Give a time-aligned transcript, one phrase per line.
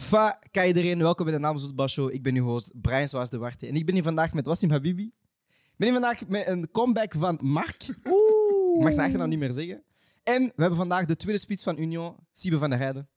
[0.00, 2.12] Fa, ka iedereen, welkom bij de Naam Zoetbal Show.
[2.12, 3.66] Ik ben uw host, Brian Zoals de Warte.
[3.66, 5.02] En ik ben hier vandaag met Wassim Habibi.
[5.48, 7.94] Ik ben hier vandaag met een comeback van Mark.
[8.04, 8.76] Oeh.
[8.76, 9.84] Ik mag zijn achternaam niet meer zeggen.
[10.22, 13.08] En we hebben vandaag de tweede spits van Union, Siebe van der Heijden.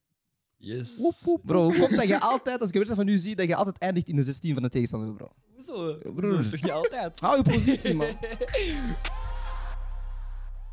[0.57, 0.95] Yes.
[1.43, 3.55] Bro, hoe komt dat je altijd, als ik een wedstrijd van u zie, dat je
[3.55, 5.31] altijd eindigt in de 16 van de tegenstander, bro?
[5.53, 5.97] Hoezo?
[6.13, 6.43] Broer.
[6.43, 7.19] Zo, toch niet altijd?
[7.19, 8.07] Hou je positie, man.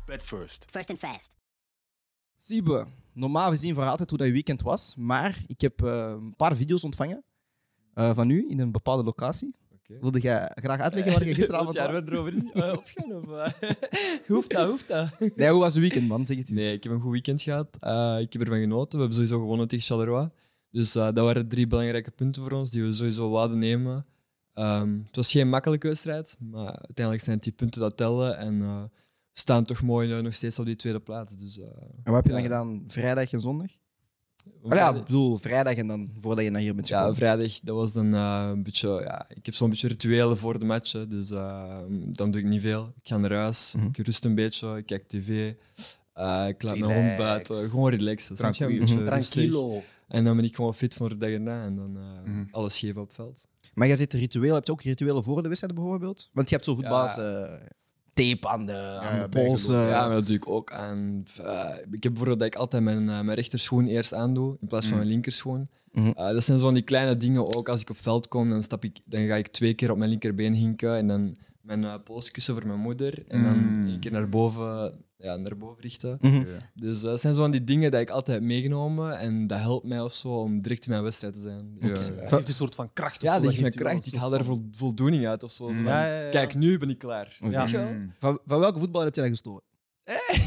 [0.05, 0.65] Bet first.
[0.69, 1.40] First and fast.
[2.43, 6.35] Siebe, normaal gezien voor altijd hoe dat je weekend was, maar ik heb eh, een
[6.35, 7.23] paar video's ontvangen
[7.93, 9.55] eh, van u in een bepaalde locatie.
[9.99, 12.01] Wilde jij graag uitleggen waar je gisteravond Wilt was?
[12.01, 13.13] er erover eh, opgaan?
[13.13, 13.69] Of, eh?
[14.27, 15.35] hoeft dat, hoeft dat?
[15.35, 16.27] Nee, hoe was het weekend, man?
[16.27, 16.59] Zeg het eens.
[16.59, 17.77] Nee, ik heb een goed weekend gehad.
[17.79, 18.91] Eh, ik heb ervan genoten.
[18.91, 20.29] We hebben sowieso gewonnen tegen Charleroi.
[20.71, 24.05] Dus eh, dat waren drie belangrijke punten voor ons die we sowieso wilden nemen.
[24.53, 28.37] Ehm, het was geen makkelijke wedstrijd, maar uiteindelijk zijn het die punten dat tellen.
[28.37, 28.83] En eh,
[29.33, 31.37] staan toch mooi nog steeds op die tweede plaats.
[31.37, 31.65] Dus, eh,
[32.03, 32.43] En wat heb je dan Ja.
[32.47, 32.83] gedaan?
[32.87, 33.67] Vrijdag en zondag?
[34.69, 37.17] ja, ik bedoel, vrijdag en dan voordat je naar hier bent Ja, gekomen.
[37.17, 38.89] vrijdag, dat was dan eh, een beetje...
[39.03, 41.75] Ja, ik heb zo'n beetje rituelen voor de matchen, dus eh,
[42.11, 42.93] dan doe ik niet veel.
[43.01, 43.87] Ik ga naar huis, Mhm.
[43.87, 45.53] ik rust een beetje, ik kijk tv,
[46.13, 47.57] eh, ik laat mijn hond buiten.
[47.69, 48.63] Gewoon relaxen, snap je?
[48.65, 48.97] Een Tranquilo.
[49.03, 49.33] beetje rustig.
[49.33, 49.83] Tranquilo.
[50.07, 52.43] En dan ben ik gewoon fit voor de dag erna en dan eh, Mhm.
[52.51, 53.47] alles geven op het veld.
[53.73, 56.29] Maar jij zit ritueel, heb je ook rituelen voor de wedstrijd bijvoorbeeld?
[56.33, 57.53] Want je hebt zo voetballers eh,
[58.13, 59.65] tape aan de, aan ja, de pols.
[59.67, 59.89] bijgeloof, eh.
[59.91, 61.23] Ja, maar dat doe ik ook aan.
[61.43, 64.85] eh, ik heb bijvoorbeeld dat ik altijd mijn, eh, mijn rechterschoen eerst aandoe in plaats
[64.85, 65.01] van Mhm.
[65.03, 65.69] mijn linkerschoen.
[65.91, 66.07] Mhm.
[66.07, 67.69] Eh, dat zijn zo'n die kleine dingen ook.
[67.69, 70.09] Als ik op veld kom, dan, stap ik, dan ga ik twee keer op mijn
[70.09, 73.23] linkerbeen hinken en dan mijn uh, polskussen voor mijn moeder.
[73.27, 73.87] En dan Mm.
[73.87, 76.17] een keer naar boven, ja, naar boven richten.
[76.21, 76.35] Mhm.
[76.35, 76.57] Ja.
[76.73, 80.01] Dus dat zijn zo'n die dingen die ik altijd heb meegenomen en dat helpt mij
[80.01, 81.77] of zo om direct in mijn wedstrijd te zijn.
[81.79, 81.87] Ja.
[81.87, 82.13] Dus, Ja.
[82.13, 83.15] eh, geeft een soort van kracht.
[83.17, 84.05] of ja, zo, dat geeft mij kracht.
[84.05, 85.69] Ik haal vol- voldoening uit of zo.
[85.69, 85.83] Mm.
[85.83, 86.29] Van, Ja, ja, ja.
[86.29, 87.37] Kijk, nu ben ik klaar.
[87.39, 87.51] Mm.
[88.19, 89.61] Van, van welke voetbal heb je dat gestolen?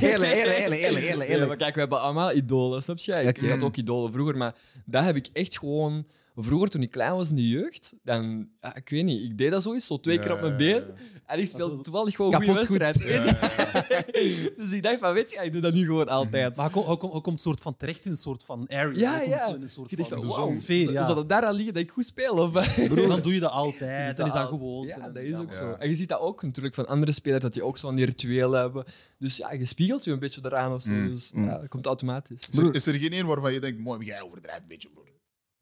[0.01, 1.29] Eerlijk, eerlijk, eerlijk, eerlijk, eerlijk.
[1.41, 3.13] Ja, maar kijk, we hebben allemaal idolen, snap je?
[3.13, 6.07] Ik had ook idolen vroeger, maar dat heb ik echt gewoon...
[6.37, 8.49] Vroeger, toen ik klein was in de jeugd, dan...
[8.61, 10.85] Ja, ik weet niet, ik deed dat zoiets, zo twee keer op mijn been.
[11.27, 13.25] En ik speelde toevallig gewoon een goede wedstrijd.
[14.59, 16.57] dus ik dacht van, weet je, ik doe dat nu gewoon altijd.
[16.57, 19.01] Maar hij komt, komt, soort van terecht in een soort van area.
[19.01, 19.47] Ja, ja.
[19.47, 20.53] zo in een soort dacht van zon.
[20.53, 20.93] sfeer.
[20.93, 21.03] Ja.
[21.03, 22.35] zou dat daar aan liggen dat ik goed speel?
[22.35, 22.53] Of?
[23.09, 24.17] Dan doe je dat altijd.
[24.17, 24.87] Dan is dat gewoon.
[24.87, 25.57] Ja, dat is ook Ja.
[25.57, 25.73] zo.
[25.73, 28.61] En je ziet dat ook natuurlijk van andere spelers, dat die ook zo'n die rituelen
[28.61, 28.85] hebben.
[29.19, 30.91] Dus ja, je spiegelt je een beetje eraan of zo.
[30.91, 32.49] Mm, Dus ja, dat komt automatisch.
[32.51, 35.13] Is er, is er geen één waarvan je denkt, mooi, jij overdrijft een beetje, broer.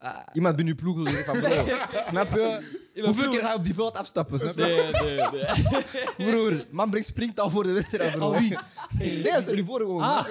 [0.02, 1.74] Ah, Iemand bij uw ploeg wil zeggen van, bro,
[2.06, 2.72] snap je?
[3.02, 4.38] Hoeveel keer ga je op die veld afstappen?
[4.38, 4.62] Snap je?
[4.62, 5.30] Nee, nee,
[6.16, 6.30] nee.
[6.30, 8.28] Broer, man brengt springt al voor de wedstrijd, bro.
[8.30, 8.58] Oh, wie?
[8.98, 10.02] Nee, stel je voor gewoon.
[10.02, 10.26] Ah.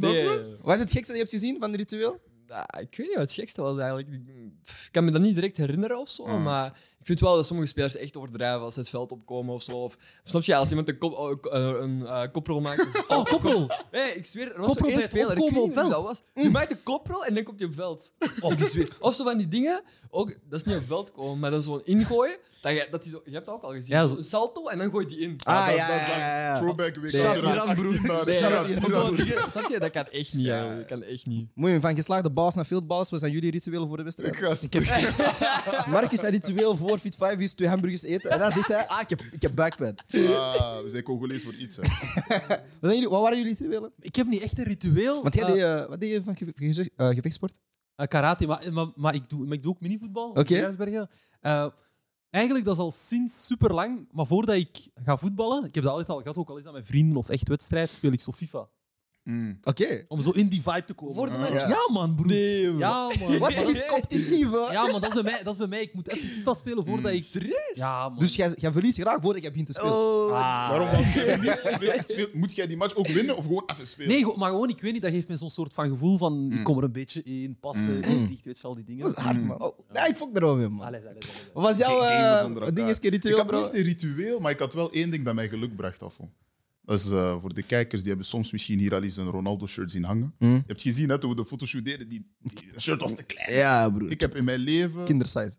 [0.00, 0.28] nee.
[0.62, 2.20] Wat is het gekste dat je hebt gezien van de ritueel?
[2.46, 4.08] Nou, ik weet niet wat het gekste was eigenlijk.
[4.08, 6.44] Ik kan me dat niet direct herinneren of zo, Ah.
[6.44, 9.62] maar ik vind wel dat sommige spelers echt overdrijven als ze het veld opkomen of
[9.62, 9.72] zo.
[9.72, 12.86] Of, snap je, als iemand een, kop, oh, eh, een eh, koprol maakt.
[12.86, 13.70] is het Oh, koppel!
[13.92, 15.90] Nee, ik zweer, er was Koprol één speler, ik weet niet veld.
[15.90, 16.22] dat was.
[16.34, 18.12] Je maakt een koprol en dan komt je op veld.
[18.40, 18.88] Ik zweer.
[19.00, 21.80] Of zo van die dingen, ook, dat is niet op veld komen, maar dan zo'n
[21.84, 22.36] ingooien.
[22.60, 23.96] Dat je, dat zo, je hebt dat ook al gezien.
[23.96, 25.36] Ja, zo- Een salto en dan gooi je die in.
[25.44, 26.58] Ah, dat is- ja, dat is- ja, dat is ja, ja.
[26.58, 27.12] Throwback week.
[27.12, 27.90] Nee, uiteraard, Iran, broer.
[27.92, 28.90] 18 naar- Nee, Shout ja, out ja, Iran.
[28.90, 29.78] zo dingen, snap je?
[29.78, 30.46] Dat kan echt niet.
[30.46, 30.76] hè.
[30.76, 31.48] Dat kan echt niet.
[31.54, 34.32] Mooi, van geslaagde balls naar fieldballs, wat zijn jullie rituelen voor de wedstrijd?
[34.34, 34.86] Ik ga stuk.
[35.94, 38.30] Marcus zijn ritueel voor Fit 5 is twee hamburgers eten.
[38.30, 40.02] En dan zegt hij, ah, ik heb, ik heb backpad.
[40.36, 41.76] Ah, we zijn Congolees voor iets.
[41.76, 41.82] Hè.
[42.48, 43.92] Wat, zijn jullie, wat waren jullie rituelen?
[44.00, 45.22] Ik heb niet echt een ritueel.
[45.22, 47.58] Want jij Eh, deed, eh, wat deed je van geve- geze- eh, gevechtsport?
[47.94, 50.30] eh, karate, maar, maar, maar, ik doe, maar ik doe ook minivoetbal.
[50.30, 50.56] op Oké.
[50.56, 51.10] Grijsbergen.
[51.40, 51.66] Eh,
[52.30, 54.08] eigenlijk, dat is al sinds super lang.
[54.12, 56.72] Maar voordat ik ga voetballen, ik heb dat altijd al gehad, ook al is dat
[56.72, 58.68] met vrienden of echt wedstrijd, speel ik zo FIFA.
[59.24, 59.58] Mm.
[59.62, 60.04] Oké.
[60.08, 61.14] Om zo in die vibe te komen.
[61.14, 61.52] Voor de Ah.
[61.52, 61.76] Ja, Ja.
[61.92, 62.32] man, broer.
[62.78, 63.38] Ja, man.
[63.38, 64.72] Wat is competitief, hè?
[64.72, 65.42] Ja, man, dat is bij mij.
[65.42, 65.80] Dat is bij mij.
[65.82, 67.24] Ik moet even FIFA spelen voordat ik...
[67.24, 67.70] Serieus?
[67.74, 68.18] Ja, man.
[68.18, 69.92] Dus jij, jij verliest graag voordat je begint te spelen.
[69.92, 70.68] Ah.
[70.70, 70.88] Waarom?
[70.88, 74.08] Als je niet speelt, speelt, moet jij die match ook winnen of gewoon even spelen?
[74.10, 76.44] Nee, maar gewoon, ik weet niet, dat geeft me zo'n soort van gevoel van...
[76.44, 76.52] Mm.
[76.52, 79.04] Ik kom er een beetje in, passen, inzicht, weet je wel, die dingen.
[79.04, 79.62] Dat is hard, man.
[79.62, 80.86] Oh, nee, ik fok erover, man.
[80.86, 81.52] Allee, allee, allee, allee.
[81.52, 82.02] Wat was jouw
[82.66, 85.24] uh, ding is Ik ritueel, had niet een ritueel, maar ik had wel één ding
[85.24, 86.18] dat mij geluk bracht af.
[86.90, 89.90] Dat is eh, voor de kijkers, die hebben soms misschien hier al eens een Ronaldo-shirt
[89.90, 90.34] zien hangen.
[90.38, 90.54] Hmm.
[90.54, 93.52] Je hebt gezien hè, toen we de fotoshoot deden, die, die shirt was te klein.
[93.52, 94.10] Ja, broer.
[94.10, 95.04] Ik heb in mijn leven...
[95.04, 95.56] Kindersize.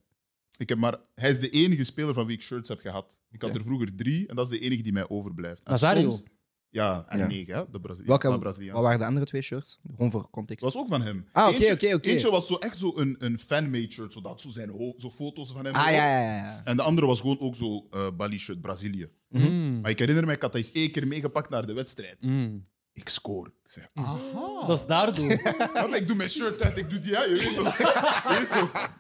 [0.58, 3.20] Ik heb maar, hij is de enige speler van wie ik shirts heb gehad.
[3.32, 5.64] Ik had er vroeger drie en dat is de enige die mij overblijft.
[5.64, 6.10] En Nazario?
[6.10, 6.24] soms-
[6.70, 7.28] ja, en Ja.
[7.28, 8.82] negen, hè, de Brazili Welke, wat Braziliaanse.
[8.84, 9.80] waren de andere twee shirts?
[9.96, 10.64] Gewoon voor context.
[10.64, 11.26] Dat was ook van hem.
[11.32, 12.10] Ah, oké, oké, oké.
[12.10, 15.66] Eentje was zo echt zo een, een fan-made shirt, zodat zo zijn zo foto's van
[15.66, 15.74] hem.
[15.76, 16.62] Ah, ja, ja, ja.
[16.64, 19.10] En de andere was gewoon ook zo eh Bali shirt, Brazilië.
[19.32, 19.82] Mm.
[19.82, 22.18] Maar ik herinner me, ik had dat eens één keer meegepakt naar de wedstrijd.
[22.20, 22.62] Mm.
[22.94, 23.48] Ik score.
[23.64, 24.66] Ik zeg, aha.
[24.68, 25.42] Dat is daardoor.
[25.74, 27.78] Maar ik doe mijn shirt uit, ik doe die, ja, je weet toch.
[27.78, 28.98] Je weet toch.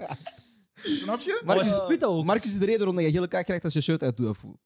[0.97, 1.41] Snap je?
[1.45, 2.25] Marcus, dat ook.
[2.25, 4.29] Marcus is de reden waarom je gele kaart krijgt als je shirt uit doet.
[4.29, 4.57] of hoe?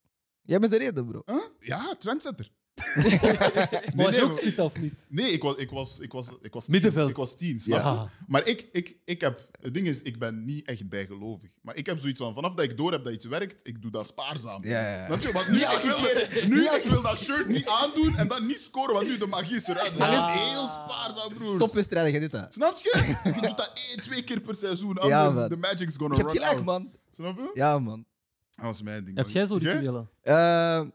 [0.42, 1.22] Jij bent de reden, bro.
[1.26, 1.44] Huh?
[1.60, 2.52] Ja, trendsetter.
[3.96, 5.06] Maar was je nee, ook split of niet?
[5.10, 6.74] Nee, ik was, ik was, ik was, ik was tien.
[6.74, 7.10] Middenveld.
[7.10, 7.84] Ik was tien, snap je?
[7.86, 8.10] Ja.
[8.28, 9.48] Maar ik, ik, ik heb...
[9.62, 11.50] Het ding is, ik ben niet echt bijgelovig.
[11.62, 13.92] Maar ik heb zoiets van, vanaf dat ik door heb dat iets werkt, ik doe
[13.92, 14.64] dat spaarzaam.
[14.66, 15.06] Ja, ja.
[15.06, 15.32] Snap je?
[15.32, 18.94] Want nu, ik wil, nu ik wil dat shirt niet aandoen en dan niet scoren,
[18.94, 19.98] want nu de magie is eruit.
[19.98, 20.34] Dat Ja.
[20.34, 21.58] is heel spaarzaam, broer.
[21.58, 22.44] Topwedstrijden, je dit hè.
[22.50, 23.14] Snap je?
[23.24, 25.50] Je doet dat één, twee keer per seizoen, Ja, anders man.
[25.50, 26.66] de magic's gonna Je hebt run gelijk, out.
[26.66, 26.92] man.
[27.12, 27.52] Snap je?
[27.54, 28.06] Ja, man.
[28.52, 29.18] Dat was mijn ding.
[29.18, 30.10] Heb jij zo rituelen?
[30.22, 30.92] Eh, ik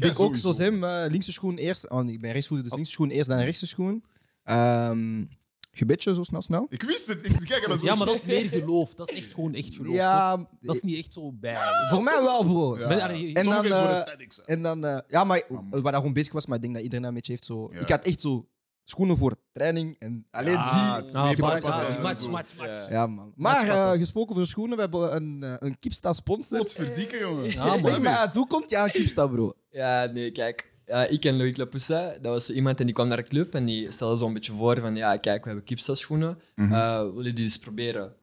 [0.00, 0.40] denk ook sowieso.
[0.40, 1.88] zoals hem, eh, linkse schoen eerst.
[1.90, 4.04] Oh, nee, ik ben rechtsvoeter, dus linkse schoen eerst, dan rechtse schoen.
[4.44, 5.24] Ehm
[5.72, 6.66] gebedje, zo snel, snel.
[6.68, 7.24] Ik wist het.
[7.24, 8.94] Ik, kijk, dat Ja, maar dat is meer geloof.
[8.94, 9.94] Dat is echt gewoon echt geloof.
[9.94, 11.56] Ja, Dat is niet echt zo bij.
[11.90, 12.78] voor mij wel, bro.
[12.78, 12.88] Ja.
[12.88, 14.28] Ben- allee, En Sommige dan, eh.
[14.46, 15.68] En dan, eh, ja, maar man.
[15.70, 17.68] waar dat gewoon bezig was, maar ik denk dat iedereen een beetje heeft zo.
[17.72, 17.80] Ja.
[17.80, 18.46] Ik had echt zo
[18.84, 21.10] schoenen voor training en alleen Ja, die.
[21.10, 22.02] twee Ah, patas maar- en ja, zo.
[22.02, 22.88] match, match, match.
[22.88, 23.32] Ja, man.
[23.36, 26.58] Maar eh, gesproken over schoenen, we hebben een, eh, een Kipsta sponsor.
[26.58, 27.50] Wat verdikken, jongen.
[27.50, 28.08] Ja, man.
[28.08, 29.54] Uit, hoe komt je aan Kipsta, bro?
[29.70, 30.70] Ja, nee, kijk.
[30.86, 33.54] Ja, ik en Loïc Lapoussa, dat was zo iemand en die kwam naar de club
[33.54, 36.72] en die stelde zo'n beetje voor van ja, kijk, we hebben Kipsta schoenen, Mhm.
[36.72, 38.14] Eh, willen die eens proberen?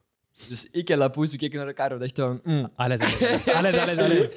[0.48, 3.76] Dus ik en Lapousse keken naar elkaar en we dachten van, mm, Alles, alles, alles,
[3.82, 4.34] alles, alles.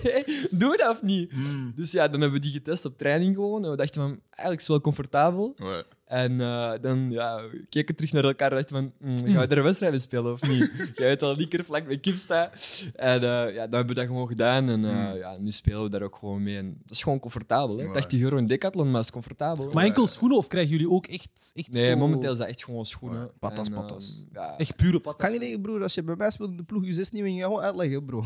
[0.52, 1.32] Doen we dat of niet?
[1.36, 1.72] Mm.
[1.76, 3.64] Dus ja, dan hebben we die getest op training gewoon.
[3.66, 5.56] En we dachten van, eigenlijk is het wel comfortabel.
[5.58, 5.84] Ouais.
[6.14, 9.56] En eh, dan ja, we keken terug naar elkaar en dachten van, mm, gaan we
[9.56, 10.72] er wedstrijden spelen of niet?
[10.96, 12.52] Jij weet al, die keer vlak bij Kipsta.
[12.96, 14.70] En eh, ja, dan hebben we dat gewoon gedaan.
[14.70, 16.58] En eh, ja, nu spelen we daar ook gewoon mee.
[16.58, 17.78] En dat is gewoon comfortabel.
[17.78, 17.84] Hè?
[17.84, 17.92] Ja.
[17.92, 19.72] 80 euro in Decathlon, maar het is comfortabel.
[19.72, 21.98] Maar enkel schoenen of krijgen jullie ook echt, echt Nee, zo...
[21.98, 23.20] momenteel is dat echt gewoon schoenen.
[23.20, 24.26] Ja, patas, En, patas.
[24.30, 24.58] ja.
[24.58, 25.30] Echt pure patas.
[25.30, 27.36] Kan je niet, broer, als je bij mij speelt in de ploeg, je zes niet
[27.36, 28.18] je gewoon uitleggen, bro.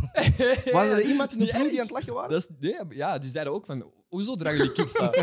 [0.72, 2.30] Was er iemand in de ploeg die aan het lachen waren?
[2.30, 5.12] Dat is, nee, ja, die zeiden ook van, hoezo dragen jullie Kipsta?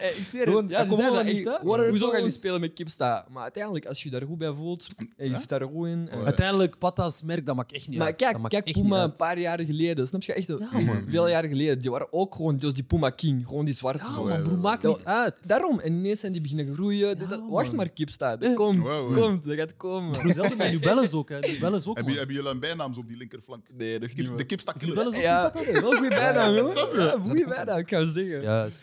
[0.00, 1.46] Eh, ik Gewoon, het, ja, die komt dat niet.
[1.46, 1.88] echt, hè.
[1.88, 3.26] Hoezo gaan jullie spelen met Kipsta?
[3.30, 4.86] Maar uiteindelijk, als je je daar goed bij voelt,
[5.16, 6.08] en je zit daar goed in...
[6.10, 8.16] en- Uiteindelijk, patas merk, dat maakt echt niet Maar uit.
[8.16, 9.16] kijk, maakt kijk echt niet Puma een uit.
[9.16, 10.32] paar jaren geleden, snap je?
[10.32, 11.04] Echt Ja, man.
[11.08, 11.78] veel jaren geleden.
[11.80, 14.04] Die waren ook gewoon, die was die Puma King, gewoon die zwarte.
[14.04, 14.24] Ja, zo.
[14.24, 15.48] man, broer, maakt Ja, niet uit.
[15.48, 17.18] Daarom, en ineens zijn die beginnen groeien.
[17.18, 19.16] Dit- dat- wacht maar, Kipsta, dat komt, Wow, wow.
[19.22, 20.32] komt, dat gaat komen.
[20.34, 21.38] Zelden met Nubelles ook, hè.
[21.38, 22.14] Nubelles ook, Hebben man.
[22.16, 23.66] hebben jullie een bijnaam op die linkerflank?
[23.76, 24.16] Nee, nog niet.
[24.16, 24.36] Kip- man.
[24.36, 25.16] De kipsta Nubelles killers.
[25.16, 26.94] ook Ja, wel goede bijnaam, joh.
[26.94, 28.42] Ja, goede bijnaam, ik ga eens zeggen.
[28.42, 28.82] Juist.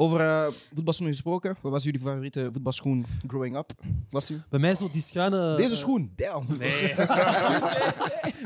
[0.00, 3.72] Over eh voetbalschoenen gesproken, wat was jullie favoriete voetbalschoen growing up?
[4.10, 4.40] Was die?
[4.50, 5.56] Bij mij zo die schuine...
[5.56, 6.46] Deze eh, schoen, damn.
[6.58, 6.94] Nee.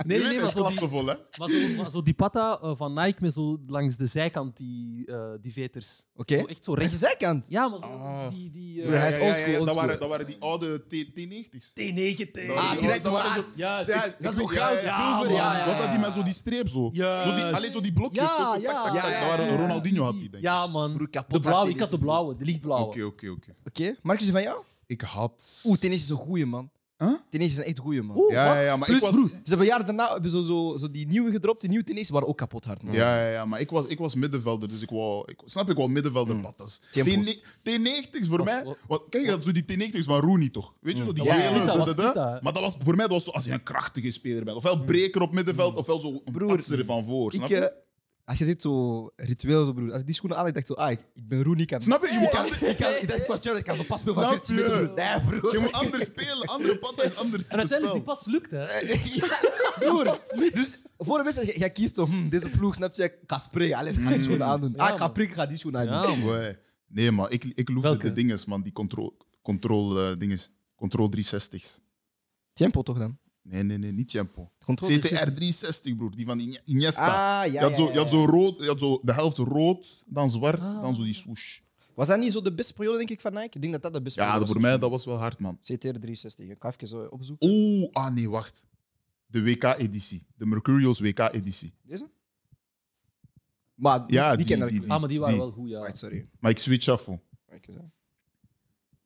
[0.07, 1.05] Nee, nee, het maar is zo die, hè?
[1.39, 5.07] maar zo, maar zo die patta eh, van Nike met zo langs de zijkant die,
[5.07, 6.05] eh, die veters.
[6.17, 6.37] Oké.
[6.37, 7.47] Zo echt zo Rechts de zijkant.
[7.49, 8.29] Ja, maar zo Ah.
[8.31, 8.51] die...
[8.51, 11.71] die Ja, hij is oldschool, Dat, waren, dat waren die oude T- T90's.
[11.71, 14.83] T9, Dat- Ah, dat- direct dat waren zo- Ja, Ja, dat is zo Ja, goud,
[14.85, 15.33] ja, zilver.
[15.37, 16.01] Ja, ja, Was dat die ja.
[16.07, 16.91] met zo die streep zo?
[16.91, 18.23] Die, alleen zo die blokjes.
[18.23, 18.71] Ja, ja.
[18.71, 19.57] Ja, ja, Dat waren ja.
[19.57, 20.41] Ronaldinho had die, denk ik.
[20.43, 20.93] Ja, man.
[20.93, 22.87] Broer, kapot De blauwe, ik had de die blauwe, de lichtblauwe.
[22.87, 23.55] Oké, oké, oké.
[23.67, 24.63] Oké, Marcus, van jou?
[24.87, 25.63] Ik had...
[25.67, 26.71] Oeh, tennis is een goeie, man.
[26.99, 27.13] Huh?
[27.31, 28.17] Tennis is een echt goeie, man.
[28.17, 29.15] Oeh, Ja, ja, maar Plus, ik was...
[29.15, 32.11] broer, ze hebben jaren daarna hebben zo, zo, zo die nieuwe gedropt, die nieuwe tennis,
[32.11, 32.95] waren ook kapot hard, man.
[32.95, 35.23] Ja, ja, ja, maar ik was, ik was middenvelder, dus ik wou...
[35.31, 36.81] Ik, snap ik wel middenvelder patas.
[36.91, 37.37] Tempos.
[37.37, 38.65] T90's voor Was- mij...
[38.65, 40.75] wa- Wat, kijk, dat zo die T90's van Rooney, toch?
[40.81, 42.39] Weet je, zo die Dat was gele, was da, da.
[42.43, 44.57] Maar dat was, voor mij dat was zo, als je een krachtige speler bent.
[44.57, 47.33] Ofwel breker op middenveld, ofwel zo een Broer, patser van voor.
[47.33, 47.69] Snap Ik, je?
[47.69, 47.77] eh,
[48.25, 49.93] als je zit zo ritueel, zo, broer.
[49.93, 51.63] Als ik die schoenen aan, ik dacht zo, ah, ik, ik ben Rooney.
[51.63, 52.13] Ik kan, Snap je?
[52.13, 54.47] Je moet kan, ik, kan, ik dacht, kwartier, ik kan zo pas spelen van Snap
[54.47, 54.87] 14 meter, je?
[54.87, 54.95] broer.
[54.95, 55.53] Nee, broer.
[55.53, 56.47] Je moet anders spelen.
[56.47, 58.67] Andere patta is ander En uiteindelijk, die pas lukt, hè.
[59.87, 60.05] Broer,
[60.53, 64.03] dus voor de wedstrijd, jij kiest zo, hm, deze ploeg, snap je, ik alles, ik
[64.03, 64.73] ga die schoenen aandoen.
[64.77, 65.13] Ja, ah, ik ga man.
[65.13, 66.19] prikken, ik ga die schoenen aandoen.
[66.19, 66.55] Ja, man.
[66.87, 68.07] Nee, maar ik, ik Welke?
[68.07, 68.63] de dinges, man.
[68.63, 70.51] Die control, control eh, dinges.
[70.75, 71.81] Control 360's.
[72.53, 73.19] Tempo toch dan?
[73.43, 74.51] Nee, nee, nee, niet Tempo.
[74.65, 75.35] Control CTR 360.
[75.35, 76.17] 360, broer.
[76.17, 77.07] Die van Iniesta.
[77.07, 78.17] Ah, ja, je, had zo, ja, je had ja.
[78.17, 80.83] zo rood, je had zo de helft rood, dan zwart, Ah.
[80.83, 81.59] dan zo die swoosh.
[81.95, 83.45] Was dat niet zo de beste periode, denk ik, van Nike?
[83.57, 84.65] Ik denk dat dat de beste Ja, periode voor was.
[84.65, 85.59] mij dat was wel hard, man.
[85.61, 86.49] CTR 360.
[86.49, 87.49] Ik ga even eh, opzoeken.
[87.49, 88.65] Oeh, ah nee, wacht.
[89.27, 90.27] De WK-editie.
[90.37, 91.73] De Mercurials WK-editie.
[91.83, 92.11] Deze?
[93.75, 95.53] Maar die, Ja, die, die- kennen die- ik die- Ah, maar die waren Die- wel
[95.53, 95.95] goed, ja.
[95.95, 96.29] Sorry.
[96.41, 97.21] Maar ik switch af, hoor.
[97.47, 97.59] Hè.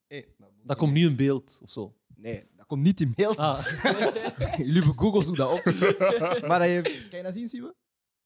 [0.07, 1.95] Hey, dat- Dat komt nu in beeld, of zo.
[2.17, 3.37] Nee, dat komt niet in beeld.
[3.37, 3.67] Ah.
[4.59, 5.65] Jullie hebben Google zoek dat op.
[6.49, 7.75] maar dat je, kan je dat zien, Siebe?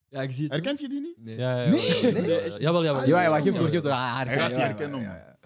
[0.08, 0.52] Ja, ik zie het.
[0.52, 1.16] Herkent je die niet?
[1.18, 1.36] Nee.
[1.36, 2.28] Ja, ja, ja, Nee, ja, ja, nee.
[2.28, 2.58] ja, ja.
[2.58, 3.06] Jawel, jawel.
[3.06, 3.90] Ja, ja, geef door, geef door.
[3.90, 3.96] ja.
[4.20, 5.38] Ah, Hij gaat die ja, herkennen, ja.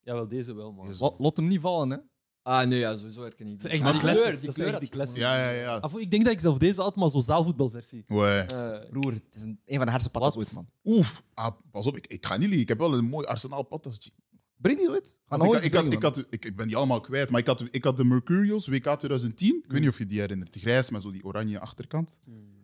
[0.00, 0.96] Jawel, deze wel, man.
[0.98, 1.96] Lot- Lot hem niet vallen, hè?
[2.42, 3.68] Ah, nee, ja, sowieso herken ik die.
[3.68, 5.18] is echt Maar die kleur, die Dat kleur die.
[5.20, 5.76] Ja, ja, ja.
[5.76, 8.02] Af- Ik denk dat ik zelf deze had, maar zo'n zaalvoetbalversie.
[8.06, 8.46] Ouais.
[8.46, 10.66] Eh, Broer, het is een, een van de hardste patas ooit, man.
[10.84, 12.62] Oef, ah, pas op, ik, ik ga niet liegen.
[12.62, 14.10] Ik heb wel een mooi arsenaal patas.
[14.60, 14.62] G.
[14.62, 15.18] Breng die ooit?
[15.28, 17.30] Ga Want nou Ik, had- ik, had, ik, had, ik, ik ben die allemaal kwijt,
[17.30, 19.56] maar ik had, ik had de Mercurials WK 2010.
[19.64, 20.52] Ik weet niet of je die herinnert.
[20.52, 22.16] Die grijs met zo die oranje achterkant.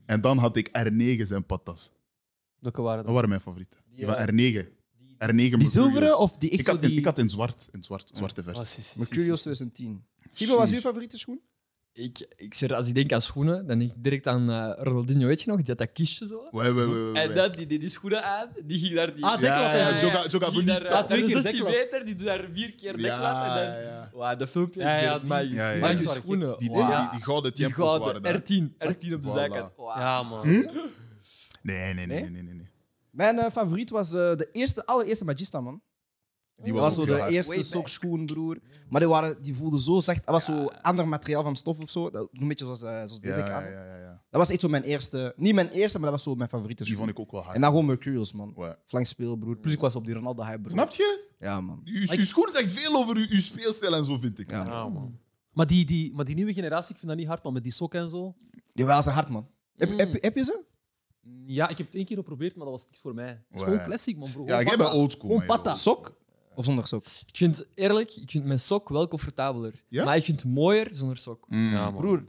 [0.07, 1.93] En dan had ik R9 en patas.
[2.59, 3.15] Welke waren Dat dat?
[3.15, 3.81] waren mijn favorieten.
[3.89, 4.67] Die Die, van eh, R9.
[4.67, 5.73] R9 Die Mercurials.
[5.73, 6.99] zilveren of die echt ik had, in, die...
[6.99, 8.67] ik had in zwart, in zwart, zwarte Ah, versie.
[8.67, 9.71] si, si, si, Mercurials si, si.
[9.71, 10.05] 2010.
[10.31, 11.41] Siebe, was uw favoriete schoen?
[11.99, 15.27] Ik, ik zweer, als ik denk aan schoenen, dan denk ik direct aan eh, Ronaldinho,
[15.27, 15.57] weet je nog?
[15.57, 16.49] Die had dat kistje zo.
[16.51, 17.23] Wee, wee, wee, wee.
[17.23, 19.15] En dan, die deed die schoenen aan, die ging daar...
[19.15, 21.41] Die, Ah, deklat, ja, ja, ja, Joga, Joga die daar, eh, Ah, twee de keer
[21.43, 21.73] 16 deklat.
[21.83, 23.21] meter, die doet daar vier keer deklat.
[23.21, 24.11] Ja, en dan, ja.
[24.13, 25.53] Wauw, de filmpje, Ja, ja, is die- magisch.
[25.55, 25.89] ja, ja.
[25.89, 26.87] Die die waren schoenen, Die, wow.
[27.01, 28.41] die, die gouden Die tempels waren gouden, daar.
[28.41, 29.33] R10, R10 op de Voilà.
[29.33, 29.73] zijkant.
[29.77, 29.97] Wow.
[29.97, 30.47] Ja, man.
[30.47, 30.65] Nee,
[31.63, 32.55] nee, nee, nee, nee, nee.
[32.55, 32.71] nee.
[33.11, 35.81] Mijn eh, favoriet was eh, de eerste, allereerste Magista, man.
[36.63, 38.59] Die Dat was, was ook zo de eerste sokschoen, broer.
[38.89, 40.25] Maar die, waren, die voelden zo zacht.
[40.27, 42.11] Dat was zo ander materiaal van stof of zo.
[42.11, 43.63] Dat, een beetje zoals, eh zoals deze Ja, aan.
[43.65, 44.23] ja, ja, ja.
[44.31, 45.35] Dat was echt zo mijn eerste...
[45.37, 47.05] Niet mijn eerste, maar dat was zo mijn favoriete Die schoen.
[47.07, 47.55] vond ik ook wel hard.
[47.55, 48.53] En dan gewoon Mercurials, man.
[48.57, 48.77] Ouais.
[48.85, 49.57] Flank speel, broer.
[49.57, 50.71] Plus ik was op die Ronaldo hype, broer.
[50.71, 51.25] Snap je?
[51.39, 51.81] Ja, man.
[51.85, 54.51] Uw, uw schoen zegt veel over uw, uw speelstijl en zo, vind ik.
[54.51, 54.65] Ja.
[54.65, 55.19] Ja, man.
[55.53, 57.53] Maar die, die, maar die nieuwe generatie, ik vind dat niet hard, man.
[57.53, 58.35] Met die sokken en zo.
[58.73, 59.49] Jawel, ze hard, man.
[59.75, 59.99] Heb, Mm.
[59.99, 60.61] heb, heb je ze?
[61.47, 63.27] Ja, ik heb het één keer geprobeerd, maar dat was niks voor mij.
[63.27, 64.45] Het is gewoon classic, man, bro.
[64.47, 65.31] Ja, jij bent oldschool.
[65.31, 65.71] Gewoon patta.
[65.71, 65.79] joh.
[65.79, 66.17] Sok?
[66.57, 67.05] Of zonder sok?
[67.05, 69.85] Ik vind, eerlijk, ik vind mijn sok wel comfortabeler.
[69.89, 70.05] Ja?
[70.05, 71.47] Maar ik vind het mooier zonder sok.
[71.49, 71.71] Mm.
[71.71, 72.01] Ja, man.
[72.01, 72.25] Broer,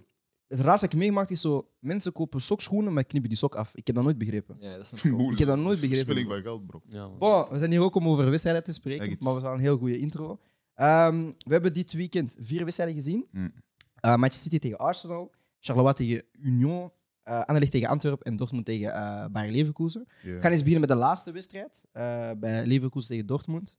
[0.48, 1.72] het raarste dat ik meegemaakt is zo...
[1.80, 3.76] Mensen kopen sokschoenen, maar knippen die sok af.
[3.76, 4.56] Ik heb dat nooit begrepen.
[4.60, 5.32] Ja, dat ik ook.
[5.32, 6.04] Ik heb dat nooit begrepen.
[6.04, 6.82] Spilling van geld, bro.
[6.90, 7.18] Ja, man.
[7.18, 9.22] Bon, we zijn hier ook om over wedstrijden te spreken, Echt.
[9.24, 10.40] maar we zijn een heel goede intro.
[10.74, 13.28] Ehm, we hebben dit weekend vier wedstrijden gezien.
[13.32, 13.54] Mm.
[13.96, 16.92] Eh, Manchester City tegen Arsenal, Charleroi tegen Union,
[17.24, 20.08] eh Anderlecht tegen Antwerpen en Dortmund tegen eh Bayer Leverkusen.
[20.22, 23.78] We gaan eens beginnen met de laatste wedstrijd, eh, bij Leverkusen tegen Dortmund.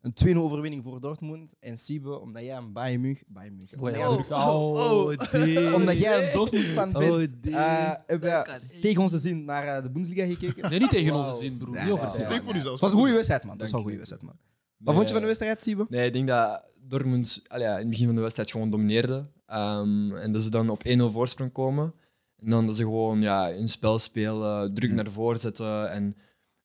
[0.00, 1.54] Een 2-0 overwinning voor Dortmund.
[1.60, 3.26] En Siebe, omdat jij een Bayern München...
[3.28, 3.78] Bayern München.
[3.78, 7.56] Omdat jij een- oh, oh, omdat jij een Dortmund-fan bent, Oh, die.
[7.56, 10.70] eh, hebben we tegen onze zin naar eh, de Bundesliga gekeken.
[10.70, 11.82] Nee, niet tegen onze zin, broer.
[11.82, 12.10] Niet over ja.
[12.24, 12.72] Spreek voor jezelf.
[12.72, 13.52] Het was een goede wedstrijd, man.
[13.52, 14.36] Dat was wel een goede wedstrijd, man.
[14.76, 15.36] Wat vond je van de Nee.
[15.38, 15.86] wedstrijd, Siebe?
[15.88, 19.26] Nee, ik denk dat Dortmund allee, ja, in het begin van de wedstrijd gewoon domineerde.
[19.46, 21.94] Ehm, en dat ze dan op 1-0 voorsprong komen.
[22.38, 25.90] En dan dat ze gewoon ja, hun spel spelen, druk naar voren zetten.
[25.90, 26.16] En,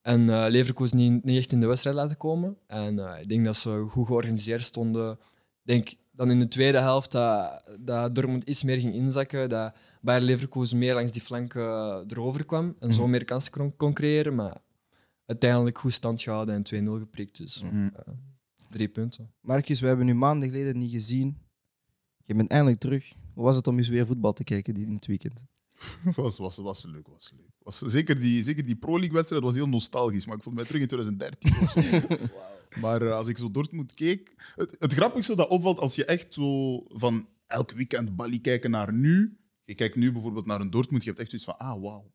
[0.05, 2.57] en eh, Leverkusen niet, niet echt in de wedstrijd laten komen.
[2.67, 5.11] En eh, ik denk dat ze goed georganiseerd stonden.
[5.11, 5.19] Ik
[5.63, 9.49] denk dan in de tweede helft dat, dat Dortmund iets meer ging inzakken.
[9.49, 12.75] Dat Bayer Leverkusen meer langs die flanken eh, erover kwam.
[12.79, 13.09] En zo Mhm.
[13.11, 14.35] meer kansen kon, kon creëren.
[14.35, 14.57] Maar
[15.25, 17.37] uiteindelijk goed stand gehouden en 2-0 geprikt.
[17.37, 17.85] Dus Mhm.
[17.95, 18.13] eh,
[18.69, 19.33] drie punten.
[19.41, 21.37] Marcus, we hebben u maanden geleden niet gezien.
[22.25, 23.13] Je bent eindelijk terug.
[23.33, 25.45] Hoe was het om eens weer voetbal te kijken dit in het weekend?
[26.15, 27.49] was, was, was leuk, was leuk.
[27.59, 30.81] Was, zeker die, zeker die Pro League-wedstrijd was heel nostalgisch, maar ik voelde mij terug
[30.81, 32.25] in 2013 of zo.
[32.81, 34.33] Maar eh, als ik zo Dortmund keek...
[34.55, 38.93] Het, het grappigste dat opvalt, als je echt zo van elk weekend Bali kijken naar
[38.93, 39.37] nu...
[39.63, 42.13] Je kijkt nu bijvoorbeeld naar een Dortmund, je hebt echt zoiets van, ah, wauw.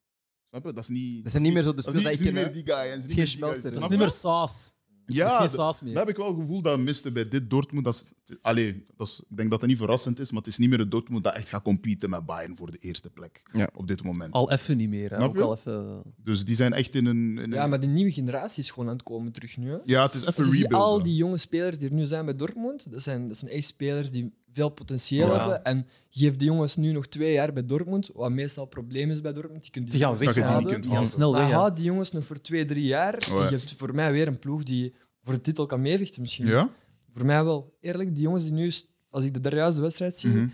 [0.48, 0.72] Snap je?
[0.72, 1.22] Dat is niet...
[1.22, 2.86] Dat zijn niet meer zo de niet, dat ik is niet ken, meer die guy.
[2.86, 3.62] is niet meer die.
[3.62, 4.74] Dat is niet meer saus.
[5.16, 5.94] Dat Ja, is geen dat- saus meer.
[5.94, 7.84] dat heb ik wel het gevoel dat miste bij dit Dortmund.
[7.84, 10.58] Dat is, allee, dat is, ik denk dat dat niet verrassend is, maar het is
[10.58, 13.70] niet meer het Dortmund dat echt gaat competen met Bayern voor de eerste plek Ja.
[13.74, 14.32] op dit moment.
[14.32, 15.10] Al even niet meer.
[15.10, 15.22] Hè.
[15.22, 16.02] Ook al even...
[16.24, 17.38] Dus die zijn echt in een.
[17.38, 19.70] in Ja, een- maar die nieuwe generatie is gewoon aan het komen terug nu.
[19.70, 19.76] Hè.
[19.84, 20.82] ja het is even ziet rebuild.
[20.84, 23.66] al die jonge spelers die er nu zijn bij Dortmund, dat zijn, dat zijn echt
[23.66, 25.38] spelers die veel potentieel Ja.
[25.38, 25.64] hebben.
[25.64, 29.20] En geef die jongens nu nog twee jaar bij Dortmund, wat meestal een probleem is
[29.20, 29.62] bij Dortmund.
[29.62, 31.72] Die, kunnen Die gaan je die kunt Die gaan snel Maar weg.
[31.72, 33.14] die jongens nog voor twee, drie jaar.
[33.14, 33.46] En Ouais.
[33.48, 36.46] geeft voor mij weer een ploeg die voor de titel kan meevechten misschien.
[36.46, 36.70] Ja?
[37.10, 37.76] Voor mij wel.
[37.80, 38.72] Eerlijk, die jongens die nu,
[39.10, 40.48] als ik de derjuiste wedstrijd zie, Mhm.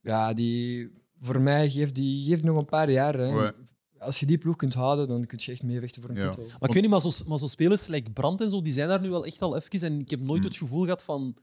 [0.00, 3.14] ja, die, voor mij geeft die geeft nog een paar jaar.
[3.18, 3.50] Hè.
[3.98, 6.28] Als je die ploeg kunt houden, dan kun je echt meevechten voor een Ja.
[6.28, 6.44] titel.
[6.60, 8.88] Maar ik weet niet, maar zo, maar zo spelers like Brand en zo, die zijn
[8.88, 9.80] daar nu wel echt al even.
[9.88, 10.46] En ik heb nooit Mm.
[10.46, 11.36] het gevoel gehad van...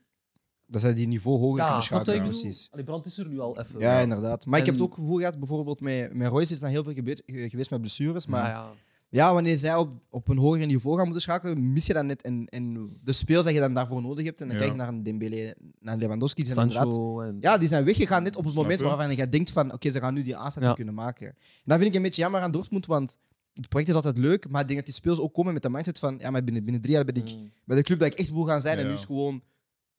[0.72, 2.18] Dat zij die niveau hoger Ja, kunnen schakelen.
[2.24, 2.40] bedoel?
[2.42, 2.68] precies.
[2.72, 3.80] Allee, Brand is er nu al even.
[3.80, 4.46] Ja, inderdaad.
[4.46, 6.94] Maar ik heb het ook gevoel gehad, bijvoorbeeld met, met Royce is dan heel veel
[6.94, 8.26] gebeurd, ge- geweest met blessures.
[8.26, 8.74] Maar ja,
[9.10, 9.34] ja.
[9.34, 12.22] wanneer zij op, op een hoger niveau gaan moeten schakelen, mis je dat net.
[12.22, 14.62] En, en de speels dat je dan daarvoor nodig hebt, en dan Ja.
[14.62, 17.38] kijk je naar een Dembele, naar Lewandowski, die zijn inderdaad Sancho en...
[17.40, 20.14] Ja, die zijn weggegaan net op het moment waarvan je denkt van oké, ze gaan
[20.14, 20.74] nu die aansluiting Ja.
[20.74, 21.28] kunnen maken.
[21.28, 21.36] En
[21.66, 23.18] dat vind ik een beetje jammer aan Dortmund, want
[23.54, 25.70] het project is altijd leuk, maar ik denk dat die speels ook komen met de
[25.70, 27.52] mindset van ja, maar binnen, binnen drie jaar ben ik Mm.
[27.66, 28.76] bij de club dat ik echt wil gaan zijn.
[28.78, 28.88] En Ja.
[28.88, 29.42] nu is gewoon,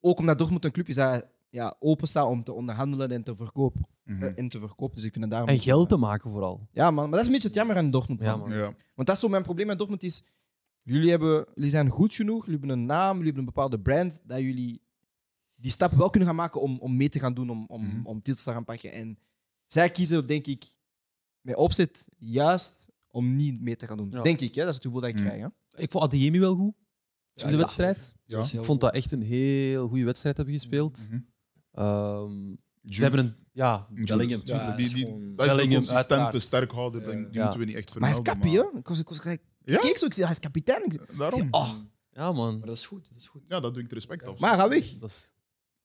[0.03, 3.87] ook omdat Dortmund een club is dat ja, openstaat om te onderhandelen en te verkopen.
[4.03, 4.23] Mhm.
[4.23, 4.95] eh, en te verkopen.
[4.95, 5.49] Dus ik vind het daarom...
[5.49, 6.67] En geld te maken vooral.
[6.71, 8.21] Ja, man, maar dat is een beetje het jammer aan Dortmund.
[8.21, 8.49] Ja, man.
[8.49, 8.57] man.
[8.57, 8.63] Ja.
[8.95, 10.23] Want dat is zo mijn probleem met Dortmund is,
[10.81, 14.21] jullie, hebben, jullie zijn goed genoeg, jullie hebben een naam, jullie hebben een bepaalde brand,
[14.25, 14.81] dat jullie
[15.55, 18.05] die stap wel kunnen gaan maken om, om mee te gaan doen, om, om, Mhm.
[18.05, 18.91] om titels te gaan pakken.
[18.91, 19.17] En
[19.67, 20.65] zij kiezen, denk ik,
[21.41, 24.09] met opzet juist om niet mee te gaan doen.
[24.11, 24.21] Ja.
[24.21, 24.61] Denk ik, hè?
[24.61, 25.25] dat is het gevoel dat ik Mhm.
[25.25, 25.41] krijg.
[25.41, 25.47] Hè?
[25.81, 26.73] Ik vond Adeyemi wel goed
[27.41, 27.57] in de ja.
[27.57, 28.15] wedstrijd.
[28.25, 28.45] Ja.
[28.53, 31.09] Ik vond dat echt een heel goede wedstrijd hebben gespeeld.
[31.71, 32.31] Ehm,
[32.81, 32.95] Jude.
[32.95, 33.35] ze hebben een...
[33.51, 33.87] Ja.
[33.89, 34.41] Bellingham.
[34.43, 36.41] Ja, die, die, gewoon- dat is een Bellingham, consistente uiteraard.
[36.43, 37.41] sterkhouder, die, die Ja.
[37.41, 38.51] moeten we niet echt Maar hij is vermelden.
[38.51, 38.79] kappie, hè?
[38.79, 39.77] Ik, was, ik, was, ik Ja?
[39.79, 40.85] keek zo, ik zei, hij is kapitein.
[40.85, 41.47] Ik zei, Daarom.
[41.51, 41.69] oh,
[42.11, 42.57] Ja, man.
[42.57, 43.07] Maar dat is goed.
[43.11, 43.41] Dat is goed.
[43.47, 44.39] Ja, dat dwingt respect af.
[44.39, 44.99] maar gaat weg.
[44.99, 45.33] Dat is...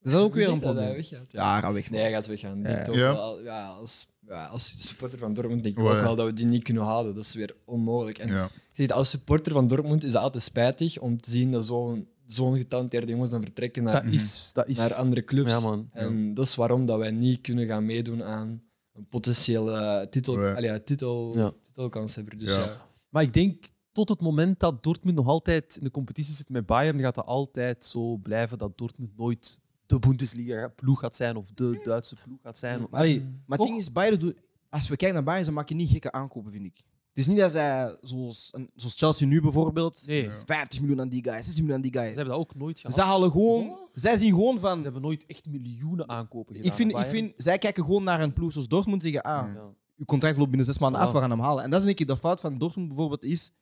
[0.00, 0.94] Dat is ook Je weer een dat probleem.
[0.94, 1.42] weggaat, ja.
[1.42, 1.82] Ja, hij gaat weg.
[1.82, 1.92] man.
[1.92, 2.62] Nee, hij gaat weggaan.
[2.62, 2.82] Ja.
[2.82, 3.12] toch Ja.
[3.14, 6.02] wel, ja, als, ja, als supporter van Dortmund denk ik Oh, ook ja.
[6.02, 7.14] wel dat we die niet kunnen houden.
[7.14, 8.18] Dat is weer onmogelijk.
[8.18, 8.28] En
[8.76, 8.86] Ja.
[8.94, 13.12] als supporter van Dortmund is het altijd spijtig om te zien dat zo'n zo'n getalenteerde
[13.12, 14.50] jongens dan vertrekken naar, Dat is...
[14.52, 15.50] Dat is naar andere clubs.
[15.50, 15.88] Ja, man.
[15.92, 18.62] En dat is waarom dat wij niet kunnen gaan meedoen aan
[18.92, 20.52] een potentiële titel, Ja.
[20.54, 21.52] allee, ja, titel, Ja.
[21.62, 22.36] titelkanshebber.
[22.38, 22.58] Dus Ja.
[22.64, 22.86] ja.
[23.08, 26.66] Maar ik denk, tot het moment dat Dortmund nog altijd in de competitie zit met
[26.66, 31.80] Bayern, gaat dat altijd zo blijven dat Dortmund nooit de Bundesliga-ploeg gaat zijn of de
[31.82, 32.86] Duitse ploeg gaat zijn.
[32.90, 34.34] Allee, Maar het ding is, Bayern doet,
[34.70, 36.76] als we kijken naar Bayern, ze maken niet gekke aankopen, vind ik.
[37.08, 41.08] Het is niet dat zij, zoals, een- zoals Chelsea nu bijvoorbeeld, nee, 50 miljoen aan
[41.08, 42.02] die guy, 60 miljoen aan die guy.
[42.08, 42.94] ze hebben dat ook nooit gehad.
[42.96, 44.76] Zij halen gewoon, zij zien gewoon van.
[44.78, 46.70] Ze hebben nooit echt miljoenen aankopen gedaan.
[46.70, 49.54] Ik vind, ik vind, zij kijken gewoon naar een ploeg zoals Dortmund en zeggen, ah,
[49.54, 49.60] Ja.
[49.96, 51.06] uw contract loopt binnen zes maanden Ja.
[51.06, 51.64] af, we gaan hem halen.
[51.64, 53.52] En dat is denk ik de fout van Dortmund bijvoorbeeld is,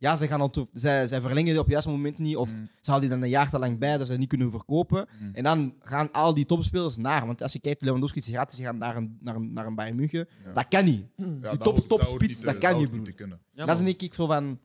[0.00, 2.50] ja, ze gaan al te, zij, zij verlengen die op het juiste moment niet, of
[2.50, 2.68] Mm.
[2.80, 5.08] ze houden die dan een jaar te lang bij, dat ze niet kunnen verkopen.
[5.20, 5.30] Mm.
[5.34, 8.78] En dan gaan al die topspelers naar, want als je kijkt, Lewandowski is gratis gaan
[8.78, 10.52] naar een, naar een, naar een Bayern München, Ja.
[10.52, 11.04] dat kan niet.
[11.16, 13.04] Ja, Die dat top- hoort- top dat dat te- kan niet, broer.
[13.04, 13.40] te kunnen.
[13.52, 14.58] Ja, dat is denk ik zo van,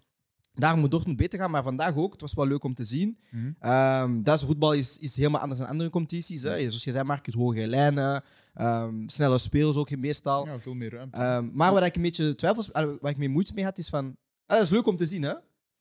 [0.54, 3.18] daar moet Dortmund beter gaan, maar vandaag ook, het was wel leuk om te zien.
[3.60, 6.44] Ehm Duitse voetbal is, is helemaal anders dan andere competities.
[6.44, 6.60] Hè.
[6.60, 8.24] Zoals je zei, Marcus, hogere lijnen,
[8.54, 10.46] ehm, snelle spelers ook meestal.
[10.46, 11.18] Ja, veel meer ruimte.
[11.18, 13.90] Ehm, maar waar ik een beetje twijfels, eh, waar ik mee moeite mee had, is
[13.90, 14.16] van...
[14.46, 15.34] ah, dat is leuk om te zien, hè?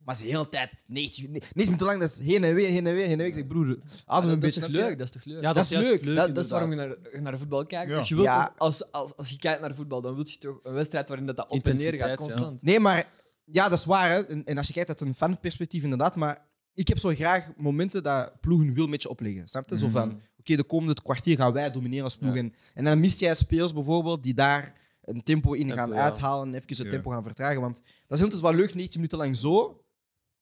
[0.05, 2.87] Maar ze de hele tijd 90, 90 minuten lang, dat is heen en weer, heen
[2.87, 3.27] en weer, heen en weer.
[3.27, 4.73] Ik zeg, broer, adem dat, een is beetje.
[4.73, 4.99] leuk?
[4.99, 5.41] Dat is toch leuk?
[5.41, 6.17] Ja, dat is juist leuk.
[6.17, 7.91] Dat, dat is waarom je naar, naar voetbal kijkt.
[7.91, 8.03] Ja.
[8.05, 8.45] Je wilt Ja.
[8.47, 11.27] toch- als, als, als je kijkt naar voetbal, dan wil je toch een wedstrijd waarin
[11.27, 12.63] dat, dat op en neer gaat, constant.
[12.63, 13.09] Nee, maar
[13.45, 14.11] ja, dat is waar.
[14.11, 14.27] Hè?
[14.27, 16.17] En, en als je kijkt uit een fanperspectief, inderdaad.
[16.17, 19.49] Maar ik heb zo graag momenten dat ploegen wil met je opleggen.
[19.49, 19.79] Snap je?
[19.79, 22.35] Zo van, oké, de komende kwartier gaan wij domineren als ploeg.
[22.35, 22.41] Ja.
[22.41, 26.03] En, en dan mist jij spelers bijvoorbeeld die daar een tempo in gaan Tempo, ja.
[26.03, 26.89] uithalen en even het Ja.
[26.91, 27.61] tempo gaan vertragen.
[27.61, 29.85] Want dat is altijd wel leuk, 90 minuten lang zo.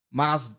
[0.08, 0.50] Maar als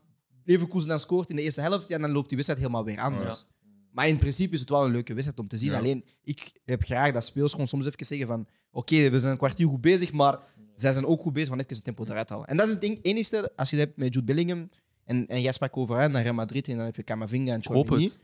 [0.45, 3.45] Leverkusen dan scoort in de eerste helft, ja, dan loopt die wedstrijd helemaal weer anders.
[3.91, 5.71] Maar in principe is het wel een leuke wedstrijd om te zien.
[5.71, 5.77] Ja.
[5.77, 9.37] Alleen, ik heb graag dat spelers gewoon soms even zeggen van oké, we zijn een
[9.37, 10.39] kwartier goed bezig, maar
[10.75, 12.47] zij zijn ook goed bezig van even het tempo eruit halen.
[12.47, 14.69] En dat is het ding, enigste, als je het hebt met Jude Bellingham
[15.05, 17.61] en, en jij sprak over hè, naar Real Madrid en dan heb je Camavinga en
[17.63, 18.23] hoop het.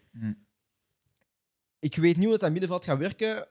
[1.80, 3.48] Ik weet niet hoe dat aan middenveld gaat werken.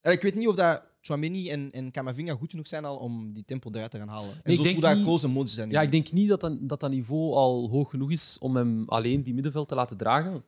[0.00, 3.32] Eh, Ik weet niet of dat Chouameni en, en Camavinga goed genoeg zijn al om
[3.32, 4.30] die tempo eruit te gaan halen.
[4.30, 5.70] En ik zoals denk hoe dat Kroos en zijn.
[5.70, 8.88] Ja, ik denk niet dat dat, dat dat niveau al hoog genoeg is om hem
[8.88, 10.44] alleen die middenveld te laten dragen.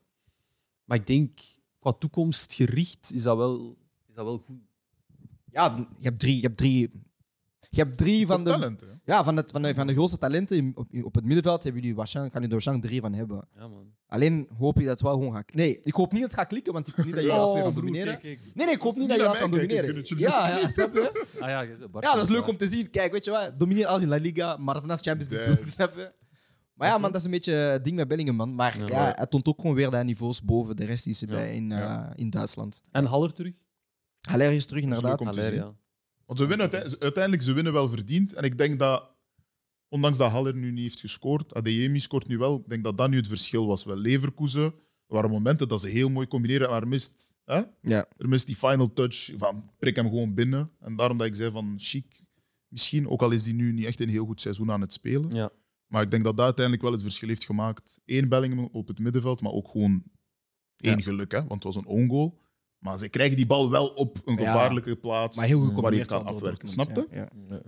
[0.84, 1.38] Maar ik denk,
[1.78, 3.76] qua toekomstgericht is dat wel,
[4.08, 4.56] is dat wel goed.
[5.50, 6.90] Ja, je hebt drie, je hebt drie,
[7.76, 8.87] je hebt drie van de, talent, hè.
[9.04, 11.97] ja, van, het, van, de, van de grootste talenten op, op het middenveld hebben jullie
[11.97, 13.49] waarschijnlijk, kan je er waarschijnlijk drie van hebben.
[13.56, 13.93] Ja, man.
[14.06, 15.54] Alleen hoop je dat het wel gewoon gaat.
[15.54, 17.52] Nee, ik hoop niet dat het gaat klikken, want ik hoop niet dat je als
[17.52, 18.19] weer gaat broer, domineren.
[18.23, 19.95] Nee, nee, ik hoop niet dat je als gaat domineren.
[19.95, 21.26] jullie Ja, ja, snap je?
[21.41, 21.60] Ah ja,
[22.00, 22.91] Ja, dat is leuk om te zien.
[22.91, 23.58] Kijk, weet je wat?
[23.58, 25.73] Domineer als in La Liga, maar vanaf Champions League Yes.
[25.73, 26.10] snap je?
[26.75, 28.54] Maar ja, man, dat is een beetje het ding met Bellingham, man.
[28.54, 28.87] Maar Ja.
[28.87, 31.32] ja, hij toont ook gewoon weer dat niveaus boven de rest die ze Ja.
[31.32, 32.13] bij in, eh, Ja.
[32.17, 32.80] in Duitsland.
[32.91, 33.54] En Haller terug?
[34.21, 35.21] Haller is terug, is leuk inderdaad.
[35.21, 35.54] om te Haller, zien.
[35.65, 35.75] ja.
[36.26, 38.32] Want ze winnen uite- uiteindelijk ze winnen wel verdiend.
[38.32, 39.10] En ik denk dat,
[39.89, 42.56] ondanks dat Haller nu niet heeft gescoord, Adeyemi scoort nu wel.
[42.58, 43.84] Ik denk dat dat nu het verschil was.
[43.84, 44.63] Wel Leverkusen,
[45.06, 47.63] er waren momenten dat ze heel mooi combineren, maar er mist, hè?
[47.80, 48.06] Ja.
[48.17, 50.71] er mist die final touch van prik hem gewoon binnen.
[50.80, 52.23] En daarom dat ik zei van chic,
[52.69, 55.30] misschien, ook al is die nu niet echt een heel goed seizoen aan het spelen.
[55.30, 55.50] Ja.
[55.87, 58.00] Maar ik denk dat dat uiteindelijk wel het verschil heeft gemaakt.
[58.06, 60.02] Eén Bellingham op het middenveld, maar ook gewoon
[60.76, 61.02] één Ja.
[61.04, 61.39] geluk, hè?
[61.39, 62.43] want het was een own goal.
[62.84, 64.44] Maar ze krijgen die bal wel op een Ja.
[64.44, 66.66] gevaarlijke plaats Maar heel goed waar je kan afwerken.
[66.66, 67.16] Dortmund, Snap je?
[67.16, 67.60] Ja, ja.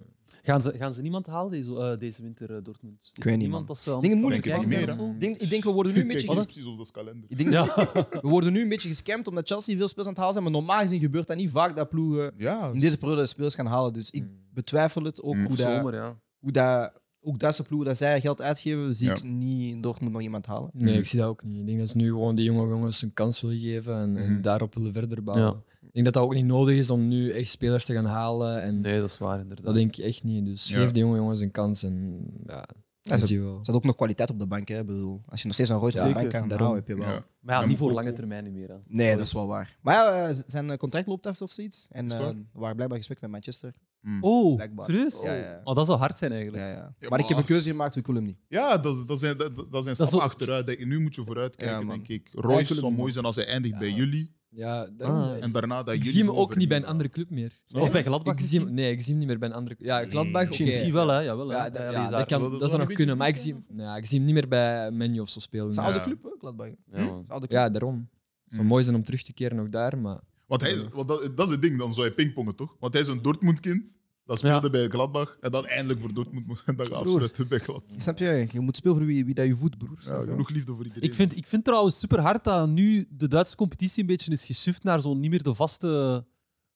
[0.42, 3.10] Gaan ze, gaan ze niemand halen deze, eh, deze winter, eh, Dortmund?
[3.14, 3.66] Is weet niet, man.
[3.66, 4.96] dat ze aan Ik denk het het moeilijk, kijken man.
[4.96, 5.14] zijn Meer?
[5.14, 6.26] Ik denk, ik denk, we worden nu een beetje...
[6.26, 7.30] dat ges- is precies zoals dat kalender.
[7.30, 7.64] Ik denk, Ja.
[8.22, 10.44] We worden nu een beetje gescamd omdat Chelsea veel spelers aan het halen zijn.
[10.52, 13.66] Maar normaal gezien gebeurt dat niet vaak dat ploegen Ja, in deze periode spelers gaan
[13.66, 13.92] halen.
[13.92, 15.46] Dus ik betwijfel het ook Mm.
[15.46, 16.18] hoe, dat, Zomer, ja.
[16.38, 16.92] hoe dat,
[17.26, 19.14] ook Duitse ploegen dat zij geld uitgeven, zie Ja.
[19.14, 20.70] ik niet in Dortmund nog iemand halen.
[20.72, 21.60] Nee, ik zie dat ook niet.
[21.60, 24.32] Ik denk dat ze nu gewoon die jonge jongens een kans willen geven en, en
[24.32, 24.40] Mhm.
[24.42, 25.46] daarop willen verder bouwen.
[25.46, 25.74] Ja.
[25.86, 28.62] Ik denk dat dat ook niet nodig is om nu echt spelers te gaan halen.
[28.62, 29.64] En Nee, dat is waar, inderdaad.
[29.64, 30.44] dat denk ik echt niet.
[30.44, 30.76] Dus Ja.
[30.76, 32.68] geef die jonge jongens een kans en ja,
[33.02, 33.54] dat ze- zie je wel.
[33.58, 34.68] Er staat ook nog kwaliteit op de bank.
[34.68, 34.78] Hè?
[34.80, 36.66] Ik bedoel, als je nog steeds een Royce op de Zeker, bank kan daarom.
[36.66, 37.14] houden, heb je wel.
[37.14, 37.24] Ja.
[37.40, 38.68] Maar ja, niet voor lange termijn niet meer.
[38.68, 38.76] Hè.
[38.88, 39.76] Nee, dat is wel waar.
[39.80, 41.86] Maar ja, eh, zijn eh, contract loopt af of zoiets.
[41.90, 42.28] En Is eh dat?
[42.30, 43.74] er waren blijkbaar gesprekken met Manchester.
[44.20, 44.84] Oh, Blijkbaar.
[44.84, 45.22] serieus?
[45.22, 45.60] Ja, ja.
[45.64, 46.62] Oh, dat zou hard zijn eigenlijk.
[46.62, 46.74] Ja, ja.
[46.98, 48.38] Ja, Maar ik heb maar- een keuze gemaakt, ik wil hem niet.
[48.48, 50.66] Ja, dat, is- dat zijn, dat, dat zijn stappen achteruit.
[50.66, 50.86] Denk, ik.
[50.86, 52.28] nu moet je vooruit kijken, Ja, denk ik.
[52.32, 54.34] Ja, Royce zou mooi zijn als hij eindigt bij jullie.
[54.50, 55.42] Ja, Ah.
[55.42, 57.52] En daarna dat ik jullie zie hem ook niet bij een andere club meer.
[57.74, 59.76] Of bij Ik Gladbach zie hem, nee, ik zie hem niet meer bij een andere
[59.76, 59.88] club.
[59.88, 60.54] Ja, Gladbach, oké.
[60.54, 61.20] Chelsea wel, hè?
[61.20, 61.56] Jawel, hè.
[61.56, 62.10] Ja, ja, Alizar.
[62.10, 64.16] dat, kan, Dat- dat, dat zou nog kunnen, maar ik zie, hem- ja, ik zie
[64.16, 65.70] hem niet meer bij Menu of zo spelen.
[65.70, 66.04] Een oude Ja.
[66.04, 66.68] club, Gladbach.
[66.92, 67.50] Ja, oude club.
[67.50, 68.08] Ja, daarom.
[68.44, 68.68] Het zou Mm.
[68.68, 71.46] mooi zijn om terug te keren nog daar, maar Want hij is, want dat, dat
[71.46, 72.76] is het ding, dan zou je pingpongen, toch?
[72.80, 73.94] Want hij is een Dortmund-kind.
[74.24, 74.70] Dat speelde Ja.
[74.72, 75.36] bij Gladbach.
[75.40, 78.00] En dan eindelijk voor Dortmund moet en dan afsluiten bij Gladbach.
[78.00, 78.46] Snap je?
[78.52, 79.98] Je moet spelen voor wie, wie dat je voedt, broer.
[80.04, 81.08] Ja, genoeg liefde voor iedereen.
[81.08, 84.44] Ik vind, ik vind trouwens super hard dat nu de Duitse competitie een beetje is
[84.46, 86.24] geshift naar zo'n niet meer de vaste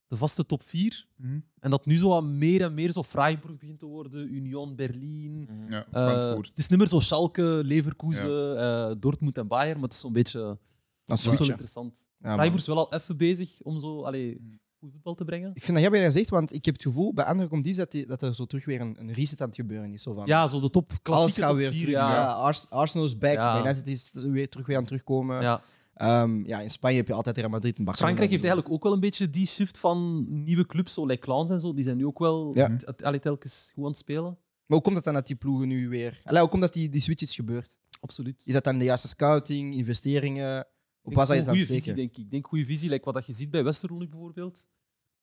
[0.07, 1.07] de vaste top 4.
[1.17, 1.39] Mhm.
[1.59, 4.35] En dat nu zo wat meer en meer zo Freiburg begint te worden.
[4.35, 5.49] Union, Berlin.
[5.69, 6.49] Ja, Eh, Frankfurt.
[6.49, 10.13] het is niet meer zo Schalke, Leverkusen, eh, Dortmund en Bayern, maar het is zo'n
[10.13, 10.59] beetje
[11.05, 12.09] Dat is wel interessant.
[12.23, 12.33] Ja.
[12.33, 14.41] Freiburg is wel al even bezig om zo allee,
[14.79, 15.51] goed voetbal te brengen.
[15.55, 18.07] Ik vind dat dat zegt, want ik heb het gevoel bij andere competities dat, die-
[18.07, 20.03] dat er zo terug weer een, een reset aan het gebeuren is.
[20.03, 21.79] Zo van, Ja, zo de top klassieke top weer 4.
[21.81, 21.95] terug.
[21.95, 22.13] Ja.
[22.15, 22.33] Ja.
[22.33, 23.61] Ars- Arsenal is back, Ja.
[23.61, 25.43] United is weer terug weer aan het terugkomen.
[25.43, 25.63] Ja.
[25.95, 28.15] Ehm, ja, in Spanje heb je altijd Real Madrid en Barcelona.
[28.15, 31.51] Frankrijk heeft eigenlijk ook wel een beetje die shift van nieuwe clubs, zo like Clans
[31.51, 31.75] en zo.
[31.75, 32.77] Die zijn nu ook wel Ja.
[33.03, 34.25] allee, telkens goed aan het spelen.
[34.67, 36.21] Maar hoe komt het dan dat die ploegen nu weer...
[36.25, 37.79] Allee, hoe komt dat die, die switch is gebeurd?
[38.01, 38.43] Absoluut.
[38.47, 40.67] Is dat dan de juiste scouting, investeringen?
[41.03, 42.19] Op wat zou je het goede dan visie, denk ik.
[42.19, 44.67] Ik denk goede visie, like wat dat je ziet bij Westerlo nu bijvoorbeeld.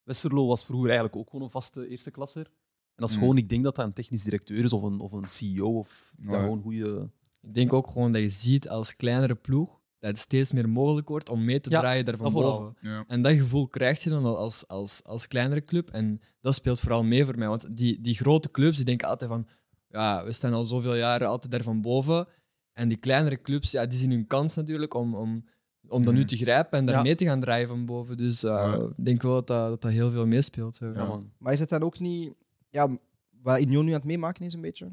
[0.03, 2.45] Westerlo was vroeger eigenlijk ook gewoon een vaste eerste klasser.
[2.45, 3.21] En dat is Mm.
[3.21, 6.13] gewoon, ik denk dat dat een technisch directeur is of een, of een CEO of
[6.17, 6.39] die Ja.
[6.39, 7.11] gewoon goede.
[7.41, 11.07] Ik denk ook gewoon dat je ziet als kleinere ploeg dat het steeds meer mogelijk
[11.09, 12.77] wordt om mee te Ja, draaien daarvan boven.
[12.81, 13.03] Ja.
[13.07, 15.89] En dat gevoel krijg je dan al als, als, als kleinere club.
[15.89, 17.47] En dat speelt vooral mee voor mij.
[17.47, 19.47] Want die, die grote clubs die denken altijd van...
[19.89, 22.27] Ja, we staan al zoveel jaren altijd daar van boven.
[22.71, 25.45] En die kleinere clubs, ja, die zien hun kans natuurlijk om, om,
[25.89, 26.27] om dat nu Mhm.
[26.27, 27.01] te grijpen en daar Ja.
[27.01, 28.17] mee te gaan draaien van boven.
[28.17, 28.73] Dus eh, Ja.
[28.97, 30.79] ik denk wel dat dat, dat, dat heel veel meespeelt.
[30.79, 31.31] Man.
[31.37, 32.33] Maar is het dan ook niet...
[32.69, 32.97] Ja,
[33.41, 34.85] wat Union nu aan het meemaken is een beetje?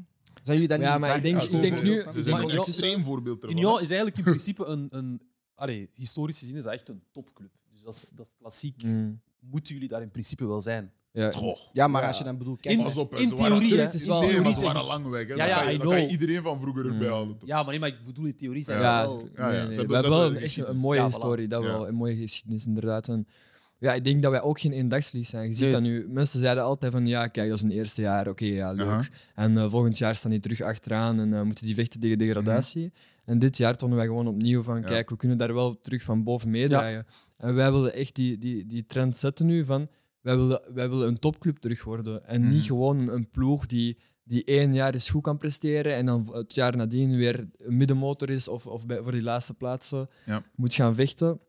[0.43, 0.99] Zijn jullie dan Ja, niet...
[1.01, 1.69] maar ik denk- Ja, ik denk nu-
[2.23, 3.57] denk een nu- extreem voorbeeld ervan.
[3.57, 5.21] Union is eigenlijk in principe een, een
[5.55, 7.51] allee, historisch gezien is dat echt een topclub.
[7.73, 8.83] Dus dat is, dat is klassiek.
[8.83, 9.19] Mm.
[9.39, 10.91] Moeten jullie daar in principe wel zijn?
[11.15, 11.31] Ja.
[11.31, 11.57] Goh.
[11.71, 12.07] Ja, maar Ja.
[12.07, 12.61] als je dan bedoelt...
[12.61, 13.81] Kijk, In- Pas op, hè, in ze waren- theorie, hè.
[13.81, 14.87] Het is wel- maar theorie ze zeg waren ik.
[14.87, 15.27] lang weg.
[15.27, 15.33] Hè.
[15.33, 16.11] Ja, Dan ja, kan je- I dan kan je know.
[16.21, 17.13] iedereen van vroeger erbij Mm.
[17.13, 17.37] halen.
[17.37, 17.47] toch?
[17.49, 19.29] Ja, maar, nee, maar ik bedoel, in theorie zijn Ja, dat wel...
[19.35, 19.63] Ja, ja.
[19.63, 20.75] nee, Ze we hebben- wel hebben echt geschiedenis.
[20.77, 21.09] een mooie Ja, voilà.
[21.11, 21.67] historie, dat Ja.
[21.67, 23.07] wel, een mooie geschiedenis inderdaad.
[23.07, 23.27] En,
[23.77, 25.47] ja, ik denk dat wij ook geen eendagsvlieg zijn.
[25.47, 25.71] Je ziet Nee.
[25.71, 28.71] dat nu, mensen zeiden altijd van ja, kijk, dat is een eerste jaar, oké, ja,
[28.71, 28.85] leuk.
[28.87, 29.03] Aha.
[29.35, 32.91] En eh, volgend jaar staan die terug achteraan en eh, moeten die vechten tegen degradatie.
[33.25, 36.23] En dit jaar tonen wij gewoon opnieuw van kijk, we kunnen daar wel terug van
[36.23, 37.05] boven meedraaien.
[37.37, 39.87] En wij willen echt die, die, die trend zetten nu van
[40.25, 42.27] wij willen, wij willen een topclub terug worden.
[42.27, 42.49] En Mhm.
[42.51, 46.29] niet gewoon een, een ploeg die, die één jaar eens goed kan presteren en dan
[46.31, 50.43] het jaar nadien weer een middenmotor is of, of bij, voor die laatste plaatsen Ja.
[50.55, 51.39] moet gaan vechten.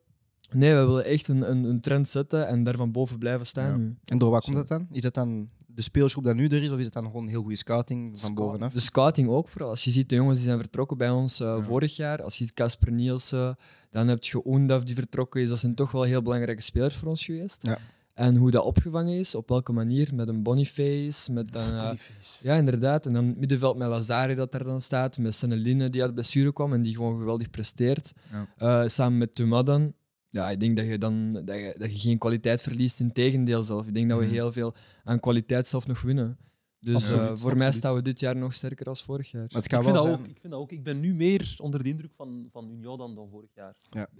[0.50, 3.80] Nee, we willen echt een, een, een trend zetten en daar van boven blijven staan
[3.80, 3.94] Ja.
[4.04, 4.86] En door wat komt dat dan?
[4.90, 7.40] Is dat dan de speelsgroep dat nu er is, of is het dan gewoon heel
[7.40, 8.72] goede scouting van bovenaf?
[8.72, 9.70] De scouting ook vooral.
[9.70, 11.62] Als je ziet de jongens die zijn vertrokken bij ons eh, Ja.
[11.62, 13.56] vorig jaar, als je ziet Casper Nielsen,
[13.90, 15.48] dan heb je Oendaf die vertrokken is.
[15.48, 17.62] Dat zijn toch wel heel belangrijke spelers voor ons geweest.
[17.62, 17.78] Ja.
[18.16, 22.48] En hoe dat opgevangen is, op welke manier, met een Boniface, met een, eh, Boniface.
[22.48, 23.06] ja, inderdaad.
[23.06, 26.72] En dan middenveld met Lazare dat daar dan staat, met Seneline die uit blessure kwam
[26.72, 28.12] en die gewoon geweldig presteert.
[28.30, 28.48] Ja.
[28.82, 29.92] Eh, samen met Thomas dan.
[30.28, 33.62] Ja, ik denk dat je dan dat je, dat je geen kwaliteit verliest, in tegendeel
[33.62, 33.86] zelf.
[33.86, 34.32] Ik denk dat we Mhm.
[34.34, 34.74] heel veel
[35.04, 36.38] aan kwaliteit zelf nog winnen.
[36.80, 39.40] Dus Absoluut, eh, voor mij staan we dit jaar nog sterker als vorig jaar.
[39.52, 40.14] Maar het Ik vind, wel dat zijn...
[40.14, 40.72] ook, ik vind dat ook.
[40.72, 43.76] Ik ben nu meer onder de indruk van, van Union dan, dan vorig jaar.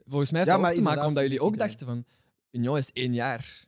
[0.07, 2.05] Volgens mij heeft Ja, dat ook te maken omdat jullie ook dachten van
[2.51, 3.65] Union is één jaar.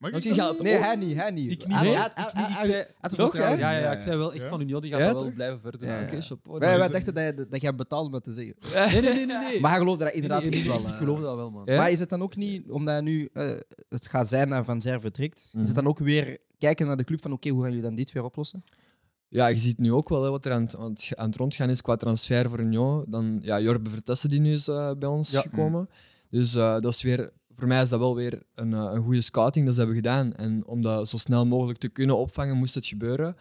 [0.00, 1.50] Maar Want gaat Nee, hij niet, hij niet.
[1.50, 1.76] Ik niet.
[1.76, 3.32] Hij- hij- hij- niet.
[3.32, 3.32] Hij-.
[3.32, 4.48] Ja, ja, ja, ik zei wel echt Ja?
[4.48, 5.88] van Union, die gaat wel blijven verder doen.
[5.88, 6.58] Oké.
[6.58, 8.54] Wij, dachten dat je, dat je betaald om dat te zeggen.
[8.74, 9.38] Nee, nee, nee, nee.
[9.38, 9.60] nee.
[9.60, 10.86] Maar hij geloofde dat inderdaad Nee, nee, echt nee, wel.
[10.86, 10.98] Ik eh.
[10.98, 11.62] geloof dat wel, man.
[11.64, 11.76] Ja?
[11.76, 13.50] Maar is het dan ook niet, omdat hij nu eh,
[13.88, 15.64] het gaat zijn Van Zer vertrekt, is Mhm.
[15.64, 18.12] het dan ook weer kijken naar de club van oké, hoe gaan jullie dan dit
[18.12, 18.64] weer oplossen?
[19.28, 21.82] Ja, je ziet nu ook wel hè, wat er aan het, aan, het, rondgaan is
[21.82, 23.04] qua transfer voor Union.
[23.08, 25.40] Dan ja, Jorbe Vertessen die nu is eh, bij ons Ja.
[25.40, 25.88] gekomen.
[26.30, 29.20] Dus eh, dat is weer, voor mij is dat wel weer een, eh, een goede
[29.20, 30.32] scouting dat ze hebben gedaan.
[30.34, 33.36] En om dat zo snel mogelijk te kunnen opvangen, moest het gebeuren.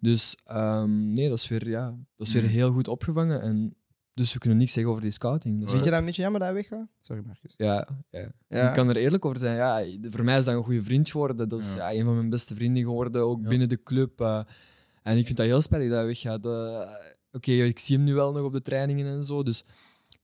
[0.00, 2.52] Dus ehm, nee, dat is weer, ja, dat is weer Mhm.
[2.52, 3.40] heel goed opgevangen.
[3.42, 3.74] En,
[4.12, 5.62] dus we kunnen niks zeggen over die scouting.
[5.64, 6.86] Is- Vind je dat een beetje jammer dat hij weggaat?
[7.00, 7.54] Sorry, Marcus.
[7.56, 8.28] ja, ja.
[8.48, 8.68] Ja.
[8.68, 9.56] Ik kan er eerlijk over zijn.
[9.56, 11.48] Ja, voor mij is dat een goede vriend geworden.
[11.48, 11.90] Dat is Ja.
[11.90, 11.98] ja.
[11.98, 14.20] een van mijn beste vrienden geworden, ook binnen de club.
[14.20, 14.40] eh.
[15.02, 16.46] en ik vind dat heel spijtig dat hij weggaat.
[16.46, 16.90] Eh,
[17.32, 19.42] Oké, ik zie hem nu wel nog op de trainingen en zo.
[19.42, 19.72] Dus dus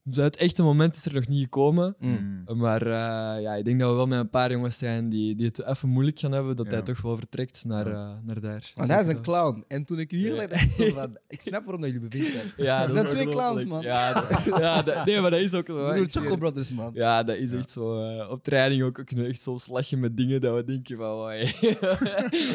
[0.09, 1.95] het echte moment is er nog niet gekomen.
[1.99, 2.43] Mm.
[2.57, 5.45] Maar eh, ja, ik denk dat we wel met een paar jongens zijn die, die
[5.45, 6.71] het even moeilijk gaan hebben, dat Ja.
[6.71, 7.93] hij toch wel vertrekt naar, Ja.
[7.93, 8.71] eh, naar daar.
[8.75, 9.63] Want hij is een clown.
[9.67, 12.07] En toen ik u hier zag, dacht ik zo van, ik snap waarom dat jullie
[12.09, 12.51] bevriend zijn.
[12.57, 12.65] wel.
[12.65, 13.81] Ja, Er dat zijn is twee clowns, man.
[13.81, 15.91] Ja, dat- ja dat- nee, maar dat is ook zo.
[15.93, 16.91] We Choco Brothers, man.
[16.93, 18.01] Ja, dat is echt zo.
[18.09, 21.27] eh, op training ook, ook echt zo slagje met dingen dat we denken van, "Wauw,
[21.37, 21.53] hey,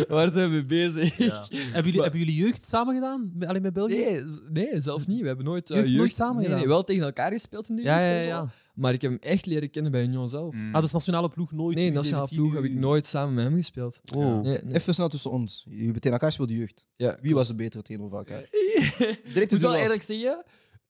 [0.09, 1.17] waar zijn we mee bezig?
[1.17, 1.45] Ja.
[1.73, 3.33] Hebben jullie, hebben jullie jeugd samen gedaan?
[3.47, 4.25] Alleen met België?
[4.53, 5.21] Nee, zelfs niet.
[5.21, 6.59] We hebben nooit, Je hebt nooit samen nee, gedaan?
[6.59, 8.51] nee, wel tegen elkaar gespeeld in de Ja, jeugd ja, ja.
[8.75, 10.55] Maar ik heb hem echt leren kennen bij Union zelf.
[10.55, 10.75] Mm.
[10.75, 11.77] Ah, dus nationale ploeg nooit?
[11.77, 14.01] Nee, U17, nationale ploeg heb ik nooit samen met hem gespeeld.
[14.15, 14.41] Oh.
[14.43, 14.75] Nee, nee.
[14.75, 15.65] Even snel tussen ons.
[15.69, 16.87] Hebben tegen elkaar speelde jeugd.
[16.97, 17.19] Ja.
[17.21, 18.41] Wie was de betere tegenover elkaar?
[19.35, 20.45] ik moet wel eerlijk zeggen,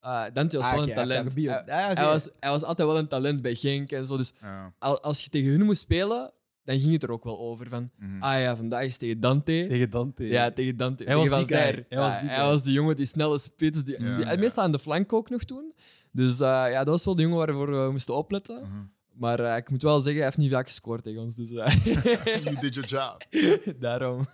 [0.05, 1.33] uh, Dante was Ah, wel een talent.
[1.33, 1.95] jou Hij.
[1.95, 4.17] Ah, was, hij was altijd wel een talent bij Genk en zo.
[4.17, 4.73] Dus Ja.
[4.79, 6.31] al- als je tegen hun moest spelen,
[6.63, 7.69] dan ging het er ook wel over.
[7.69, 8.21] Van, Mhm.
[8.21, 9.65] ah ja, vandaag is tegen Dante.
[9.69, 10.27] Tegen Dante.
[10.27, 11.03] Ja, tegen Dante.
[11.03, 11.65] Hij tegen was Van die guy.
[11.71, 11.85] Zijr.
[11.89, 12.47] Hij was Ja, die hij guy.
[12.47, 13.83] was die jongen, die snelle spits.
[13.83, 14.35] Die, Ja, die- ja.
[14.37, 15.73] Meestal aan de flank ook nog toen.
[16.17, 18.61] Dus eh, ja, dat was wel de jongen waarvoor we moesten opletten.
[18.61, 18.83] Mhm.
[19.13, 21.35] Maar eh, ik moet wel zeggen, hij heeft niet vaak gescoord tegen ons.
[21.35, 21.85] Dus eh,
[22.43, 23.25] You did your job.
[23.79, 24.25] daarom.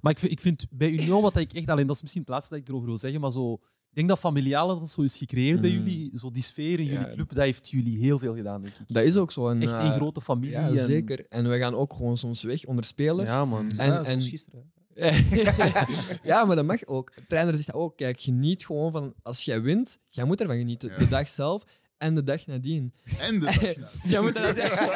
[0.00, 1.68] Maar ik vind, ik vind bij Union wat ik echt...
[1.68, 3.52] Alleen dat is misschien het laatste dat ik erover wil zeggen, maar zo...
[3.52, 5.76] Ik denk dat familiale dat zo is gecreëerd bij Mm.
[5.76, 6.18] jullie.
[6.18, 6.92] Zo die sfeer in Ja.
[7.00, 8.84] jullie club, dat heeft jullie heel veel gedaan, denk ik.
[8.94, 9.48] Dat is ook zo.
[9.48, 10.50] En, Echt eh, één grote familie.
[10.50, 11.26] Ja, en- zeker.
[11.28, 13.30] En we gaan ook gewoon soms weg onder spelers.
[13.32, 13.70] Ja, man.
[13.70, 14.71] En- ja, en- gisteren.
[16.22, 17.14] ja, maar dat mag ook.
[17.14, 19.14] De trainer zegt ook, kijk, geniet gewoon van...
[19.22, 20.90] Als jij wint, jij moet ervan genieten.
[20.90, 20.96] Ja.
[20.96, 21.64] De dag zelf
[22.02, 22.92] en de dag nadien.
[23.20, 23.86] En de dag na.
[24.04, 24.88] Jij moet zeggen.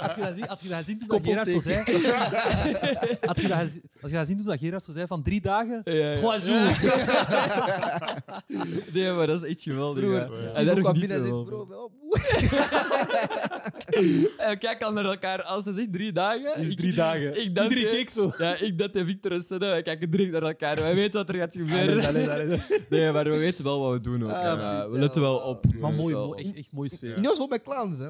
[0.00, 1.76] Had je dat gezien, had je dat gezien toen dat Gerard zo zei?
[3.28, 3.58] Had je dat
[4.00, 5.80] had je dat gezien toen dat Gerard zo zei van drie dagen?
[5.84, 6.14] Ja, ja.
[6.14, 6.78] Trois jours.
[8.92, 10.02] Nee, maar dat is echt geweldig.
[10.04, 10.20] Broer, ja.
[10.20, 10.54] Ja.
[10.54, 11.66] En daar genieten binnen we zit, bro.
[11.68, 11.92] wel.
[14.38, 15.42] En we kijken al naar elkaar.
[15.42, 16.56] Als ze zegt drie dagen...
[16.58, 17.40] Is ik- drie dagen.
[17.40, 18.32] Ik dat Iedereen keek zo.
[18.38, 20.76] Ja, ik dat en Victor en Senna, wij kijken direct naar elkaar.
[20.76, 22.06] Wij weten wat er gaat gebeuren.
[22.06, 22.60] Allee, allee, allee.
[22.88, 24.30] Nee, maar we weten wel wat we doen ook.
[24.30, 24.98] Ah, En, eh, we vertel.
[25.00, 25.62] letten wel op.
[25.78, 26.34] Maar We mooi, op.
[26.34, 27.18] echt, echt mooie sfeer.
[27.30, 28.08] Is wel bij clowns, hè.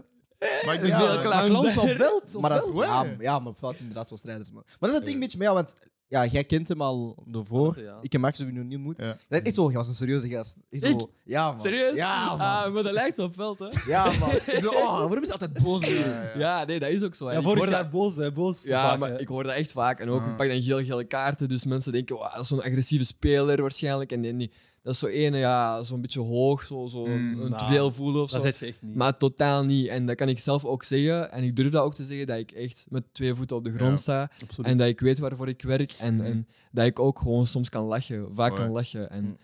[0.65, 1.23] Maar ik denk Ja.
[1.29, 2.35] Maar clowns op veld?
[2.35, 2.85] op Maar dat is, veld?
[2.85, 4.51] ja, ja, maar op veld inderdaad wel strijders.
[4.51, 4.63] Man.
[4.67, 5.75] Maar dat is het ding een beetje mee, ja, want
[6.07, 7.81] ja, jij kent hem al ervoor.
[7.81, 7.99] Ja.
[8.01, 8.97] Ik en Max nog niet ontmoet.
[8.97, 9.07] Ja.
[9.07, 10.59] Dat is echt zo, jij was een serieuze gast.
[10.71, 11.07] Echt zo, Ik?
[11.25, 11.61] Ja, man.
[11.61, 11.97] Serieus?
[11.97, 12.41] Ja, man.
[12.41, 13.67] Ah, maar dat lijkt zo op veld, hè?
[13.87, 14.31] Ja, man.
[14.31, 15.81] Ik zo, oh, waarom is hij altijd boos?
[15.81, 15.91] met?
[16.37, 17.27] Ja, nee, dat is ook zo.
[17.27, 17.33] hè.
[17.33, 18.63] Ja, Ik vorig hoor jaar dat- boos, hè, boos.
[18.63, 19.19] Ja, vaak, maar hè.
[19.21, 20.01] ik hoor dat echt vaak.
[20.01, 20.25] En ook, Ah.
[20.25, 24.13] we pakken dan geel-gele kaarten, dus mensen denken, wow, dat is zo'n agressieve speler waarschijnlijk.
[24.13, 24.53] En, en die-
[24.89, 27.91] dat is zo ene, ja, zo'n beetje hoog, zo, zo Mm, een nou, te veel
[27.91, 28.47] voelen of Dat zo.
[28.47, 28.95] je echt niet.
[28.95, 29.87] Maar totaal niet.
[29.89, 31.31] En dat kan ik zelf ook zeggen.
[31.33, 33.73] En ik durf dat ook te zeggen, dat ik echt met twee voeten op de
[33.75, 33.97] grond Ja.
[33.97, 34.31] sta.
[34.43, 34.71] Absoluut.
[34.71, 35.93] En dat ik weet waarvoor ik werk.
[35.99, 36.25] En, Mhm.
[36.25, 38.29] en dat ik ook gewoon soms kan lachen.
[38.35, 39.11] Vaak kan lachen.
[39.11, 39.35] En Mhm.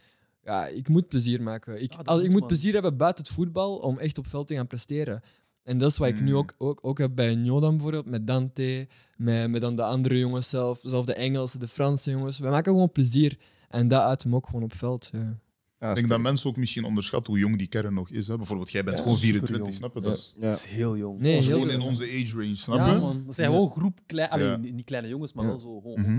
[0.45, 1.83] ja, ik moet plezier maken.
[1.83, 2.49] Ik, Ah, ik moet, man.
[2.49, 5.23] plezier hebben buiten het voetbal om echt op veld te gaan presteren.
[5.63, 8.87] En dat is wat ik nu ook, ook, ook heb bij Njodan bijvoorbeeld, met Dante,
[9.17, 12.39] met, met dan de andere jongens zelf, zelf de Engelse, de Franse jongens.
[12.39, 13.39] We maken gewoon plezier.
[13.75, 15.09] En dat uit hem ook gewoon op veld.
[15.13, 15.39] Ja.
[15.79, 18.29] Ja, Ik denk dat mensen ook misschien onderschatten hoe jong die kern nog is.
[18.29, 18.37] Hè.
[18.37, 19.47] Bijvoorbeeld, jij bent Ja, gewoon superjong.
[19.47, 20.01] 24, snap je?
[20.01, 20.43] Dat is, Ja.
[20.47, 21.21] Dat is heel jong.
[21.21, 21.85] Nee, heel gewoon in jong.
[21.87, 23.01] onze age range, snap Ja, je?
[23.01, 23.23] man.
[23.25, 23.55] Dat zijn Ja.
[23.57, 24.29] gewoon groep klein...
[24.31, 24.57] Allee, Ja.
[24.57, 25.51] niet niet kleine jongens, maar Ja.
[25.51, 26.19] wel zo gewoon Mhm.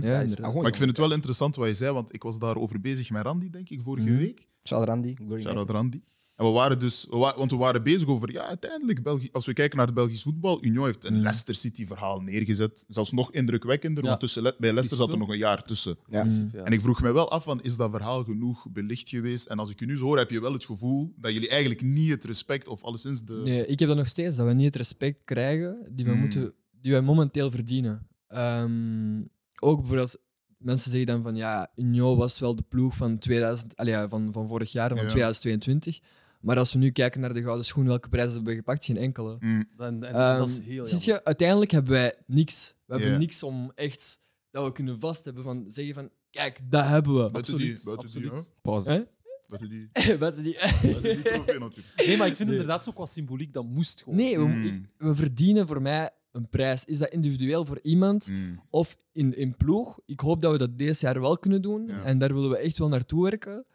[0.53, 3.23] Maar ik vind het wel interessant wat je zei, want ik was daarover bezig met
[3.23, 4.17] Randy, denk ik, vorige Mhm.
[4.17, 4.47] week.
[4.67, 5.15] Shout Randy.
[5.29, 5.69] United.
[5.69, 6.01] Randy.
[6.35, 9.45] En we waren dus, we wa- want we waren bezig over, ja, uiteindelijk, België, als
[9.45, 11.21] we kijken naar het Belgisch voetbal, Union heeft een Mhm.
[11.21, 12.85] Leicester City-verhaal neergezet.
[12.87, 14.09] Zelfs nog indrukwekkender, Ja.
[14.09, 15.97] want tussen, bij Leicester zat er nog een jaar tussen.
[16.09, 16.23] Ja.
[16.23, 16.49] Mm.
[16.53, 16.63] Ja.
[16.63, 19.45] En ik vroeg me wel af, van, is dat verhaal genoeg belicht geweest?
[19.47, 21.81] En als ik je nu zo hoor, heb je wel het gevoel dat jullie eigenlijk
[21.81, 23.41] niet het respect, of alleszins de...
[23.43, 26.19] Nee, ik heb dat nog steeds, dat we niet het respect krijgen die, we Mm.
[26.19, 28.07] moeten, die wij momenteel verdienen.
[28.27, 29.21] Ehm,
[29.59, 30.17] ook bijvoorbeeld,
[30.57, 34.47] mensen zeggen dan van ja, Union was wel de ploeg van, 2000, allee, van, van
[34.47, 35.03] vorig jaar, van Ja.
[35.07, 35.99] 2022.
[36.45, 38.85] Maar als we nu kijken naar de gouden schoen, welke prijzen hebben we gepakt?
[38.85, 39.37] Geen enkele.
[39.39, 42.75] Mm, En, en Ehm, dat is heel ziet je, uiteindelijk hebben wij niks.
[42.85, 44.19] We hebben niks om echt
[44.51, 47.29] dat we kunnen vast hebben van zeggen van kijk, dat hebben we.
[47.31, 48.51] buiten die, Absoluut, buiten die?
[48.61, 49.07] Pauze.
[49.47, 49.89] Buiten die,
[50.23, 50.57] buiten die.
[52.05, 52.57] Nee, maar ik vind Nee.
[52.57, 54.15] inderdaad zo qua symboliek, dat moest gewoon.
[54.17, 54.85] Nee, we, Mm.
[54.97, 56.85] we verdienen voor mij een prijs.
[56.85, 58.29] Is dat individueel voor iemand?
[58.29, 58.59] Mm.
[58.69, 59.99] of in, in ploeg.
[60.05, 61.87] Ik hoop dat we dat deze jaar wel kunnen doen.
[61.87, 62.01] Ja.
[62.01, 63.65] En daar willen we echt wel naartoe werken.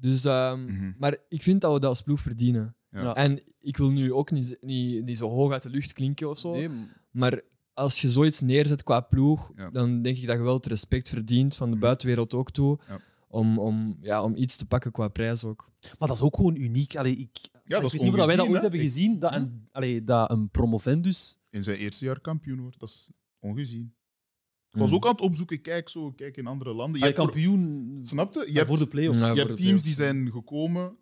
[0.00, 0.92] Dus, ehm, Mhm.
[0.98, 2.74] Maar ik vind dat we dat als ploeg verdienen.
[2.90, 3.14] Ja.
[3.14, 6.38] En ik wil nu ook niet, niet, niet zo hoog uit de lucht klinken of
[6.38, 6.50] zo.
[6.52, 6.68] Nee,
[7.10, 7.40] Maar
[7.74, 9.70] als je zoiets neerzet qua ploeg, Ja.
[9.70, 11.84] dan denk ik dat je wel het respect verdient van de Mhm.
[11.84, 12.78] buitenwereld ook toe.
[12.88, 13.00] Ja.
[13.28, 15.68] Om, om, ja, om iets te pakken qua prijs ook.
[15.98, 16.96] maar dat is ook gewoon uniek.
[16.96, 17.28] Allee, ik,
[17.64, 18.60] Ja, dat ik weet niet of dat wij dat ooit hè?
[18.62, 21.38] hebben gezien, dat een, allee, dat een promovendus...
[21.50, 23.94] In zijn eerste jaar kampioen hoor, dat is ongezien.
[24.72, 24.94] Ik was Mhm.
[24.96, 27.00] ook aan het opzoeken, kijk zo, kijk in andere landen.
[27.00, 28.52] Je Allee, hebt, kampioen snap je?
[28.52, 29.18] Hebt, voor de play-offs.
[29.18, 30.96] Ja, je hebt teams die zijn gekomen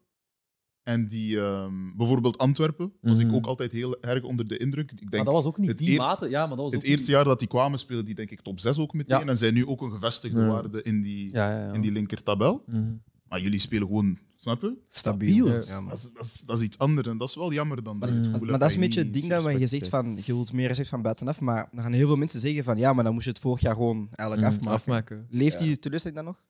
[0.83, 3.35] en die, ehm, bijvoorbeeld Antwerpen, was ik Mhm.
[3.35, 4.91] ook altijd heel erg onder de indruk.
[4.93, 6.29] Ik Maar denk, dat was ook niet die mate.
[6.29, 8.31] Ja, maar dat was het ook eerste niet- jaar dat die kwamen, speelden die denk
[8.31, 9.19] ik top 6 ook meteen.
[9.21, 9.27] Ja.
[9.27, 11.73] En zijn nu ook een gevestigde waarde in die, Ja, ja, ja.
[11.73, 12.63] in die linkertabel.
[12.67, 12.93] Mhm.
[13.29, 14.75] Maar jullie spelen gewoon, snap je?
[14.87, 15.47] Stabiel.
[15.47, 15.53] Ja.
[15.53, 15.63] Dat
[15.99, 18.15] is, dat, is, dat is iets anders en dat is wel jammer dan dat je
[18.15, 19.89] het Maar- gevoel Maar hebt dat is een je beetje het ding dat je zegt
[19.89, 22.77] van, je wilt meer respect van buitenaf, maar dan gaan heel veel mensen zeggen van,
[22.79, 24.81] ja, maar dan moest je het vorig jaar gewoon eigenlijk Mhm, afmaken.
[24.81, 25.27] afmaken.
[25.31, 25.65] Leeft Ja.
[25.65, 26.43] die teleurstelling dan nog?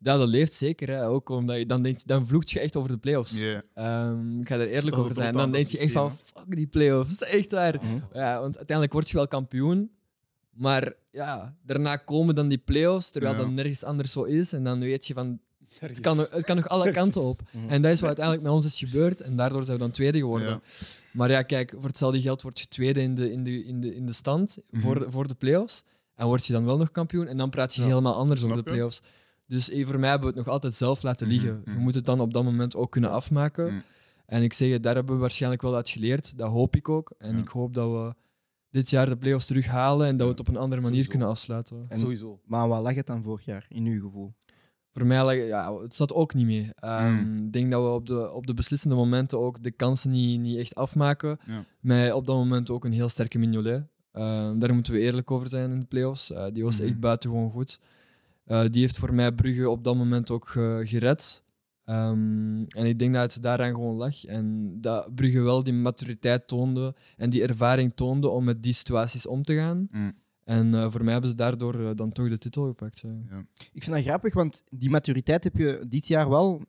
[0.00, 0.88] Ja, dat leeft zeker.
[0.88, 1.06] Hè.
[1.08, 3.40] Ook omdat je, dan, denk, je- dan vloekt je echt over de play-offs.
[3.74, 5.34] Ehm, ik ga er eerlijk over zijn.
[5.34, 7.18] Dan denk je echt van, fuck die play-offs.
[7.38, 7.74] Echt waar.
[7.82, 8.18] Mhm.
[8.18, 9.90] Ja, want uiteindelijk word je wel kampioen.
[10.50, 13.40] Maar ja, daarna komen dan die play-offs, terwijl Ja.
[13.40, 14.52] dat nergens anders zo is.
[14.52, 15.40] En dan weet je van,
[15.78, 17.38] het kan, nog- het kan nog alle kanten op.
[17.68, 19.20] En dat is wat uiteindelijk met ons is gebeurd.
[19.20, 20.48] En daardoor zijn we dan tweede geworden.
[20.48, 20.60] Ja.
[21.12, 23.94] Maar ja, kijk, voor hetzelfde geld word je tweede in de, in de, in de,
[23.94, 24.82] in de stand Mhm.
[24.82, 25.84] voor, de- voor de play-offs.
[26.14, 27.26] En word je dan wel nog kampioen.
[27.26, 27.86] En dan praat je Ja.
[27.86, 29.00] helemaal anders over de play-offs.
[29.46, 31.62] Dus eh, voor mij hebben we het nog altijd zelf laten Mhm, liggen.
[31.64, 31.80] Je mhm.
[31.80, 33.66] moet het dan op dat moment ook kunnen afmaken.
[33.66, 33.80] Mhm.
[34.26, 36.38] En ik zeg, je, daar hebben we waarschijnlijk wel uit geleerd.
[36.38, 37.12] Dat hoop ik ook.
[37.18, 37.42] En Ja.
[37.42, 38.14] ik hoop dat we
[38.70, 41.10] dit jaar de play-offs terughalen en dat we het op een andere manier sowieso.
[41.10, 41.84] kunnen afsluiten.
[41.88, 42.40] En- Sowieso.
[42.44, 44.34] Maar wat lag het dan vorig jaar, in uw gevoel?
[44.98, 46.70] Voor mij, lag- ja, het zat ook niet mee.
[46.74, 47.44] Ehm, Mm.
[47.46, 50.58] Ik denk dat we op de, op de beslissende momenten ook de kansen niet, niet
[50.58, 51.38] echt afmaken.
[51.46, 51.64] Ja.
[51.80, 53.82] Met op dat moment ook een heel sterke Mignolet.
[54.12, 56.32] Ehm, daar moeten we eerlijk over zijn in de playoffs.
[56.32, 56.86] Eh, die was Mhm.
[56.88, 57.80] echt buitengewoon goed.
[58.44, 61.42] Eh, die heeft voor mij Brugge op dat moment ook ge- gered.
[61.84, 64.24] Ehm, en ik denk dat het daaraan gewoon lag.
[64.24, 69.26] En dat Brugge wel die maturiteit toonde en die ervaring toonde om met die situaties
[69.26, 69.88] om te gaan.
[69.90, 70.12] Mm.
[70.48, 73.00] En eh, voor mij hebben ze daardoor eh, dan toch de titel gepakt.
[73.00, 73.44] ja.
[73.72, 76.62] Ik vind dat grappig, want die maturiteit heb je dit jaar wel,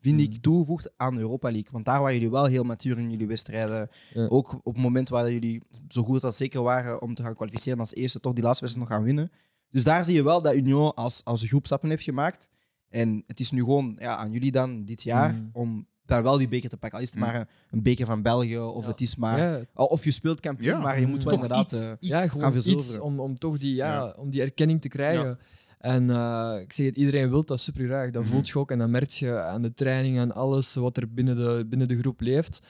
[0.00, 0.40] vind ik, Mm.
[0.40, 1.70] toegevoegd aan de Europa League.
[1.72, 3.88] Want daar waren jullie wel heel matuur in jullie wedstrijden.
[4.12, 4.26] Ja.
[4.26, 7.78] Ook op het moment waar jullie zo goed als zeker waren om te gaan kwalificeren
[7.78, 9.30] als eerste, toch die laatste wedstrijd nog gaan winnen.
[9.70, 12.48] Dus daar zie je wel dat Union als, als groep stappen heeft gemaakt.
[12.88, 15.50] En het is nu gewoon ja, aan jullie dan dit jaar Mm.
[15.52, 16.98] om daar wel die beker te pakken.
[16.98, 17.24] Al is het Mm.
[17.24, 18.90] maar een, een beker van België of Ja.
[18.90, 19.38] het is maar...
[19.38, 20.80] Ja, Of je speelt kampioen, Ja.
[20.80, 21.72] maar je moet wel Toch inderdaad...
[21.72, 22.08] iets, eh, iets.
[22.08, 24.14] ja, gaan iets om, om toch die, ja, Ja.
[24.18, 25.38] om die erkenning te krijgen.
[25.78, 28.10] En eh, ik zeg het, iedereen wil dat super graag.
[28.10, 28.32] Dat Mhm.
[28.32, 31.36] voelt je ook en dat merk je aan de training, aan alles wat er binnen
[31.36, 32.66] de, binnen de groep leeft.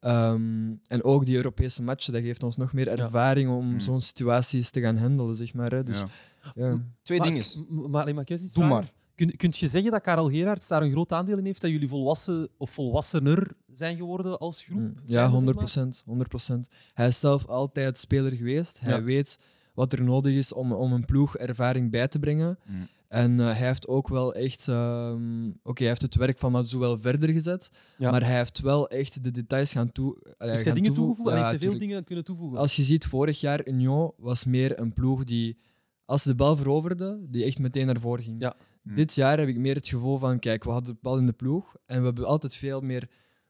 [0.00, 3.80] Ehm, en ook die Europese matchen, dat geeft ons nog meer ervaring om Mhm.
[3.80, 5.70] zo'n situaties te gaan handelen, zeg maar.
[5.70, 5.82] Hè.
[5.82, 6.06] Dus, Ja.
[6.54, 6.82] ja.
[7.02, 7.44] Twee Maar- dingen.
[7.90, 8.92] Maar, maar, eens iets Doe maar.
[9.14, 11.88] Kun, kunt je zeggen dat Karel Gerards daar een groot aandeel in heeft dat jullie
[11.88, 14.78] volwassen of volwassener zijn geworden als groep?
[14.78, 15.54] Mm, Ja, we, zeg 100 maar?
[15.54, 16.02] procent.
[16.06, 18.80] 100 Hij is zelf altijd speler geweest.
[18.80, 19.02] Hij Ja.
[19.02, 19.38] weet
[19.74, 22.58] wat er nodig is om, om een ploeg ervaring bij te brengen.
[22.66, 22.88] Mm.
[23.08, 24.68] En eh, hij heeft ook wel echt...
[24.68, 27.70] ehm, Oké, hij heeft het werk van Matsu wel verder gezet.
[27.98, 28.10] Ja.
[28.10, 30.14] Maar hij heeft wel echt de details gaan toe.
[30.14, 30.94] eh, Heeft hij gaan dingen toevoegen.
[30.94, 31.30] toegevoegd?
[31.30, 32.58] en Ja, heeft hij veel dingen kunnen toevoegen?
[32.58, 35.58] Als je ziet, vorig jaar Union was meer een ploeg die,
[36.04, 38.40] als ze de bal veroverde, die echt meteen naar voren ging.
[38.40, 38.54] Ja.
[38.84, 38.94] Mm.
[38.94, 41.32] Dit jaar heb ik meer het gevoel van, kijk, we hadden de bal in de
[41.32, 43.08] ploeg en we hebben altijd veel meer,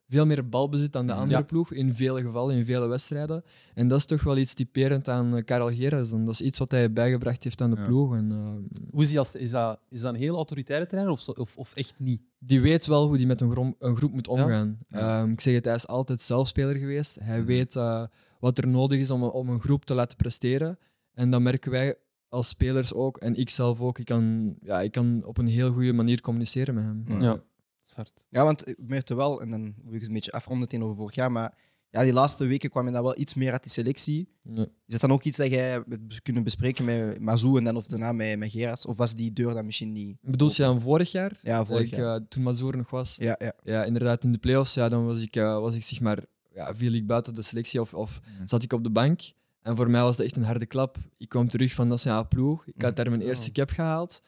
[0.08, 1.18] veel meer balbezit dan de Ja.
[1.18, 1.44] andere Ja.
[1.44, 3.42] ploeg, in vele gevallen, in vele wedstrijden.
[3.74, 6.10] En dat is toch wel iets typerend aan eh, Karel Gerrits.
[6.10, 7.86] Dat is iets wat hij bijgebracht heeft aan de Ja.
[7.86, 8.14] ploeg.
[8.14, 11.20] En, eh, Hoe is, hij als, is, dat, is dat een heel autoritaire trainer of,
[11.20, 12.22] zo- of, of echt niet?
[12.38, 14.78] die weet wel hoe hij met een, grom- een groep moet omgaan.
[14.88, 15.20] Ja.
[15.20, 17.18] Ehm, ik zeg het, hij is altijd zelfspeler geweest.
[17.20, 17.46] Hij Mhm.
[17.46, 18.04] weet eh,
[18.40, 20.78] wat er nodig is om, om een groep te laten presteren.
[21.14, 21.94] En dat merken wij
[22.34, 23.16] als spelers ook.
[23.16, 23.98] En ik zelf ook.
[23.98, 27.04] Ik kan, ja, ik kan op een heel goede manier communiceren met hem.
[27.06, 27.14] Ja.
[27.14, 27.32] Ja.
[27.32, 27.42] Dat
[27.84, 28.26] is hard.
[28.30, 31.14] Ja, want ik merkte wel, en dan wil ik het een beetje afronden tegenover vorig
[31.14, 31.58] jaar, maar
[31.90, 34.28] ja, die laatste weken kwam je dan wel iets meer uit die selectie.
[34.40, 34.62] Ja.
[34.62, 37.86] Is dat dan ook iets dat jij hebt kunnen bespreken met Mazou en dan of
[37.86, 38.86] daarna met, met Gerards?
[38.86, 40.16] Of was die deur dan misschien niet...
[40.20, 41.38] Bedoel je dan vorig jaar?
[41.42, 42.16] Ja, vorig Ik, jaar.
[42.16, 43.16] eh, toen Mazur nog was.
[43.16, 43.52] Ja, ja.
[43.64, 46.76] Ja, inderdaad, in de playoffs, ja, dan was ik, eh, was ik zeg maar, ja,
[46.76, 49.20] viel ik buiten de selectie of, of zat ik op de bank.
[49.64, 50.96] En voor mij was dat echt een harde klap.
[51.16, 52.66] Ik kwam terug van nationale ploeg.
[52.66, 53.28] Ik had daar mijn Oh.
[53.28, 54.22] eerste cap gehaald.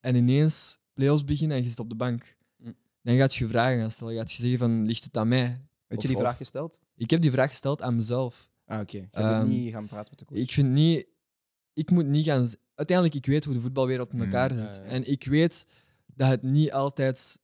[0.00, 2.36] En ineens playoffs beginnen en je zit op de bank.
[2.56, 2.74] Mm.
[3.02, 4.14] Dan gaat je vragen gaan stellen.
[4.14, 5.60] Gaat je zeggen van, ligt het aan mij?
[5.86, 6.78] Heb je die of- vraag gesteld?
[6.96, 8.48] Ik heb die vraag gesteld aan mezelf.
[8.64, 8.96] Ah, oké.
[8.96, 10.38] Je Ehm, niet gaan praten met de coach.
[10.38, 11.06] Ik vind niet...
[11.72, 12.48] Ik moet niet gaan...
[12.74, 14.24] Uiteindelijk, ik weet hoe de voetbalwereld in Mm.
[14.24, 14.80] elkaar zit.
[14.82, 15.66] En ik weet
[16.06, 17.38] dat het niet altijd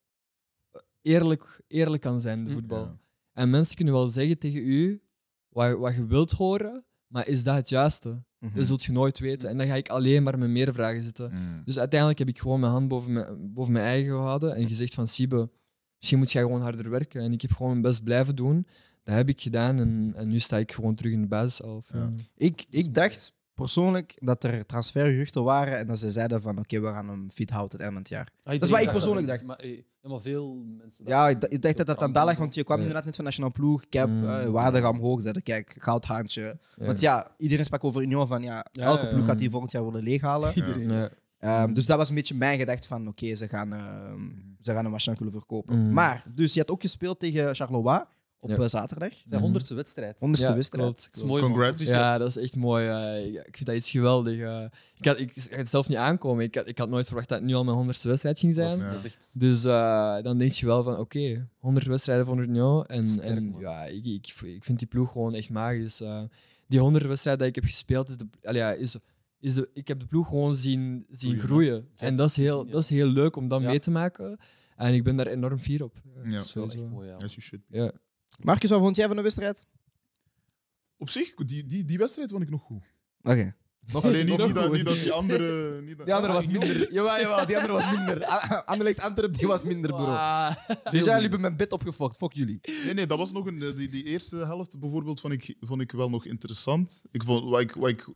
[1.02, 2.56] eerlijk, eerlijk kan zijn, de Mm.
[2.56, 2.98] voetbal.
[3.32, 5.02] En mensen kunnen wel zeggen tegen u
[5.48, 8.22] wat, wat je wilt horen, maar is dat het juiste?
[8.38, 8.56] Mhm.
[8.56, 9.48] Dat zult je nooit weten.
[9.48, 11.32] En dan ga ik alleen maar met meer vragen zitten.
[11.32, 11.62] Mm.
[11.64, 14.94] Dus uiteindelijk heb ik gewoon mijn hand boven mijn, boven mijn eigen gehouden en gezegd
[14.94, 15.50] van Sibe,
[15.98, 17.22] misschien moet jij gewoon harder werken.
[17.22, 18.66] En ik heb gewoon mijn best blijven doen.
[19.02, 21.34] Dat heb ik gedaan en, en nu sta ik gewoon terug in de.
[21.34, 21.80] Ja.
[21.92, 22.12] Ja.
[22.34, 26.86] Ik, ik dacht persoonlijk dat er transfergeruchten waren en dat ze zeiden van oké, we
[26.86, 28.32] gaan hem fit houden tot het einde van het jaar.
[28.54, 29.42] Ah, is wat ik persoonlijk dacht.
[29.44, 31.04] Maar, eh, ja, maar veel mensen...
[31.06, 32.82] Ja, ik, ik dacht dat dat dan lag, want je kwam Ja.
[32.82, 34.28] inderdaad net van nationaal ploeg, cap, Mm.
[34.28, 36.58] eh, waarde gaan omhoog zetten, kijk, goudhaantje.
[36.76, 36.86] Ja.
[36.86, 39.26] Want ja, iedereen sprak over Union van ja, Ja, elke ja, ploeg ja.
[39.26, 40.52] gaat die volgend jaar willen leeghalen.
[41.38, 44.20] Ehm, dus dat was een beetje mijn gedachte van oké, ze gaan ehm,
[44.60, 45.78] ze gaan een machine willen verkopen.
[45.78, 45.92] Mm.
[45.92, 48.02] Maar, dus je had ook gespeeld tegen Charleroi
[48.50, 48.64] op Ja.
[48.64, 49.12] eh, zaterdag.
[49.26, 50.18] Zijn honderdste wedstrijd.
[50.20, 50.84] Honderdste Ja, wedstrijd.
[50.84, 51.42] klopt, Dat is mooi.
[51.42, 51.82] Congrats.
[51.84, 52.84] Ja, dat is echt mooi.
[53.46, 54.34] ik vind dat iets geweldig.
[54.98, 56.44] ik, had, ik, ik had het zelf niet aankomen.
[56.44, 58.64] Ik had, ik had nooit verwacht dat het nu al mijn honderdste wedstrijd ging Dat
[58.64, 58.76] zijn.
[58.76, 58.90] is, Ja.
[58.90, 59.40] dat is echt...
[59.40, 62.84] Dus eh, dan denk je wel van, oké, 100 wedstrijden voor Union.
[62.86, 66.00] En, Sterk, en ja, ik, ik, ik vind die ploeg gewoon echt magisch.
[66.00, 66.22] eh.
[66.68, 68.96] die 100 wedstrijden die ik heb gespeeld, is de, ja, is,
[69.40, 71.88] is de, ik heb de ploeg gewoon zien, zien Groeien.
[71.96, 73.66] En dat is, heel, dat is heel leuk om dat Ja.
[73.68, 74.38] mee te maken.
[74.76, 76.00] En ik ben daar enorm fier op.
[76.24, 76.30] Ja.
[76.30, 77.92] Dat is wel echt mooi, ja.
[78.42, 79.66] Marcus, wat vond jij van de wedstrijd?
[80.98, 82.84] Op zich, die, die, die wedstrijd vond ik nog goed.
[83.22, 83.54] Oké.
[83.92, 84.76] Alleen niet, nog niet, dat, goed.
[84.76, 85.46] niet dat die andere...
[85.82, 86.92] Niet dat, Die andere was Ah, minder.
[86.92, 88.24] Jawel, jawel, die andere was minder.
[88.64, 90.04] Anderlecht Antwerp, die was minder, bro.
[90.06, 91.20] Ah, Dus jij minder.
[91.20, 92.16] liepen mijn bed opgefokt.
[92.16, 92.58] Fuck jullie.
[92.84, 93.62] Nee, nee, dat was nog een.
[93.62, 97.02] eh, Die, die eerste helft bijvoorbeeld vond ik, vond ik wel nog interessant.
[97.10, 98.08] Ik vond, wat ik, wat ik,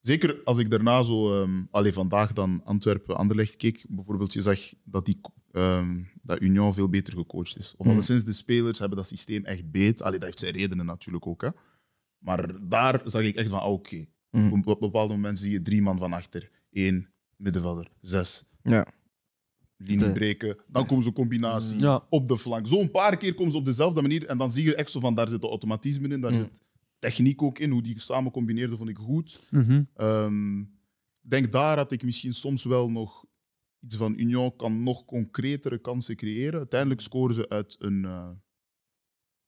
[0.00, 1.42] zeker als ik daarna zo.
[1.42, 3.84] ehm allee, vandaag dan Antwerpen, Anderlecht keek.
[3.88, 5.20] Bijvoorbeeld, je zag dat, die,
[5.52, 7.74] ehm, dat Union veel beter gecoacht is.
[7.76, 7.92] Of Mm.
[7.92, 10.02] alleszins de spelers hebben dat systeem echt beet.
[10.02, 11.42] Allee, dat heeft zijn redenen natuurlijk ook.
[11.42, 11.48] Hè.
[12.18, 14.04] Maar daar zag ik echt van, ah, oké.
[14.30, 14.46] Mm.
[14.52, 18.44] Op een bepaald moment zie je drie man van achter, één middenvelder, zes.
[18.62, 18.86] Ja.
[19.82, 20.56] linie De- breken.
[20.66, 22.06] Dan komen ze combinatie Ja.
[22.10, 22.66] op de flank.
[22.66, 24.26] Zo een paar keer komen ze op dezelfde manier.
[24.26, 26.20] En dan zie je echt zo van, daar zit de automatisme in.
[26.20, 26.36] Daar Mm.
[26.36, 26.60] zit
[26.98, 27.70] techniek ook in.
[27.70, 29.40] Hoe die samen combineerden, vond ik goed.
[29.50, 29.82] Mhm.
[29.94, 30.58] Ehm,
[31.22, 33.24] Ik denk daar had ik misschien soms wel nog
[33.80, 36.58] iets van Union kan nog concretere kansen creëren.
[36.58, 38.04] Uiteindelijk scoren ze uit een...
[38.04, 38.28] eh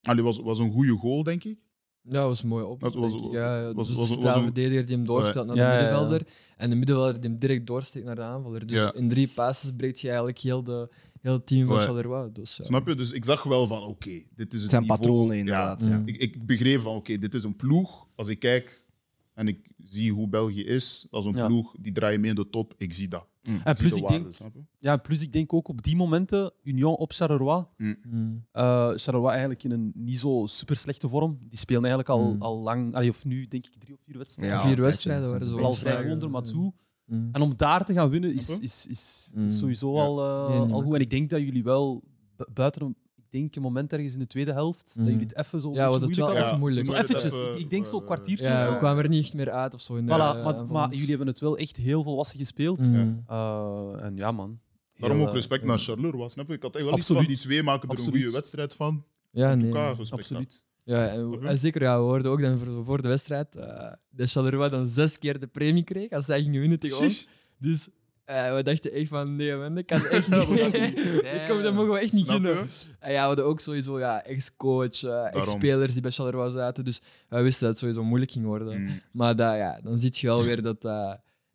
[0.03, 1.59] Allee, was, was een goede goal, denk ik.
[2.05, 2.81] Ja, dat was mooi op.
[2.81, 3.33] Dat was- ik.
[3.33, 5.81] ja, was- was, was- was, een- verdediger die hem doorspeelt naar de Ja, ja, ja.
[5.81, 6.27] middenvelder.
[6.57, 8.67] En de middenvelder die hem direct doorsteekt naar de aanvaller.
[8.67, 8.95] Dus Ja.
[8.95, 10.89] in drie passes breekt je eigenlijk heel, de,
[11.21, 11.83] heel het team van Ja.
[11.83, 12.33] Charleroi.
[12.33, 12.65] Dus, ja.
[12.65, 12.95] Snap je?
[12.95, 15.83] Dus ik zag wel van, oké, dit is het Het zijn patronen inderdaad.
[15.83, 16.03] Ja, Ja.
[16.05, 18.07] Ik, ik begreep van, oké, dit is een ploeg.
[18.15, 18.87] Als ik kijk
[19.35, 21.47] en ik zie hoe België is, dat is een Ja.
[21.47, 22.75] ploeg, die draaien mee in de top.
[22.77, 23.27] Ik zie dat.
[23.43, 24.35] En Ik zie plus de ik, denk,
[24.79, 27.65] ja, plus ik denk ook op die momenten, Union op Charleroi.
[27.77, 28.45] Mm.
[28.53, 31.39] Eh Charleroi eigenlijk in een niet zo super slechte vorm.
[31.49, 32.43] Die spelen eigenlijk al, Mm.
[32.43, 34.57] al lang, allee, of nu denk ik drie of vier wedstrijden.
[34.57, 36.71] Ja, Vier wedstrijden waren ze al wel vrij onder Matsu.
[37.07, 37.29] Mm.
[37.33, 39.47] En om daar te gaan winnen is, is, is, Mm.
[39.47, 40.03] is sowieso Ja.
[40.03, 40.95] al, eh, al goed.
[40.95, 42.03] En ik denk dat jullie wel
[42.37, 42.97] bu- buiten
[43.33, 45.05] denk een moment ergens in de tweede helft, Mm.
[45.05, 47.07] dat jullie het even zo een Ja, moeilijk hadden.
[47.07, 49.35] Zo eventjes, even, ik, ik denk zo'n eh, kwartiertje Ja, we kwamen er niet echt
[49.35, 49.95] meer uit of zo.
[49.95, 52.79] In de, Voilà, maar, jullie hebben het wel echt heel volwassen gespeeld.
[52.79, 53.25] Mm.
[53.27, 54.61] Eh, en ja, man.
[54.97, 56.55] Daarom ook eh, respect naar Charleroi, snap je?
[56.55, 57.23] Ik had echt wel iets Absoluut.
[57.25, 59.05] van die twee maken er een goede wedstrijd van.
[59.31, 59.75] Ja, nee.
[59.75, 60.67] Absoluut.
[60.85, 64.31] Ja, en, Snap zeker, ja, we hoorden ook dan voor, voor de wedstrijd eh dat
[64.31, 67.29] Charleroi dan zes keer de premie kreeg als zij gingen winnen tegen ons.
[67.59, 67.89] Dus
[68.25, 71.23] eh, we dachten echt van, nee man, dat kan echt niet.
[71.23, 72.65] dat, kan- dat mogen we echt niet je?
[72.99, 76.85] En ja, we hadden ook sowieso ja, ex-coach, eh, ex-spelers die bij Charleroi zaten.
[76.85, 78.81] Dus wij wisten dat het sowieso moeilijk ging worden.
[78.81, 79.01] Mm.
[79.13, 81.13] Maar dat, ja, dan zie je wel weer dat, eh,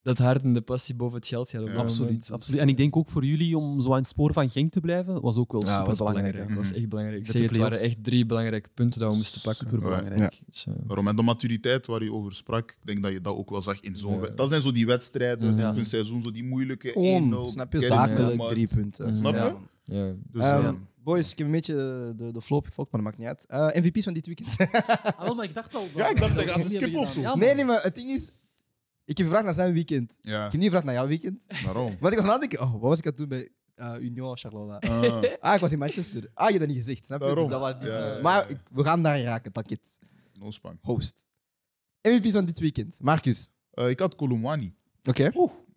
[0.07, 1.61] dat hart en de passie boven het geld gaat.
[1.61, 2.19] op Ja, dat Absoluut, moment.
[2.19, 2.59] Dus- absoluut.
[2.59, 5.21] En ik denk ook voor jullie om zo aan het spoor van Genk te blijven,
[5.21, 6.47] was ook wel Ja, super was belangrijk.
[6.47, 7.19] Dat was echt belangrijk.
[7.19, 9.67] Ik Met zeg, het waren echt drie belangrijke punten dat we moesten pakken.
[9.69, 10.41] Super belangrijk.
[10.51, 13.35] Dus, eh, Daarom, en de maturiteit waar je over sprak, ik denk dat je dat
[13.35, 14.29] ook wel zag in zo'n Ja.
[14.29, 17.45] Dat zijn zo die wedstrijden, in een seizoen, zo die moeilijke Gewoon, 1-0.
[17.45, 19.15] snap je, Gerrit zakelijk drie punten.
[19.15, 19.39] Snap je?
[19.39, 19.57] Ja.
[19.83, 20.13] ja.
[20.31, 21.73] Dus, Ehm, eh, Boys, ik heb een beetje
[22.17, 23.73] de, de flow opgevolgd, maar dat maakt niet uit.
[23.73, 24.55] Eh, MVP's van dit weekend.
[25.17, 25.83] Ah, maar ik dacht al...
[25.95, 27.21] Ja, ik dacht, dat ze niet skippen hebben of zo.
[27.21, 28.31] Ja, nee, nee, maar het ding is...
[29.07, 30.17] Ik heb gevraagd naar zijn weekend.
[30.21, 31.43] ja, Ik heb niet gevraagd naar jouw weekend.
[31.63, 31.97] daarom.
[31.99, 34.01] Want ik was aan het denken, oh, wat was ik aan het doen bij eh,
[34.01, 34.77] Union Charleroi?
[34.79, 36.29] Ah, Ah, ik was in Manchester.
[36.33, 37.25] Ah, je hebt dat niet gezegd, snap je?
[37.25, 37.43] Daarom.
[37.43, 38.09] Dus dat waren die Ja, dingen.
[38.09, 38.21] ja, ja.
[38.21, 39.99] Maar ik- we gaan daar raken, het
[40.33, 40.77] no spang.
[40.81, 41.25] host.
[42.01, 42.99] MVP's van dit weekend.
[43.01, 43.49] Marcus.
[43.71, 44.75] Eh, ik had Kolomwani.
[45.03, 45.31] Oké.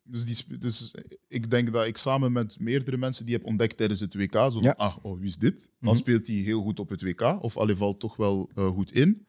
[0.04, 0.94] Dus, die, dus
[1.28, 4.50] ik denk dat ik samen met meerdere mensen die heb ontdekt tijdens het WK, zo
[4.50, 4.74] van, Ja.
[4.76, 5.58] ah, oh, wie is dit?
[5.58, 5.96] Dan Mhm.
[5.96, 9.26] speelt hij heel goed op het WK, of alle valt toch wel eh, goed in.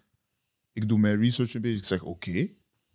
[0.73, 2.49] Ik doe mijn research een beetje, ik zeg oké.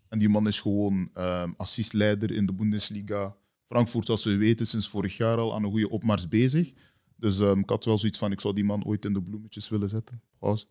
[0.08, 3.36] En die man is gewoon ehm assistleider in de Bundesliga.
[3.68, 6.72] Frankfurt, als we weten, sinds vorig jaar al aan een goede opmars bezig.
[7.16, 9.68] Dus ehm, ik had wel zoiets van, ik zou die man ooit in de bloemetjes
[9.68, 10.22] willen zetten.
[10.38, 10.66] Pauze.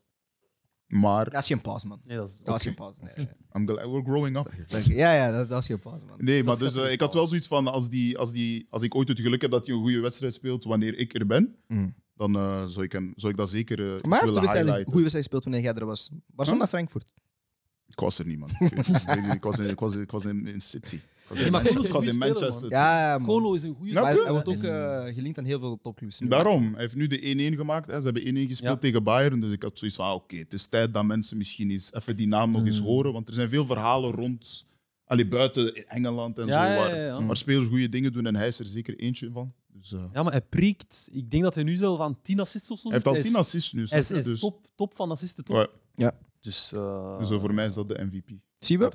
[0.88, 2.02] Maar Dat is geen pauze, man.
[2.04, 2.38] Nee, dat is...
[2.38, 3.04] Dat was geen pauze.
[3.04, 3.28] Nee, nee.
[3.54, 4.52] I'm glad we're growing up.
[4.88, 6.16] Ja, ja, dat, dat is geen pauze, man.
[6.20, 8.82] Nee, Dat maar dus, eh, ik had wel zoiets van, als, die, als, die, als
[8.84, 11.56] ik ooit het geluk heb dat hij een goede wedstrijd speelt wanneer ik er ben,
[11.68, 11.96] Mm.
[12.16, 14.50] dan eh, zou, ik hem, zou ik dat zeker eh, eens Maar hij heeft willen
[14.50, 14.84] een highlighten.
[14.86, 16.10] goede wedstrijd gespeeld wanneer jij er was.
[16.28, 17.12] Barcelona, Frankfurt.
[17.88, 18.50] Ik was er niet, man.
[18.60, 18.74] Ik,
[19.06, 19.34] weet niet.
[19.34, 20.96] Ik was, in, ik was, in- ik was in, in City.
[20.96, 22.70] Ik was in, Nee, maar Manchester- Kolo is ik was een in goede speler, Manchester.
[22.70, 23.28] Ja, man.
[23.28, 24.08] Kolo is een goede Maar je?
[24.10, 26.20] hij, hij wordt ook eh, gelinkt aan heel veel topclubs.
[26.20, 26.28] nu.
[26.28, 27.88] Daarom, hij heeft nu de 1-1 gemaakt.
[27.88, 27.98] Hè.
[28.00, 28.76] Ze hebben 1-1 gespeeld Ja.
[28.80, 29.40] tegen Bayern.
[29.40, 32.16] Dus ik had zoiets van, ah, oké, het is tijd dat mensen misschien eens even
[32.16, 32.86] die naam nog eens Mm.
[32.86, 33.14] horen.
[33.14, 34.66] Want er zijn veel verhalen rond,
[35.06, 37.26] allee, buiten Engeland en Ja, zo, ja, waar, ja, ja.
[37.26, 38.26] waar spelers goede dingen doen.
[38.26, 39.54] En hij is er zeker eentje van.
[39.74, 41.10] Dus, eh, Ja, maar hij prikt.
[41.12, 43.22] Ik denk dat hij nu zelf aan 10 assists of zo hij heeft al doet.
[43.22, 43.80] 10 is- assists nu.
[43.80, 44.14] Hij snap is, je?
[44.14, 45.68] hij is Dus, top, top van assisten, toch?
[45.96, 46.14] ja,
[46.46, 48.30] Dus, eh, dus voor mij is dat de MVP.
[48.60, 48.92] Siebe?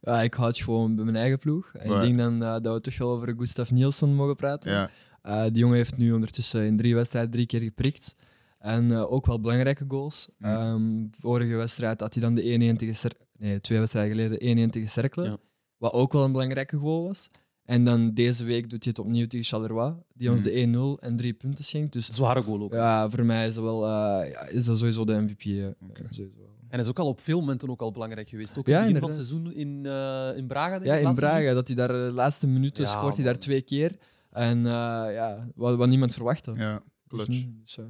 [0.00, 1.72] Ja, ik houd gewoon bij mijn eigen ploeg.
[1.74, 1.96] En Ja.
[1.96, 4.72] ik denk dan eh, dat we toch wel over Gustav Nielsen mogen praten.
[4.72, 4.90] Ja.
[5.22, 8.16] Eh, die jongen heeft nu ondertussen in drie wedstrijden drie keer geprikt.
[8.58, 10.28] En eh, ook wel belangrijke goals.
[10.38, 10.60] Ja.
[10.60, 14.38] Ehm, vorige wedstrijd had hij dan de 1-1 tegen Cer- Nee, twee wedstrijden geleden
[14.68, 15.24] 1-1 tegen Cercle.
[15.24, 15.36] Ja.
[15.76, 17.28] Wat ook wel een belangrijke goal was.
[17.64, 19.94] En dan deze week doet hij het opnieuw tegen Charleroi.
[20.14, 20.48] Die ons Mhm.
[20.48, 21.92] de 1-0 en drie punten schenkt.
[21.92, 22.72] Dus Zware goal ook.
[22.72, 25.74] ja, voor mij is dat, wel, eh, ja, is dat sowieso de MVP.
[25.88, 26.02] Oké.
[26.10, 26.51] sowieso.
[26.72, 28.58] En hij is ook al op veel momenten ook al belangrijk geweest.
[28.58, 30.78] Ook Ja, in het begin van het seizoen in, eh, in Braga.
[30.78, 31.54] denk Ja, in Braga, minuut.
[31.54, 33.98] dat hij daar de laatste minuten Ja, scoort hij daar twee keer.
[34.30, 34.72] En eh,
[35.12, 36.52] ja, wat, wat niemand verwachtte.
[36.56, 36.72] Ja,
[37.06, 37.28] Dus clutch.
[37.44, 37.84] nu, dus, eh,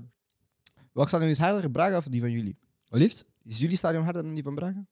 [0.93, 2.59] Welk stadion is harder, Braga of die van jullie?
[2.89, 3.25] Wat liefst?
[3.45, 4.87] Is jullie stadion harder dan die van Braga?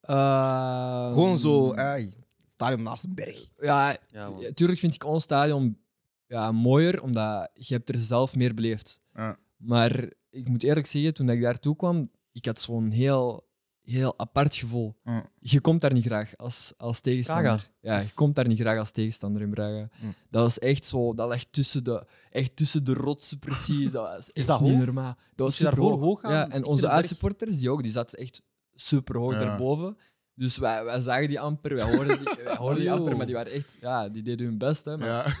[0.00, 2.12] Eh, Gewoon zo, ai,
[2.46, 3.50] stadion naast een berg.
[3.60, 5.78] Ja, ja, tuurlijk vind ik ons stadion
[6.26, 9.00] ja, mooier, omdat je hebt er zelf meer beleefd.
[9.14, 9.38] Ja.
[9.56, 13.46] Maar ik moet eerlijk zeggen, toen ik daartoe kwam, ik had zo'n heel,
[13.82, 14.96] heel apart gevoel.
[15.04, 15.30] Ja.
[15.38, 17.44] Je komt daar niet graag als, als tegenstander.
[17.44, 17.64] Braga?
[17.80, 19.88] Ja, je komt daar niet graag als tegenstander in Braga.
[20.00, 20.06] Hm.
[20.30, 23.90] Dat was echt zo, dat lag tussen de, echt tussen de rotsen precies.
[23.92, 24.84] Dat was echt dat niet hoog?
[24.84, 25.14] normaal.
[25.34, 26.32] Dat was je daarvoor hoog gaan?
[26.32, 28.42] Ja, en onze uitsupporters, die ook, die zaten echt
[28.74, 29.38] super hoog Ja.
[29.38, 29.96] daarboven.
[30.34, 33.34] Dus wij, wij zagen die amper, wij hoorden die, wij hoorden die amper, maar die
[33.34, 34.84] waren echt, ja, die deden hun best.
[34.84, 35.34] Hè, maar Ja.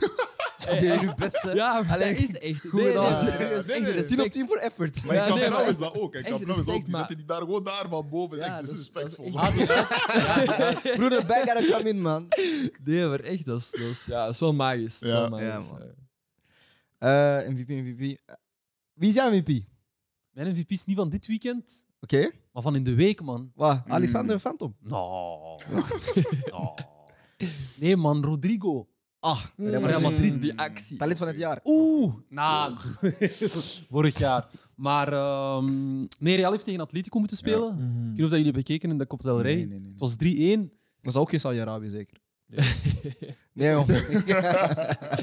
[0.70, 1.50] Die is uw beste.
[1.54, 2.60] Ja, Allee, dat is echt.
[2.60, 3.24] goed Nee, gedaan.
[3.24, 4.08] nee, Nee, echt nee, respect.
[4.08, 5.04] 10 op 10 voor effort.
[5.04, 6.14] Maar Ja, Camp nee, is dat ook.
[6.14, 6.66] echt Nou is ook.
[6.66, 8.38] Die maar- zetten die daar gewoon daar van boven.
[8.38, 9.40] Dat is Ja, echt dat is- disrespectvol.
[9.40, 12.28] echt- Broeder, back gotta come in, man.
[12.84, 14.98] Nee, maar echt, dat is, dat is, ja, dat is wel magisch.
[14.98, 15.06] Ja.
[15.08, 15.68] wel magisch.
[15.68, 15.82] Ja, man.
[16.98, 17.40] ja.
[17.42, 18.18] Eh, MVP, MVP.
[18.26, 18.34] Eh,
[18.92, 19.64] Wie is jouw MVP?
[20.30, 22.30] Mijn MVP is niet van dit weekend, Oké.
[22.52, 23.52] maar van in de week, man.
[23.54, 23.82] Wat?
[23.86, 24.76] Alexander Phantom.
[24.80, 25.58] No.
[26.50, 26.74] no.
[27.76, 28.88] Nee, man, Rodrigo.
[29.20, 30.40] Ah, Real Madrid.
[30.42, 30.96] Die actie.
[30.98, 31.60] Talent van het jaar.
[31.64, 32.74] Oeh, nou.
[33.90, 34.48] Vorig jaar.
[34.74, 37.68] Maar ehm nee, Real heeft tegen Atletico moeten spelen.
[37.72, 39.54] Ik weet niet of dat jullie hebben gekeken in de Copa del Rey.
[39.54, 39.90] Nee, nee, nee.
[39.90, 40.16] Het was 3-1.
[41.02, 42.16] Dat is ook geen Saudi-Arabië, zeker?
[43.52, 43.86] Nee, joh.
[43.86, 43.98] Nee,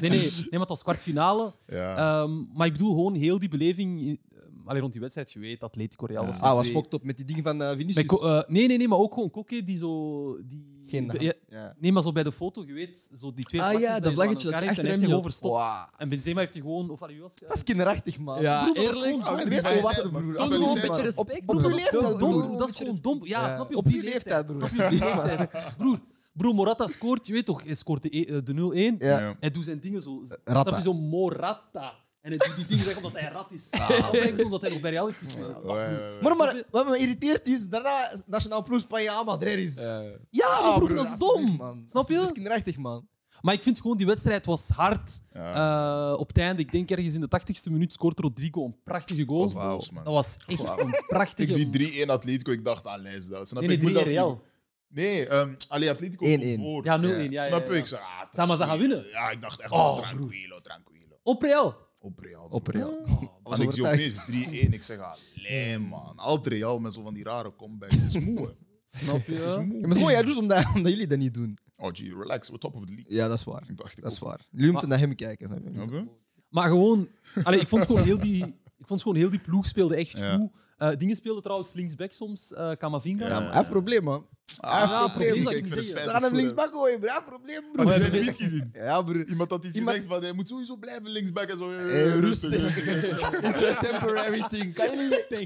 [0.01, 1.55] nee, nee, maar het was kwartfinale.
[1.67, 1.95] Ja.
[1.97, 4.19] Ehm, maar ik bedoel gewoon heel die beleving.
[4.63, 6.71] Eh, Allee, rond die wedstrijd, je weet, Atletico Real was Ah, was 2-1.
[6.71, 8.05] fucked up met die dingen van eh, Vinicius.
[8.05, 10.37] Ko- eh, nee, nee, nee, maar ook gewoon Koke die zo.
[10.47, 11.21] Die, Geen naam.
[11.21, 11.73] Ja, Ja.
[11.79, 14.01] nee, maar zo bij de foto, je weet, zo die twee Ah, ja, je dat
[14.01, 15.09] zo aan vlaggetje dat elkaar heeft en heeft hij hield.
[15.09, 15.55] gewoon verstopt.
[15.55, 15.87] Wauw.
[15.97, 16.89] En Benzema heeft hij gewoon.
[16.89, 17.47] Of allee, wie was het?
[17.47, 18.41] Dat is kinderachtig, man.
[18.41, 19.23] Ja, Broer, dat is eerlijk.
[19.23, 20.27] gewoon- Ah, wees volwassen, broer.
[20.27, 20.89] Dat Dat is is gewoon tijd.
[20.89, 22.57] Op Respect, broer, leeftijd, Dat is broer.
[22.57, 23.19] Dat is gewoon dom.
[23.25, 23.75] Ja, Ja, snap je?
[23.75, 24.69] op die leeftijd, broer.
[24.69, 24.95] Snap je?
[24.95, 25.75] Op die leeftijd.
[25.77, 25.99] Broer,
[26.33, 28.95] broer, Morata scoort, je weet toch, hij scoort de, e- eh, de 0-1.
[28.99, 29.19] Ja.
[29.19, 29.35] Ja.
[29.39, 30.23] Hij doet zijn dingen zo.
[30.43, 30.61] Ratta.
[30.61, 31.93] Snap je, zo Morata.
[32.23, 33.69] En hij doet die dingen zeg omdat hij rat is.
[34.11, 35.63] Ik bedoel, Omdat hij nog bij Real heeft gespeeld.
[35.63, 39.75] Maar, maar wat me irriteert is, daarna Nationaal Ploeg Spanje aan Madrid is.
[39.75, 40.01] Ja.
[40.29, 41.55] Ja, maar Ah, broer, dat is dom.
[41.57, 41.83] man.
[41.87, 42.15] Snap je?
[42.15, 43.07] Dat is kinderachtig, man.
[43.41, 45.21] Maar ik vind gewoon, die wedstrijd was hard.
[45.33, 46.11] Ja.
[46.13, 49.23] Eh, op het einde, ik denk ergens in de 80ste minuut, scoort Rodrigo een prachtige
[49.25, 49.41] goal.
[49.41, 50.03] Dat was wauws, man.
[50.03, 51.59] Dat was echt een prachtige...
[51.59, 53.47] Ik zie 3-1 Atletico, ik dacht, ah, lijst dat.
[53.47, 53.77] Snap Nee, je?
[53.77, 54.41] nee, Ik moet 3 dat Real.
[54.87, 56.29] Nee, ehm allee, Atletico 1-1.
[56.29, 56.85] stond voor.
[56.85, 57.77] Ja, 0-1, ja, ja, Snap je?
[57.77, 59.05] Ik zei, ah, Zeg maar, ze gaan winnen.
[59.11, 61.15] Ja, ik dacht echt, oh, tranquilo, tranquilo.
[61.23, 61.82] Op Real.
[62.03, 62.47] Op Real.
[62.49, 63.05] Op Real.
[63.43, 66.17] En ik zie opeens 3-1, ik zeg, allee man.
[66.17, 67.95] Altijd Real met zo van die rare comebacks.
[67.95, 68.53] Het is moe, hè.
[68.97, 69.33] Snap je?
[69.33, 69.63] Het is moe.
[69.65, 71.57] Ja, maar het is gewoon jaloers omdat, omdat jullie dat niet doen.
[71.75, 73.13] Oh, gee, relax, we're top of the league.
[73.15, 73.63] Ja, dat is waar.
[73.69, 74.27] Ik dacht, ik Dat is ook.
[74.29, 74.47] waar.
[74.51, 75.49] Jullie moeten naar hem kijken.
[75.73, 76.05] snap je?
[76.49, 77.07] Maar gewoon...
[77.43, 78.45] Allee, ik vond gewoon heel die...
[78.77, 80.35] Ik vond gewoon heel die ploeg speelde echt Ja.
[80.37, 80.51] goed.
[80.77, 83.23] Eh, dingen speelden trouwens linksback soms, eh Camavinga.
[83.27, 84.25] Ja, maar hij heeft een probleem, man.
[84.59, 85.33] Ah, Ja, probleem.
[85.43, 85.85] probleem ik niet.
[85.87, 87.07] Ze gaan hem linksback gooien, bro.
[87.09, 87.99] Hij heeft een probleem, Had je broer.
[87.99, 88.69] zijn tweet gezien?
[88.73, 89.25] Ja, broer.
[89.27, 91.71] Iemand had iets Iemand- gezegd van hij moet sowieso blijven linksback en zo.
[91.71, 92.49] eh, Eh, rustig.
[92.51, 92.85] rustig.
[92.85, 93.31] rustig.
[93.49, 94.73] It's a temporary thing.
[94.73, 95.25] Kan je niet...
[95.29, 95.39] Kan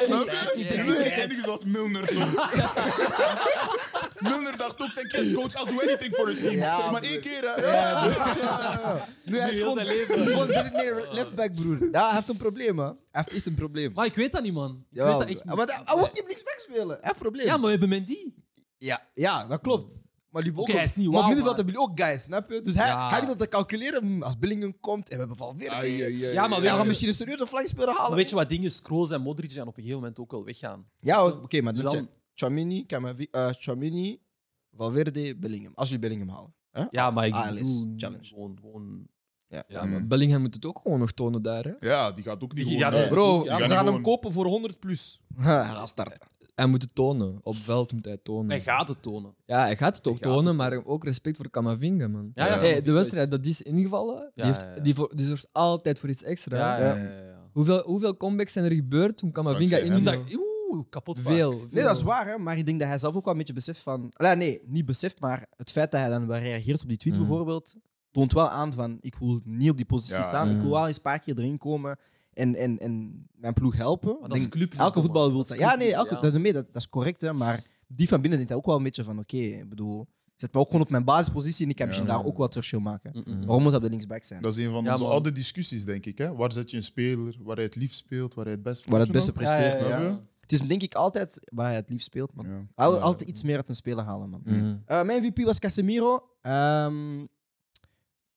[0.00, 0.06] je
[0.54, 0.68] niet...
[0.68, 0.74] je?
[0.76, 2.34] Ik wil niet- eindigen zoals Milner toch?
[4.28, 6.56] Milner dacht ook, je, coach, I'll do anything for a team.
[6.56, 7.62] Ja, Het is maar één keer, hè?
[7.62, 8.04] Ja, ja,
[8.40, 9.04] ja.
[9.24, 9.74] Nu, hij is gewoon...
[9.74, 10.18] zijn leven.
[10.26, 11.88] Gewoon designated leftback, broer.
[11.92, 12.84] Ja, hij heeft een probleem, hè.
[12.84, 13.92] Hij heeft echt een probleem.
[13.92, 14.70] Maar ik weet dat niet, man.
[14.90, 15.70] Ik Ja, weet dat echt maar niet.
[15.70, 16.88] hij- hij wil niet linksback spelen.
[16.88, 17.46] Hij heeft een probleem.
[17.46, 18.32] Ja, maar we hebben Mendy.
[18.76, 20.06] Ja, ja dat klopt.
[20.30, 22.22] Maar die Oké, hij is niet Maar wauw, op middenveld maar- hebben jullie ook guys,
[22.24, 22.60] snap je?
[22.60, 23.08] Dus hij, Ja.
[23.10, 25.70] hij dat te calculeren hm, als Billingen komt en we hebben Valverde.
[25.70, 28.08] Ai, ai, Ja, maar weet Ja, je- gaan misschien een serieuze flankspeler halen.
[28.08, 28.70] Maar weet je wat dingen?
[28.82, 30.88] Kroos en Modric gaan op een gegeven moment ook wel weggaan.
[31.00, 32.86] Ja, oké, maar Dus dan- Chamini,
[33.30, 34.20] eh, Chamini,
[34.78, 35.72] Valverde, Bellingham.
[35.74, 36.54] Als jullie Bellingham halen.
[36.70, 36.84] Hè?
[36.90, 38.24] Ja, maar ik ALS, bedoel, challenge.
[38.24, 39.06] Gewoon, gewoon...
[39.46, 39.64] Ja.
[39.68, 41.64] Ja, maar Bellingham moet het ook gewoon nog tonen daar.
[41.64, 41.88] Hè.
[41.88, 42.94] Ja, die gaat ook niet Die- gewoon...
[42.94, 45.20] ja, eh, Bro, die ze gaan hem kopen voor 100 plus.
[45.34, 46.18] hij gaat starten.
[46.54, 47.38] Hij moet het tonen.
[47.42, 48.50] Op veld moet hij het tonen.
[48.50, 49.34] Hij gaat het tonen.
[49.44, 52.30] Ja, hij gaat het ook gaat tonen, maar ook respect voor Camavinga, man.
[52.34, 54.80] Ja, ja, Hey, Camavinga de wedstrijd dat die is ingevallen, die, heeft, ja, ja.
[54.80, 56.56] Die, voor, die zorgt altijd voor iets extra.
[56.56, 56.88] Ja, hè.
[56.88, 57.22] ja, ja.
[57.22, 57.50] ja.
[57.52, 61.32] Hoeveel, hoeveel comebacks zijn er gebeurd toen Camavinga Dankzij ik, oeh, kapot vaak.
[61.32, 63.38] Veel, Nee, dat is waar, hè, maar ik denk dat hij zelf ook wel een
[63.38, 64.10] beetje beseft van.
[64.12, 67.14] Allee, nee, niet beseft, maar het feit dat hij dan wel reageert op die tweet
[67.14, 67.26] Mhm.
[67.26, 67.74] bijvoorbeeld,
[68.10, 70.22] toont wel aan van ik wil niet op die positie Ja.
[70.22, 70.48] staan.
[70.48, 70.62] Ik Mhm.
[70.62, 71.98] wil wel eens een paar keer erin komen
[72.32, 74.10] en, en, en mijn ploeg helpen.
[74.20, 75.58] Maar dat is Denk, clubliefde, elke voetballer wil Dat dat.
[75.58, 76.20] is Ja, nee, elke, ja.
[76.20, 78.76] dat, nee, dat, dat is correct, hè, maar die van binnen denkt hij ook wel
[78.76, 80.06] een beetje van oké, ik bedoel,
[80.36, 81.92] zet me ook gewoon op mijn basispositie en ik kan Ja.
[81.92, 83.10] misschien daar ook wat verschil maken.
[83.14, 83.38] Mm-mm.
[83.44, 84.42] Waarom moet dat de linksback zijn?
[84.42, 85.12] Dat is een van Ja, onze man.
[85.12, 86.18] oude discussies, denk ik.
[86.18, 86.34] Hè?
[86.34, 89.00] Waar zet je een speler, waar hij het liefst speelt, waar hij het best Waar
[89.00, 89.80] het beste je presteert.
[89.80, 90.06] Ja, ja, ja.
[90.06, 90.20] ja.
[90.48, 92.46] Het is denk ik altijd waar hij het liefst speelt, man.
[92.48, 92.84] Ja.
[92.84, 94.40] Altijd iets meer uit een speler halen, man.
[94.44, 94.76] Mhm.
[94.86, 96.22] Eh, mijn MVP was Casemiro.
[96.42, 97.24] Ehm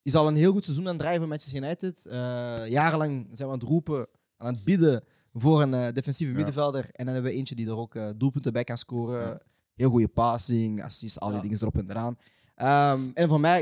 [0.02, 2.06] is al een heel goed seizoen aan het drijven met Manchester United.
[2.06, 4.08] Eh, jarenlang zijn we aan het roepen,
[4.38, 5.04] aan het bidden
[5.34, 6.38] voor een eh, defensieve Ja.
[6.38, 6.90] middenvelder.
[6.92, 9.28] En dan hebben we eentje die er ook eh, doelpunten bij kan scoren.
[9.28, 9.42] Ja.
[9.76, 11.42] Heel goede passing, assist, al die Ja.
[11.44, 12.18] dingen erop en eraan.
[12.56, 13.62] Ehm, en voor mij,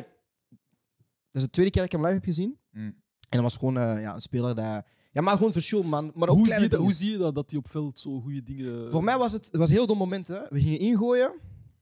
[1.32, 2.60] dat is de tweede keer dat ik hem live heb gezien.
[2.72, 2.84] Mm.
[2.86, 2.96] En
[3.30, 4.84] dat was gewoon eh, ja, een speler dat...
[5.20, 6.12] Ja, maar gewoon verschil, man.
[6.16, 8.20] Maar ook Hoe, zie je dat, hoe zie je dat, dat hij op veld zo
[8.22, 8.92] goede dingen...
[8.92, 10.28] Voor mij was het, het was een heel dom moment.
[10.28, 10.40] Hè.
[10.50, 11.34] We gingen ingooien.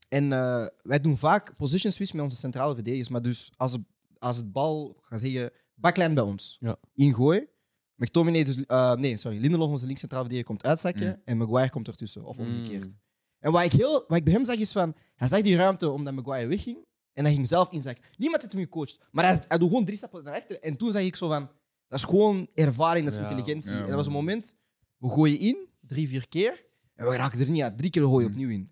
[0.08, 3.08] En eh, wij doen vaak position switch met onze centrale verdedigers.
[3.08, 3.80] Maar dus als, het-
[4.18, 6.56] als het bal, ga zeggen, backline bij ons.
[6.60, 6.76] Ja.
[6.94, 7.48] Ingooien.
[7.96, 11.06] McTominay, dus, eh, nee, sorry, Lindelof, onze links centrale verdediger, komt uitzakken.
[11.06, 11.22] Mm.
[11.24, 12.46] En Maguire komt ertussen, of Mm.
[12.46, 12.96] omgekeerd.
[13.38, 15.90] En wat ik, heel, wat ik bij hem zag is van, hij zag die ruimte
[15.90, 16.86] omdat Maguire wegging.
[17.12, 18.04] En hij ging zelf inzakken.
[18.16, 18.98] Niemand heeft hem gecoacht.
[19.10, 20.60] Maar hij, hij doet gewoon drie stappen naar achter.
[20.60, 21.48] En toen zag ik zo van,
[21.88, 23.28] dat is gewoon ervaring, dat is Ja.
[23.28, 23.72] intelligentie.
[23.74, 24.56] Ja, en dat was een moment,
[24.98, 26.64] we gooien in, drie, vier keer.
[26.94, 27.78] En we raken er niet uit.
[27.78, 28.68] Drie keer gooi je opnieuw in.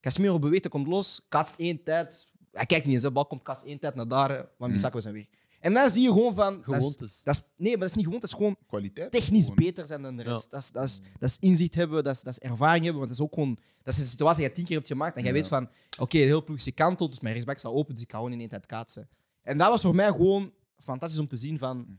[0.00, 2.26] Casemiro beweegt, hij komt los, kaatst één tijd.
[2.52, 4.28] Hij kijkt niet eens, de bal komt, kaatst één tijd naar daar.
[4.36, 4.68] Want Mm.
[4.68, 5.26] die zakken we zijn weg.
[5.60, 6.54] En dan zie je gewoon van...
[6.54, 7.22] dat is- Gewoontes.
[7.22, 8.20] Dat is, nee, maar dat is niet gewoon.
[8.20, 9.10] Dat is gewoon Kwaliteit.
[9.10, 9.56] technisch gewoon.
[9.56, 10.42] beter zijn dan de rest.
[10.44, 10.48] Ja.
[10.50, 13.02] Dat, is, dat, is, dat is inzicht hebben, dat is, dat is ervaring hebben.
[13.02, 13.58] Want dat is ook gewoon...
[13.82, 15.16] Dat is een situatie die je tien keer hebt gemaakt.
[15.16, 15.38] En jij Ja.
[15.38, 15.68] weet van...
[15.98, 18.32] Oké, de hele ploeg is gekanteld, dus mijn rechtsback staat open, dus ik kan gewoon
[18.34, 19.08] in één tijd kaatsen.
[19.42, 21.76] En dat was voor mij gewoon fantastisch om te zien van...
[21.78, 21.92] Mhm.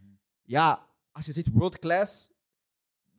[0.45, 2.33] Ja, als je zit world class...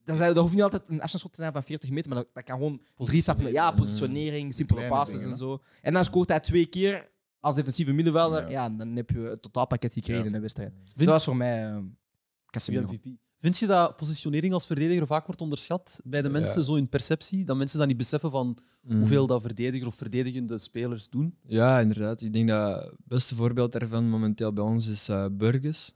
[0.05, 2.35] Dan, zijn, dat hoeft niet altijd een afstandsschot te zijn van 40 meter, maar dat,
[2.35, 3.53] dat kan gewoon drie stappen...
[3.53, 5.63] Ja, positionering, simpele Kleine passes dingen, en zo.
[5.83, 7.11] En dan scoort hij twee keer
[7.41, 8.43] als defensieve middenvelder.
[8.43, 8.51] Ja.
[8.51, 8.71] Ja.
[8.71, 10.27] dan heb je het totaalpakket gekregen Ja.
[10.27, 10.73] in de wedstrijd.
[10.83, 11.79] Vind- Dat was voor mij uh,
[12.47, 12.87] Casemiro.
[12.93, 13.05] MVP.
[13.39, 17.45] Vind je dat positionering als verdediger vaak wordt onderschat bij de mensen, zo in perceptie?
[17.45, 18.99] Dat mensen dat niet beseffen van Mm.
[18.99, 21.39] hoeveel dat verdediger of verdedigende spelers doen?
[21.47, 22.23] Ja, inderdaad.
[22.23, 25.95] Ik denk dat het beste voorbeeld daarvan momenteel bij ons is eh Burgess.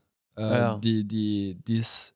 [0.49, 0.77] Eh, ja.
[0.77, 2.13] die, die, die, is,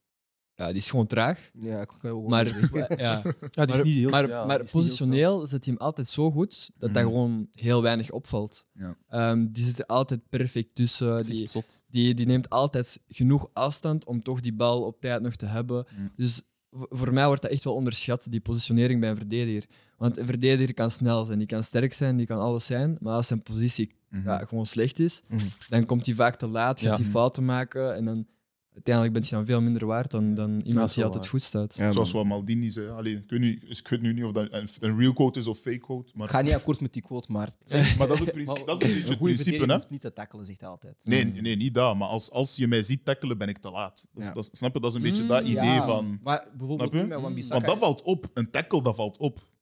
[0.55, 1.49] ja, die is gewoon traag.
[1.53, 2.95] Ja, ik kan ook Maar, zeggen.
[2.97, 3.21] ja,
[3.51, 6.32] Ja, die is maar, niet heel maar, ja, maar positioneel zet hij hem altijd zo
[6.32, 7.11] goed dat dat Mhm.
[7.11, 8.65] gewoon heel weinig opvalt.
[8.73, 8.97] Ja.
[9.09, 11.05] Ehm, die zit er altijd perfect tussen.
[11.07, 11.17] snel.
[11.17, 11.84] Dat is Die, zot.
[11.88, 15.86] die, die neemt altijd genoeg afstand om toch die bal op tijd nog te hebben.
[15.97, 16.11] Mm.
[16.15, 19.65] Dus voor mij wordt dat echt wel onderschat, die positionering bij een verdediger.
[19.98, 22.98] Want een verdediger kan snel zijn, die kan sterk zijn, die kan alles zijn.
[23.00, 24.28] Maar als zijn positie Mhm.
[24.28, 25.46] ja, gewoon slecht is, Mhm.
[25.70, 27.04] dan komt hij vaak te laat, gaat Ja.
[27.04, 27.96] hij fouten maken.
[27.96, 28.26] En dan
[28.74, 31.32] uiteindelijk ben je dan veel minder waard dan, dan iemand die altijd waar.
[31.32, 31.76] goed staat.
[31.76, 32.89] Ja, Zoals wat Maldini zei.
[32.89, 35.48] Allee, ik, weet niet, ik weet nu niet of dat een, een real quote is
[35.48, 36.12] of fake quote.
[36.16, 37.50] Maar, Ik ga niet akkoord met die quote, maar
[37.98, 39.66] maar dat is het, principe, dat is een beetje een het goede principe.
[39.66, 39.74] Hè?
[39.74, 40.96] hoeft niet te tackelen, zegt hij altijd.
[41.04, 41.98] Nee, nee, niet dat.
[41.98, 44.08] Maar als, als je mij ziet tackelen, ben ik te laat.
[44.14, 44.41] Dat, Ja.
[44.52, 44.80] snap je?
[44.80, 46.20] Dat is een beetje dat Mm, idee Ja, van...
[46.24, 47.08] Maar bijvoorbeeld Snap je?
[47.08, 47.66] nu met Wan-Bissaka.
[47.66, 48.30] Want dat valt op.
[48.34, 49.54] Een tackle, dat valt op.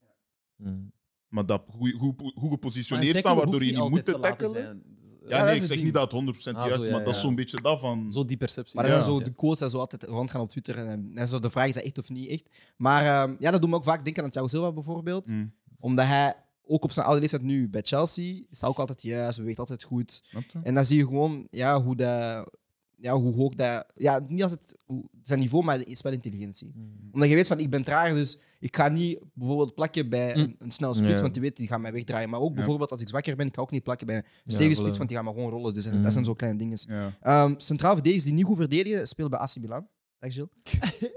[0.64, 0.92] Mm.
[1.28, 4.52] Maar dat goed, goed, goed Maar gepositioneerd staan, waardoor je niet moet te tackelen.
[4.52, 4.84] zijn.
[5.28, 7.14] Ja, nee, ik het zeg niet dat het 100% Ah, juist is, ja, maar dat
[7.16, 8.12] is zo'n beetje dat van...
[8.12, 8.76] Zo die perceptie.
[8.76, 9.04] Maar dan Ja.
[9.04, 10.78] zo de quotes en zo altijd rondgaan op Twitter.
[10.78, 12.50] En, en zo de vraag is dat echt of niet echt.
[12.78, 15.28] Maar ehm, ja, dat doet me ook vaak denken aan Thiago Silva bijvoorbeeld.
[15.28, 16.34] Mm, Omdat hij
[16.66, 19.84] ook op zijn oude leeftijd nu bij Chelsea is hij ook altijd juist, beweegt altijd
[19.84, 20.24] goed.
[20.64, 22.50] En dan zie je gewoon ja, hoe, dat,
[22.96, 23.86] ja, hoe hoog dat...
[23.96, 26.74] Ja, niet altijd hoe- zijn niveau, maar de spelintelligentie.
[26.76, 27.10] Mm.
[27.12, 30.56] Omdat je weet van, ik ben traag, dus ik ga niet bijvoorbeeld plakken bij een,
[30.60, 31.22] een snel spits, Ja.
[31.22, 32.30] want die weet, die gaat mij wegdraaien.
[32.30, 32.56] Maar ook Ja.
[32.56, 34.94] bijvoorbeeld als ik zwakker ben, ik ga ook niet plakken bij een Ja, stevige spits,
[34.96, 34.98] voilà.
[34.98, 35.74] want die gaat me gewoon rollen.
[35.74, 36.04] Dus Mm.
[36.04, 36.78] dat zijn zo kleine dingen.
[36.88, 37.14] Ja.
[37.22, 39.88] Ehm, centraal verdedigers die niet goed verdedigen, spelen bij AC Milan.
[40.20, 40.50] Dag Gilles.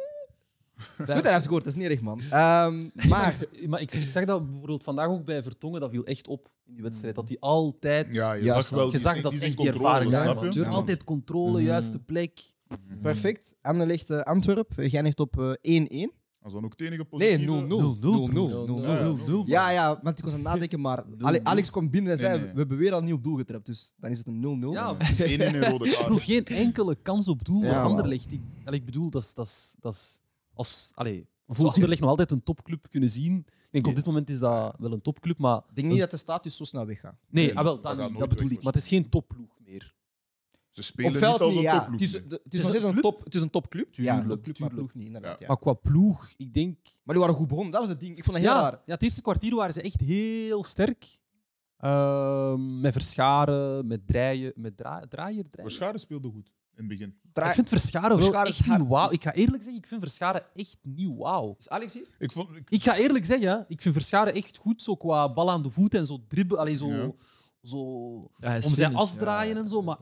[0.97, 2.21] Goed dat heeft gescoord, dat is niet erg, man.
[2.21, 2.31] Ehm,
[2.95, 3.09] maar...
[3.09, 6.49] Maar, maar ik, ik zag dat bijvoorbeeld vandaag ook bij Vertongen, dat viel echt op
[6.67, 7.15] in die wedstrijd.
[7.15, 8.15] Dat hij altijd...
[8.15, 8.91] ja, je Juist, zag wel...
[8.91, 10.55] je zag dat is echt die controle, ervaring.
[10.55, 10.65] man.
[10.75, 11.67] Altijd controle, Mhm.
[11.67, 12.41] juiste plek.
[13.03, 13.55] Perfect.
[13.63, 14.73] Anderlecht uh, Antwerp.
[14.77, 15.53] Jij eindigt op eh,
[16.09, 16.13] 1-1.
[16.47, 17.69] Als dan ook het enige Nee, 0-0.
[17.69, 19.27] positieve...
[19.43, 19.45] 0-0.
[19.45, 19.49] 0-0.
[19.49, 20.01] Ja, ja.
[20.03, 22.53] Want ik was aan het nadenken, maar Ale- Alex komt binnen en Nee, zei: nee.
[22.53, 23.67] We hebben weer al niet op doel getrapt.
[23.67, 24.73] Dus dan is het een 0-0.
[24.73, 26.07] Ja, Het is één in een rode kaart.
[26.07, 27.89] Bro, geen enkele kans op doel Ja, voor wauw.
[27.89, 28.33] Anderlecht.
[28.33, 29.35] Ik, allee, ik bedoel, dat is...
[29.35, 30.19] Dat is, dat is
[30.55, 33.37] als, allee, als we Anderlecht nog altijd een topclub kunnen zien.
[33.47, 35.57] Ik denk, op dit moment is dat wel een topclub, maar...
[35.57, 37.17] Ik denk niet dat de status zo snel weggaat.
[37.29, 38.65] Nee, Nee, ah, wel, dat dat, gaat niet, nooit dat bedoel weg, ik.
[38.65, 39.95] Maar het is geen topploeg meer.
[40.77, 41.79] Ze spelen Op veld niet als niet, een ja.
[41.79, 42.01] topploeg.
[42.01, 42.39] Het is, nee.
[42.43, 43.95] het is nog steeds een, een top, het is een topclub.
[43.95, 45.39] ja, Tuurlijk, een club, maar ploeg niet, inderdaad.
[45.41, 45.47] Ja.
[45.47, 46.77] Maar qua ploeg, ik denk...
[47.05, 48.17] Maar die waren goed begonnen, dat was het ding.
[48.17, 48.81] Ik vond dat heel Ja, raar.
[48.87, 51.21] ja, het eerste kwartier waren ze echt heel sterk.
[51.77, 55.71] Ehm, met verscharen, met draaien, met dra draaier, draaien.
[55.71, 57.09] Verscharen speelde goed in het begin.
[57.35, 58.89] Ik vind Verscharen echt niet hard.
[58.89, 59.11] wauw.
[59.11, 61.55] Ik ga eerlijk zeggen, ik vind Verscharen echt niet wauw.
[61.59, 62.07] Is Alex hier?
[62.19, 65.51] Ik vond, ik, Ik ga eerlijk zeggen, ik vind Verscharen echt goed, zo qua bal
[65.51, 67.11] aan de voet en zo dribbelen, allee, zo, Ja.
[67.63, 69.99] zo Ja, om zijn as draaien en zo, maar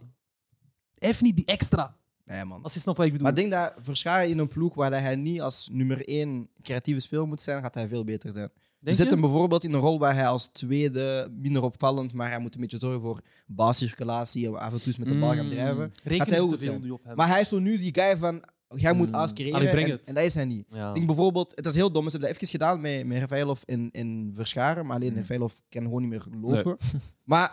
[1.04, 2.62] heeft niet die extra, Nee, man.
[2.62, 3.28] als je snapt wat ik bedoel.
[3.32, 7.00] Maar ik denk dat Verscharen in een ploeg waar hij niet als nummer 1 creatieve
[7.00, 8.50] speler moet zijn, gaat hij veel beter zijn.
[8.54, 9.12] Je Denk zet je?
[9.12, 12.60] hem bijvoorbeeld in een rol waar hij als tweede minder opvallend, maar hij moet een
[12.60, 15.50] beetje zorgen voor balcirculatie en af en toe eens met de bal gaan Mm.
[15.50, 15.90] drijven.
[16.02, 16.80] Hij ook te goed veel zijn.
[16.82, 17.16] nu op hem.
[17.16, 18.42] Maar hij is zo nu die guy van,
[18.76, 19.32] jij moet Mm.
[19.34, 20.06] creëren Allee, breng en, het.
[20.06, 20.66] en dat is hij niet.
[20.70, 20.88] ja.
[20.88, 23.60] Ik denk bijvoorbeeld, het was heel dom, ze hebben dat even gedaan met, met Rafaelov
[23.64, 25.16] in, in Verscharen, maar alleen Mm.
[25.16, 26.76] Rafaelov kan gewoon niet meer lopen.
[27.24, 27.52] Maar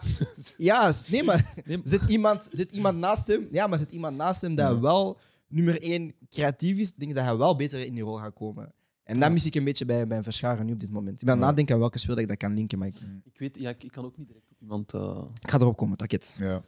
[0.58, 1.54] ja, nee, maar
[1.84, 5.82] zit iemand, zit iemand naast hem, ja, maar zit iemand naast hem dat wel nummer
[5.82, 8.74] één creatief is, denk ik dat hij wel beter in die rol gaat komen.
[9.04, 11.20] En dat mis ik een beetje bij, bij een Verscharen nu op dit moment.
[11.22, 13.60] Ik ben aan nadenken aan welke speler ik dat kan linken, maar ik, Ik weet,
[13.60, 14.94] ja, ik, ik kan ook niet direct op iemand...
[14.94, 16.36] eh, ik ga erop komen, takket.
[16.40, 16.48] ja.
[16.48, 16.62] Maar,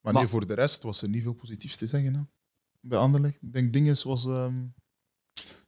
[0.00, 2.14] Maar- nee, voor de rest was er niet veel positiefs te zeggen.
[2.14, 2.20] Hè.
[2.88, 3.38] Bij Anderlecht.
[3.42, 4.26] Ik denk dingen zoals...
[4.26, 4.54] ehm,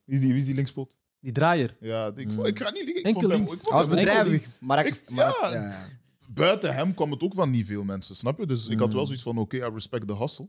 [0.05, 0.91] wie, is die, wie is die linkspoot?
[1.21, 1.77] Die draaier.
[1.81, 2.45] Ja, ik, vond- Mm.
[2.45, 3.01] ik ga niet liegen.
[3.01, 3.53] Ik Enkel vond hem, links.
[3.55, 4.61] ik vond Hij was hem enkel bedrijvig, links.
[4.61, 5.53] maar, ik, Ik- maar ja.
[5.53, 5.87] ja.
[6.29, 8.47] buiten hem kwam het ook van niet veel mensen, snap je?
[8.47, 9.07] Dus ik had wel Mm.
[9.07, 10.49] zoiets van, oké, I respect the hustle.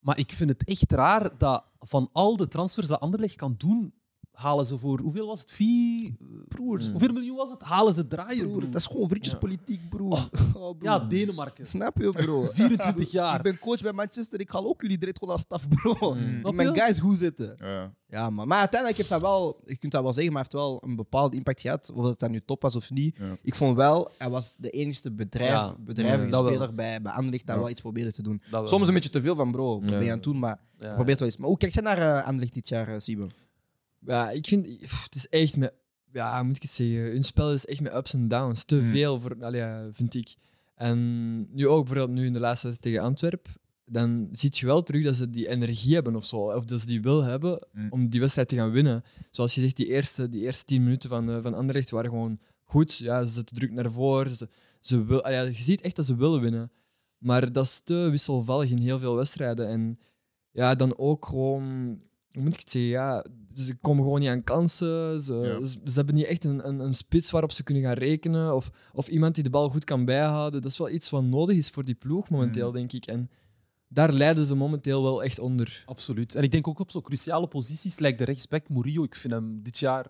[0.00, 3.94] Maar ik vind het echt raar dat van al de transfers dat Anderlecht kan doen,
[4.36, 5.50] halen ze voor, hoeveel was het?
[5.52, 6.12] Vier,
[6.48, 7.62] Broer, hoeveel miljoen was het?
[7.62, 8.70] Halen ze draaien, broer, broer.
[8.70, 10.18] dat is gewoon vriendjespolitiek, broer.
[10.54, 10.82] Oh, broer.
[10.82, 11.66] Ja, Denemarken.
[11.66, 12.42] Snap je, bro?
[12.50, 13.36] 24 jaar.
[13.36, 16.16] Ik ben coach bij Manchester, ik haal ook jullie direct gewoon als staf, bro.
[16.40, 17.56] Snap Mijn guys goed zitten.
[17.58, 17.92] Ja.
[18.08, 18.48] Ja, man.
[18.48, 21.36] Maar uiteindelijk heeft dat wel, je kunt dat wel zeggen, maar heeft wel een bepaalde
[21.36, 21.90] impact gehad.
[21.94, 23.16] Of dat dat nu top was of niet.
[23.18, 23.36] Ja.
[23.42, 25.74] Ik vond wel, hij was de enige bedrijf, Ja.
[25.80, 27.60] bedrijvige Ja, dat speler bij, bij Anderlecht dat Ja.
[27.62, 28.42] wel iets probeerde te doen.
[28.64, 29.80] Soms een beetje te veel van, bro.
[29.80, 29.96] Wat Ja.
[29.96, 30.38] ben je aan het doen?
[30.38, 30.94] Maar Ja.
[30.94, 31.36] probeer wel iets.
[31.36, 33.26] Maar hoe kijk jij naar eh Anderlecht dit jaar, uh, Sibo?
[34.06, 34.78] Ja, ik vind...
[34.80, 35.72] pff, Het is echt met...
[36.12, 36.96] Ja, moet ik het zeggen?
[36.96, 38.64] Hun spel is echt met ups en downs.
[38.64, 38.90] Te Hmm.
[38.90, 40.34] veel, voor, allee, ja, vind ik.
[40.74, 40.98] En
[41.54, 43.48] nu ook bijvoorbeeld nu in de laatste wedstrijd tegen Antwerp,
[43.84, 46.36] dan zie je wel terug dat ze die energie hebben of zo.
[46.36, 47.92] Of dat ze die wil hebben Hmm.
[47.92, 49.02] om die wedstrijd te gaan winnen.
[49.30, 52.38] Zoals je zegt, die eerste, die eerste tien minuten van, eh, van Anderlecht waren gewoon
[52.64, 52.96] goed.
[52.96, 54.34] Ja, ze zetten druk naar voren.
[54.34, 54.48] Ze,
[54.80, 56.70] ze wil, ah ja, je ziet echt dat ze willen winnen.
[57.18, 59.68] Maar dat is te wisselvallig in heel veel wedstrijden.
[59.68, 59.98] En
[60.50, 62.00] ja, dan ook gewoon...
[62.36, 62.90] Moet ik het zeggen?
[62.90, 63.24] Ja,
[63.54, 65.20] ze komen gewoon niet aan kansen.
[65.22, 65.66] Ze, Ja.
[65.66, 68.54] ze, ze hebben niet echt een, een, een spits waarop ze kunnen gaan rekenen.
[68.54, 70.62] Of, of iemand die de bal goed kan bijhouden.
[70.62, 73.06] Dat is wel iets wat nodig is voor die ploeg momenteel, denk ik.
[73.06, 73.30] En
[73.88, 75.82] daar lijden ze momenteel wel echt onder.
[75.86, 76.34] Absoluut.
[76.34, 79.02] En ik denk ook op zo'n cruciale posities, lijkt de rechtsback Murillo.
[79.04, 80.06] Ik vind hem dit jaar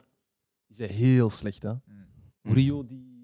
[0.68, 1.62] is hij heel slecht.
[1.62, 1.72] Hè?
[2.42, 3.14] Murillo, die.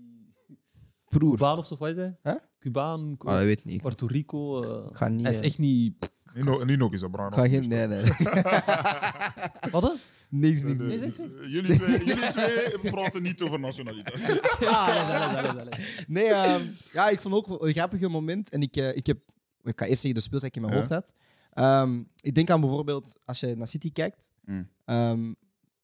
[1.09, 1.31] Broer.
[1.37, 2.41] Cubaan of zo, wat is hij?
[2.59, 3.83] Cubaan, Ah, dat weet niet.
[3.83, 4.63] Puerto Rico.
[4.63, 5.23] eh, Ik ga niet...
[5.23, 6.11] hij is eh, echt niet.
[6.35, 7.27] Niet, nog- niet nog eens, hè, Brian.
[7.29, 7.69] ik ga geen...
[7.69, 8.03] Nee, nee.
[9.73, 9.83] Wat?
[9.83, 9.91] hè?
[10.29, 11.17] Niks, niks, nee, niks.
[11.17, 14.41] dus, jullie, twee, jullie twee praten niet over nationaliteit.
[14.61, 15.65] Ja.
[16.07, 16.63] Nee, ehm,
[16.93, 18.51] ja, ik vond ook een grappig moment.
[18.51, 19.19] En ik, eh, ik heb...
[19.63, 20.79] Ik ga eerst zeggen de speels die ik in mijn Ja.
[20.81, 21.15] hoofd had.
[21.53, 24.31] Ehm, ik denk aan bijvoorbeeld, als je naar City kijkt...
[24.45, 24.69] Mm.
[24.85, 25.33] ehm,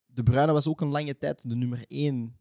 [0.05, 2.37] de Bruyne was ook een lange tijd de nummer één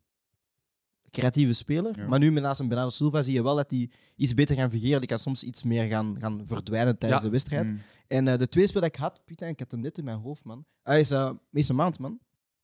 [1.11, 1.93] creatieve speler.
[1.99, 2.07] Ja.
[2.09, 4.71] Maar nu met naast een Bernardo Silva zie je wel dat hij iets beter gaan
[4.71, 4.99] fungeren.
[4.99, 7.27] Die kan soms iets meer gaan, gaan verdwijnen tijdens Ja.
[7.27, 7.67] de wedstrijd.
[7.67, 7.79] Mm.
[8.09, 10.19] En eh, de twee spelers die ik had, Pieter, ik had hem net in mijn
[10.19, 10.65] hoofd, man.
[10.83, 12.19] Hij is uh, Mason Mount, man.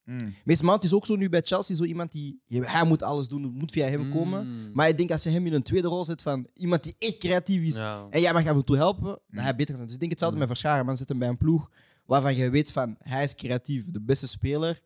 [0.04, 0.34] Mm.
[0.44, 2.40] Mason Mount is ook zo nu bij Chelsea zo iemand die...
[2.48, 4.46] Hij moet alles doen, het moet via hem komen.
[4.46, 4.70] Mm.
[4.72, 7.18] Maar ik denk als je hem in een tweede rol zet van iemand die echt
[7.18, 8.06] creatief is Ja.
[8.10, 9.18] en jij mag af en toe helpen, Mm.
[9.36, 9.84] dan hij beter zijn.
[9.86, 10.86] Dus ik denk hetzelfde met Verscharen.
[10.86, 11.70] Man zet hem bij een ploeg
[12.06, 14.80] waarvan je weet van hij is creatief, de beste speler.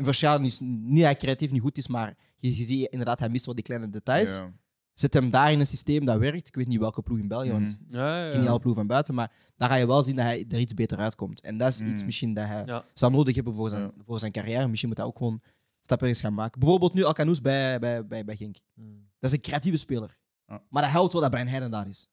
[0.00, 3.28] En Verscharen is niet hij creatief niet goed is, maar je, je ziet inderdaad, hij
[3.28, 4.36] mist wel die kleine details.
[4.38, 4.52] Ja.
[4.94, 6.48] Zet hem daar in een systeem dat werkt.
[6.48, 7.96] Ik weet niet welke ploeg in België, want Mhm.
[7.96, 10.16] Ja, ja, ik ken niet alle ploegen van buiten, maar daar ga je wel zien
[10.16, 11.40] dat hij er iets beter uitkomt.
[11.40, 12.06] En dat is iets Mm.
[12.06, 12.84] misschien dat hij Ja.
[12.94, 13.90] zou nodig hebben voor zijn, Ja.
[13.98, 14.68] voor zijn carrière.
[14.68, 15.40] Misschien moet hij ook gewoon
[15.80, 16.60] stappen eens gaan maken.
[16.60, 18.56] Bijvoorbeeld nu Alcanous bij, bij, bij, bij Genk.
[18.74, 19.08] Mm.
[19.18, 20.16] Dat is een creatieve speler.
[20.46, 20.62] Ja.
[20.70, 22.08] Maar dat helpt wel dat Brian Heiden daar is.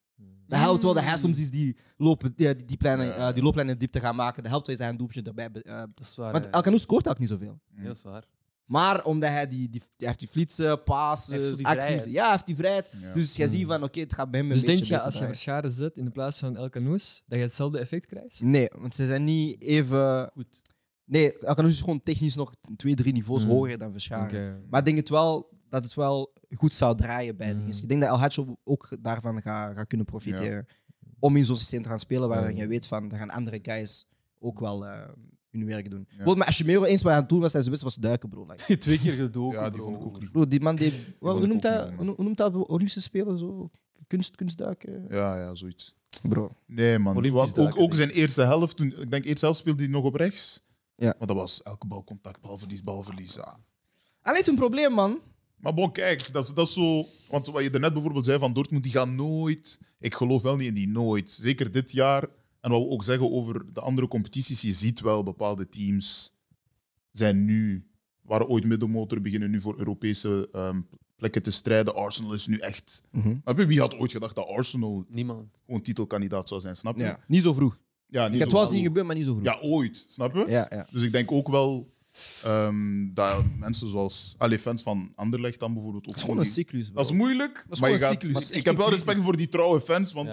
[0.48, 0.54] Mm.
[0.54, 2.98] Dat helpt wel dat hij soms is die, lopen, die, die, die, Ja.
[3.28, 4.43] eh, die looplijn in de diepte gaan maken.
[4.43, 5.62] Dat helpt wel een doelpuntje erbij...
[5.62, 6.32] eh, Dat is waar.
[6.32, 6.78] want ja.
[6.78, 7.60] Scoort ook niet zoveel.
[7.76, 8.24] Ja, dat is waar.
[8.66, 11.86] Maar omdat hij die, die, hij heeft die flitsen, passes, die acties...
[11.86, 12.12] vrijheid.
[12.14, 12.91] Ja, hij heeft die vrijheid.
[13.02, 13.14] Ja.
[13.14, 15.12] Dus jij ziet van, oké, het gaat bij hem een Dus denk beetje je, beter
[15.14, 15.28] als je.
[15.28, 18.41] Verscharen zet in de plaats van El Canoes, dat je hetzelfde effect krijgt?
[18.41, 20.30] Nee, want ze zijn niet even...
[20.34, 20.62] Goed.
[21.06, 23.50] Nee, Alcanous is gewoon technisch nog twee, drie niveaus Mm.
[23.52, 24.66] hoger dan Verscharen.
[24.70, 27.58] Maar ik denk het wel dat het wel goed zou draaien bij Mm.
[27.58, 27.82] dingen.
[27.82, 30.68] Ik denk dat El Hadjo ook daarvan gaat gaat kunnen profiteren.
[31.20, 32.62] Om in zo'n systeem te gaan spelen waar Ja.
[32.62, 34.08] je weet van, daar gaan andere guys
[34.39, 35.10] ook wel eh,
[35.52, 36.00] hun werk doen.
[36.00, 36.06] Ja.
[36.08, 38.45] Bijvoorbeeld met Ashimero, eens wat aan het doen was tijdens de wedstrijd, was duiken, bro.
[38.66, 39.60] Like, Twee keer gedoken.
[39.60, 40.00] Ja, die bro.
[40.00, 40.93] vond ik bro die man die...
[41.20, 43.38] Hoe, noemt dat, hoe noemt dat Olympische Spelen?
[43.39, 43.70] Zo?
[44.08, 45.06] Kunst, kunstduiken?
[45.10, 45.95] Ja, ja, zoiets.
[46.24, 46.52] Bro.
[46.66, 47.16] Nee, man.
[47.18, 50.16] Olympisch ook, ook zijn eerste helft, toen, ik denk eerst zelf speelde hij nog op
[50.16, 50.62] rechts.
[50.95, 51.14] Ja.
[51.18, 53.36] Maar dat was elke balcontact, balverlies, balverlies.
[53.36, 53.58] Ja.
[54.22, 55.20] Alleen een probleem, man.
[55.58, 57.05] Maar bon, kijk, dat is, dat is zo.
[57.30, 59.80] Want wat je daarnet bijvoorbeeld zei van Dortmund, die gaan nooit.
[59.99, 61.32] Ik geloof wel niet in die nooit.
[61.32, 62.28] Zeker dit jaar.
[62.62, 66.34] En wat we ook zeggen over de andere competities, je ziet wel bepaalde teams
[67.12, 67.88] zijn nu,
[68.22, 70.82] waren ooit middenmotor, beginnen nu voor Europese ehm,
[71.16, 71.95] plekken te strijden.
[71.95, 73.01] Arsenal is nu echt.
[73.43, 75.62] Maar wie had ooit gedacht dat Arsenal Niemand.
[75.66, 77.03] gewoon titelkandidaat zou zijn, snap je?
[77.03, 77.20] Ja.
[77.28, 77.80] Niet zo vroeg.
[78.10, 78.76] Ja, Ik niet heb het wel hallo.
[78.76, 79.45] zien gebeuren, maar niet zo vroeg.
[79.45, 80.45] Ja, ooit, snap je?
[80.47, 80.68] ja.
[80.70, 80.88] ja.
[80.91, 81.88] Dus ik denk ook wel
[82.43, 86.45] ehm, dat mensen zoals alle fans van Anderlecht dan bijvoorbeeld ook Het is gewoon een
[86.45, 86.95] cyclus, bro.
[86.95, 88.32] Dat is moeilijk, is maar, je gaat, cyclus.
[88.32, 90.30] maar is ik heb wel respect voor die trouwe fans, want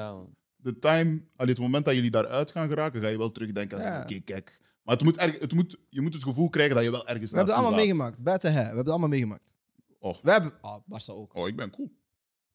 [0.57, 3.83] de time, allee, het moment dat jullie daaruit gaan geraken, ga je wel terugdenken en
[3.83, 4.61] zeggen, oké, kijk.
[4.83, 7.31] Maar het moet erg, het moet, je moet het gevoel krijgen dat je wel ergens
[7.31, 8.23] We hebben het allemaal meegemaakt.
[8.23, 8.59] Buiten hij.
[8.61, 9.55] We hebben het allemaal meegemaakt.
[9.99, 10.15] Oh.
[10.23, 10.53] We hebben...
[10.61, 11.35] Ah, Barca ook.
[11.35, 11.93] Oh, ik ben cool.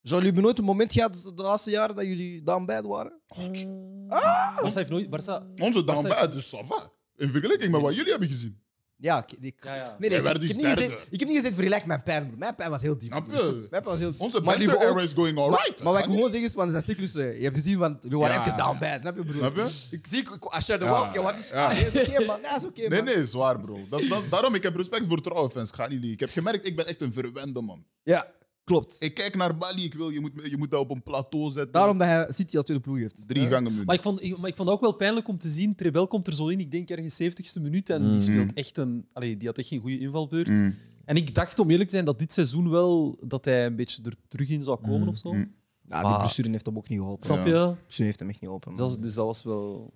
[0.01, 3.19] Zullen jullie nooit een moment gehad de laatste jaren dat jullie dan bij waren?
[3.27, 5.09] Barca heeft nooit.
[5.09, 5.47] Barca.
[5.55, 6.91] Onze dan Barca- bij, dus ça va.
[7.15, 8.61] In vergelijking met wat jullie hebben gezien.
[9.01, 9.95] Ja, ik, ik- Ja, ja.
[9.99, 12.03] Nee, nee, Wij ik, ik heb niet gezegd, ik heb niet gezegd vergelijk met mijn
[12.03, 12.37] pijn, bro.
[12.37, 13.07] Mijn pijn was heel diep.
[13.07, 13.45] Snap bro.
[13.45, 13.51] je?
[13.53, 15.83] Mijn pijn was heel Onze Maar banter era is going alright.
[15.83, 17.35] Maar wat ik gewoon zeg is van zijn cyclussen.
[17.37, 18.45] Je hebt gezien van, we waren Ja.
[18.45, 19.31] even down bad, snap je, bro?
[19.33, 19.67] Snap je?
[19.91, 20.91] Ik zie, ik- als je de Ja.
[20.99, 21.71] wolf, je wat niet Ja.
[21.71, 22.41] Nee, is oké, man.
[22.41, 23.13] Nee, is oké, Nee, man.
[23.15, 23.79] nee, zwaar, bro.
[23.89, 25.71] Dat is, dat, daarom ik heb respect voor trouwe fans.
[25.71, 26.11] Ga niet liegen.
[26.13, 27.83] Ik heb gemerkt, ik ben echt een verwende man.
[28.03, 28.27] Ja,
[28.69, 28.95] Klopt.
[28.99, 31.71] Ik kijk naar Bali, ik wil, je, moet, je moet dat op een plateau zetten.
[31.71, 33.27] Daarom dat hij City als tweede ploeg heeft.
[33.27, 33.83] Drie gangen.
[33.85, 35.75] Maar ik, vond, ik, maar ik vond het ook wel pijnlijk om te zien.
[35.75, 37.89] Trebel komt er zo in, ik denk ergens 70ste minuut.
[37.89, 38.19] En die Mm.
[38.19, 39.05] speelt echt een.
[39.11, 40.47] Allee, die had echt geen goede invalbeurt.
[40.47, 40.75] Mm.
[41.05, 44.01] En ik dacht, om eerlijk te zijn, dat dit seizoen wel dat hij een beetje
[44.03, 45.07] er terug in zou komen Mm.
[45.07, 45.33] of zo.
[45.33, 45.53] Mm.
[45.85, 47.25] Ja, die blessure heeft hem ook niet geholpen.
[47.25, 47.43] Snap Ja.
[47.45, 47.51] je?
[47.69, 48.89] De blessure heeft hem echt niet geholpen.
[48.91, 49.93] is- dus dat was wel.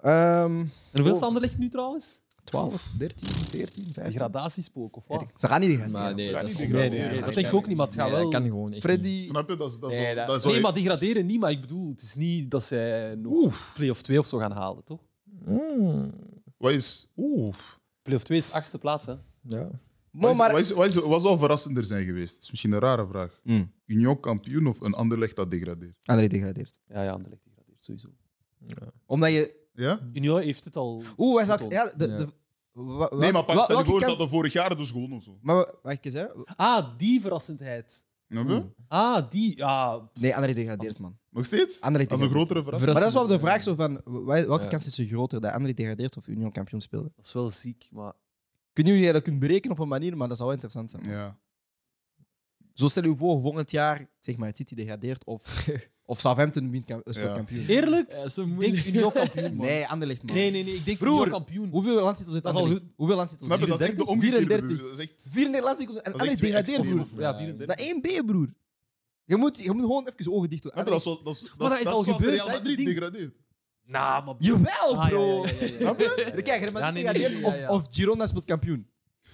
[0.00, 1.16] Ehm, En hoeveel Oh.
[1.16, 2.20] standen ligt nu trouwens?
[2.46, 4.02] 12, 13, 14, 15.
[4.04, 5.24] Degradatiespook of wat?
[5.36, 5.90] Ze gaan niet gaan.
[5.90, 8.04] Maar nee, dat is Nee, nee, Ja, dat denk ik ook niet, maar het gaat
[8.04, 8.22] Nee, wel.
[8.30, 8.82] dat kan gewoon echt niet.
[8.82, 9.26] Freddy.
[9.26, 9.56] Snap je?
[9.56, 11.50] Dat is, dat is, Nee, zo- dat- dat is zo- Nee, maar degraderen niet, maar
[11.50, 14.84] ik bedoel, het is niet dat zij nog play of 2 of zo gaan halen,
[14.84, 15.00] toch?
[15.44, 16.10] Mm.
[16.56, 17.08] Wat is...
[17.16, 17.54] Oeh.
[18.02, 19.14] Play of 2 is achtste plaats, hè?
[19.42, 19.70] Ja.
[20.10, 20.50] Wat, is, maar...
[20.52, 22.34] wat, is, wat, is, wat zou verrassender zijn geweest?
[22.34, 23.40] Dat is misschien een rare vraag.
[23.42, 23.72] Mm.
[23.86, 25.98] Union kampioen of een Anderlecht dat degradeert?
[26.04, 26.78] André degradeert.
[26.88, 28.08] Ja, ja, Anderlecht degradeert, sowieso.
[29.06, 29.64] Omdat je...
[29.76, 30.00] Ja?
[30.12, 31.02] Union heeft het al.
[31.16, 31.68] Oeh, hij zag...
[31.68, 32.16] Ja, de, Ja.
[32.16, 32.28] de,
[32.72, 34.76] wa- wa- Nee, maar wa- pak, stel je welke voor, ze kans- hadden vorig jaar
[34.76, 35.38] dus gewonnen of zo.
[35.42, 36.26] Maar wa- wacht eens, hè.
[36.56, 38.06] Ah, die verrassendheid.
[38.28, 38.64] Snap je?
[38.88, 39.56] Ah, die.
[39.56, 41.18] Ja, Nee, André degradeert, man.
[41.30, 41.80] Nog steeds?
[41.80, 42.52] Anderlecht Dat is een degradeert.
[42.56, 42.92] grotere verrassing.
[42.92, 44.00] Maar dat is wel de vraag zo van...
[44.24, 44.68] wa- Welke Ja.
[44.70, 45.40] kans is er groter?
[45.40, 47.12] Dat André degradeert of Union kampioen spelen?
[47.16, 48.12] dat is wel ziek, maar.
[48.72, 51.02] Kunnen jullie dat kunnen berekenen op een manier, maar dat zou wel interessant zijn.
[51.02, 51.12] man.
[51.12, 51.38] Ja.
[52.74, 55.66] Zo stel je voor, volgend jaar, zeg maar, het City degradeert of,
[56.06, 57.34] of Southampton wint kam- speelt Ja.
[57.34, 57.66] kampioen.
[57.66, 58.12] Eerlijk?
[58.12, 58.74] Ja, zo Ik moeilijk.
[58.84, 59.66] denk Union kampioen, man.
[59.66, 60.34] Nee, Anderlecht, man.
[60.34, 61.14] nee, nee, nee, ik denk Broer.
[61.16, 61.68] Union kampioen.
[61.70, 62.92] Hoeveel landstitels heeft Dat is al Anderlecht?
[62.96, 63.48] Hoeveel landstitels?
[63.48, 63.66] Snap je?
[63.66, 64.38] Dat is echt de 34?
[64.38, 64.46] omgekeerde.
[64.46, 64.76] 34.
[64.76, 64.90] broer.
[64.90, 65.26] Dat is echt...
[65.32, 67.22] 34 landstitels en Dat is echt Anderlecht twee degradeert, broer.
[67.22, 67.76] Ja, 34.
[67.76, 67.80] Dat
[68.20, 68.48] 1B, broer.
[69.24, 70.72] Je moet, je moet gewoon even je ogen dicht doen.
[70.72, 70.90] Snap je?
[70.90, 72.62] Dat is, wel- dat is, dat Maar dat is al zoals gebeurd, Real dat is
[72.62, 72.98] Madrid het ding.
[72.98, 73.34] degradeert.
[73.86, 74.34] Nou, maar.
[74.38, 75.44] Jawel, Ah, ja, bro.
[75.44, 75.94] ja, ja, ja,
[76.26, 76.30] ja.
[76.42, 78.86] Kijk, Real Madrid Ja, nee, nee, nee, degradeert ja, of, of Girona speelt kampioen.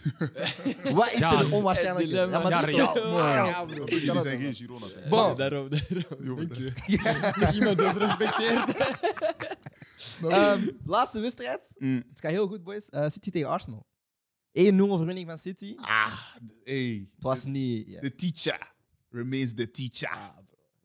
[0.95, 2.07] Wat is Ja, er onwaarschijnlijk?
[2.07, 2.39] dilemma.
[2.43, 2.95] maar Ja, dat is Real.
[2.95, 3.85] toch- Ja, bro.
[3.85, 4.87] Jullie zijn geen Girona.
[5.09, 5.27] Bon.
[5.27, 6.39] Nee, daarom, daarom.
[6.39, 7.33] Die Dank je.
[7.41, 8.75] Dat iemand dus respecteert.
[10.29, 11.73] Ehm, laatste wedstrijd.
[11.79, 12.03] Mm.
[12.11, 12.89] Het gaat heel goed, boys.
[12.91, 13.87] Eh, City tegen Arsenal.
[14.59, 15.75] 1-0 overwinning van City.
[15.81, 17.09] Ah, de- hey.
[17.15, 17.87] Het was niet...
[17.89, 18.01] ja.
[18.01, 18.73] De teacher
[19.11, 20.19] remains the teacher.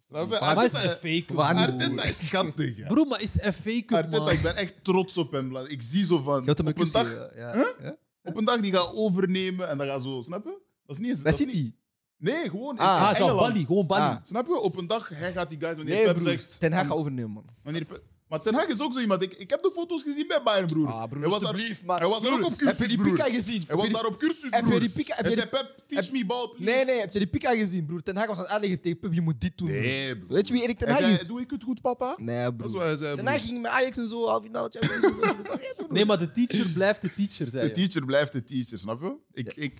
[0.09, 0.39] Snap je?
[0.39, 1.33] Maar is Arteta-.
[1.33, 1.55] Waar?
[1.55, 2.77] Arteta is schattig.
[2.77, 2.87] ja.
[2.87, 3.51] Broer, maar is FA
[3.85, 4.29] Cup, Arteta, man.
[4.31, 5.55] ik ben echt trots op hem.
[5.57, 6.41] Ik zie zo van...
[6.41, 7.55] Je had hem een Op een, dag, ja.
[7.81, 7.97] Ja.
[8.27, 10.21] Op een dag die gaat overnemen en dan gaat zo...
[10.21, 10.57] Snap je?
[10.85, 11.21] Dat is niet eens...
[11.21, 11.75] Bij dat is niet-.
[12.17, 13.47] Nee, gewoon in Ah, Ah, zo, Engeland.
[13.53, 14.15] Bali, gewoon Bali.
[14.15, 14.17] Ah.
[14.23, 14.59] Snap je?
[14.59, 15.75] Op een dag, hij gaat die guys...
[15.75, 16.27] Wanneer Nee, Pep broer.
[16.29, 16.59] zegt...
[16.59, 17.45] Ten Hag gaat overnemen, man.
[17.63, 19.21] Wanneer Pep- maar Ten Hag is ook zo iemand.
[19.23, 20.87] Ik, ik heb de foto's gezien bij Bayern, broer.
[20.87, 21.97] Ah, broer, hij was daar, man.
[21.97, 23.11] hij was daar Broer, ook op Heb je cursus, die broer.
[23.11, 23.63] pika gezien?
[23.67, 24.79] Hij was daar op cursus, heb je broer.
[24.79, 26.71] die pika- heb Hij je zei, Pep, teach me ball, please.
[26.71, 28.03] Nee, nee, heb je die pika gezien, broer?
[28.03, 29.67] Ten Hag was aan het aanleggen tegen Pep, je moet dit doen.
[29.67, 29.79] broer.
[29.81, 30.33] Nee, broer.
[30.35, 31.27] Weet je wie Erik Ten Hag is?
[31.27, 32.15] doe ik het goed, papa?
[32.17, 32.71] Nee, Dat is broer.
[32.71, 33.33] wat hij zei, Ten broer.
[33.37, 34.71] Hag ging met Ajax en zo, half finale.
[35.89, 39.15] Nee, maar de teacher blijft de teacher, zei De teacher blijft de teacher, snap je?
[39.31, 39.73] Ik, ik,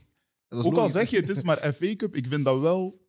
[0.50, 3.06] ook al zeg je, het is maar FA Cup, ik vind dat wel...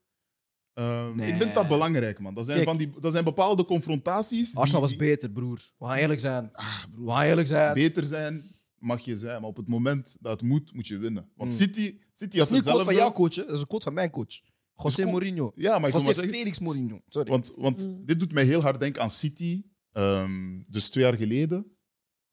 [0.79, 1.29] ehm, Nee.
[1.33, 2.35] Ik vind dat belangrijk, man.
[2.35, 2.69] Dat zijn, Kijk.
[2.69, 5.61] van die, dat zijn bepaalde confrontaties die, Arsenal was beter, broer.
[5.79, 6.51] We gaan eerlijk zijn.
[6.97, 7.75] We gaan eerlijk zijn.
[7.75, 8.45] beter zijn,
[8.79, 9.41] mag je zijn.
[9.41, 11.29] Maar op het moment dat het moet, moet je winnen.
[11.37, 11.57] Want Mm.
[11.57, 12.85] City, City Dat had is niet een quote hetzelfde...
[12.85, 13.43] van jouw coach, hè.
[13.45, 14.41] dat is een quote van mijn coach.
[14.83, 15.53] José Is Mourinho.
[15.57, 16.35] Ja, maar ik maar José zeggen...
[16.35, 17.01] Felix Mourinho.
[17.09, 17.31] Sorry.
[17.31, 19.63] Want, want dit doet mij heel hard denken aan City.
[19.93, 21.67] ehm, dus twee jaar geleden.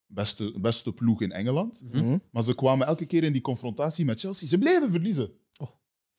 [0.08, 1.82] Beste, beste ploeg in Engeland.
[1.92, 2.18] Mhm.
[2.32, 4.48] Maar ze kwamen elke keer in die confrontatie met Chelsea.
[4.48, 5.32] Ze bleven verliezen.
[5.58, 5.70] Oh.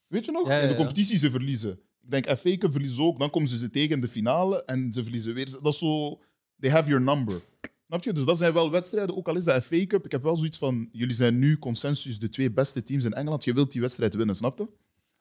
[0.06, 0.48] Weet je nog?
[0.48, 1.80] Ja, ja, In de competitie ze verliezen.
[2.08, 3.18] Ik denk FA Cup verliezen ze ook.
[3.18, 5.50] Dan komen ze ze tegen in de finale en ze verliezen weer.
[5.62, 6.20] Dat is zo...
[6.60, 7.40] They have your number.
[7.86, 8.12] Snap je?
[8.12, 9.16] Dus dat zijn wel wedstrijden.
[9.16, 10.04] Ook al is dat FA Cup.
[10.04, 10.88] Ik heb wel zoiets van...
[10.92, 13.44] Jullie zijn nu consensus de twee beste teams in Engeland.
[13.44, 14.68] Je wilt die wedstrijd winnen, snap je?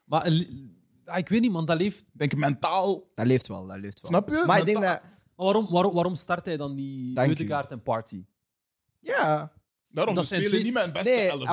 [0.04, 0.74] Maar li-
[1.04, 2.00] ah, ik weet niet, man, dat leeft.
[2.00, 3.10] Ik denk mentaal...
[3.14, 4.10] Dat leeft wel, dat leeft wel.
[4.10, 4.44] Snap je?
[4.46, 5.02] Maar ik denk dat...
[5.36, 7.18] Maar waarom, waarom, waarom start hij dan die.
[7.18, 8.24] Eudegaard en Party?
[9.00, 9.52] Ja.
[9.96, 11.44] Daarom, Dat ze zijn spelen niet met een beste Nee, elf.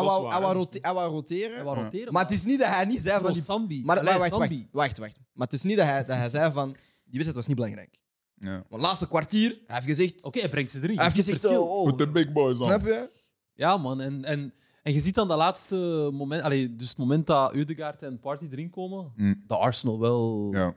[1.11, 2.13] roteren.
[2.13, 3.35] Maar het is niet dat hij niet zei van...
[3.35, 3.83] Sambi.
[3.85, 4.67] Maar, maar wacht, wacht, Sambi.
[4.71, 5.17] wacht, wacht.
[5.33, 6.67] Maar het is niet dat hij, dat hij zei van...
[7.03, 7.99] Die wedstrijd was niet belangrijk.
[8.37, 8.63] Ja.
[8.69, 10.23] Want laatste kwartier, hij heeft gezegd...
[10.23, 10.95] Oké, hij brengt ze erin.
[10.95, 11.39] Hij heeft gezegd...
[11.39, 11.63] verschil.
[11.65, 12.65] Oh, Put the big boys on.
[12.67, 13.09] snap je?
[13.53, 14.01] Ja, man.
[14.01, 18.03] En, en, en je ziet dan dat laatste moment, allee, dus het moment dat Eudegaard
[18.03, 19.43] en Party erin komen, Mm.
[19.47, 20.47] dat Arsenal wel.
[20.51, 20.75] Ja.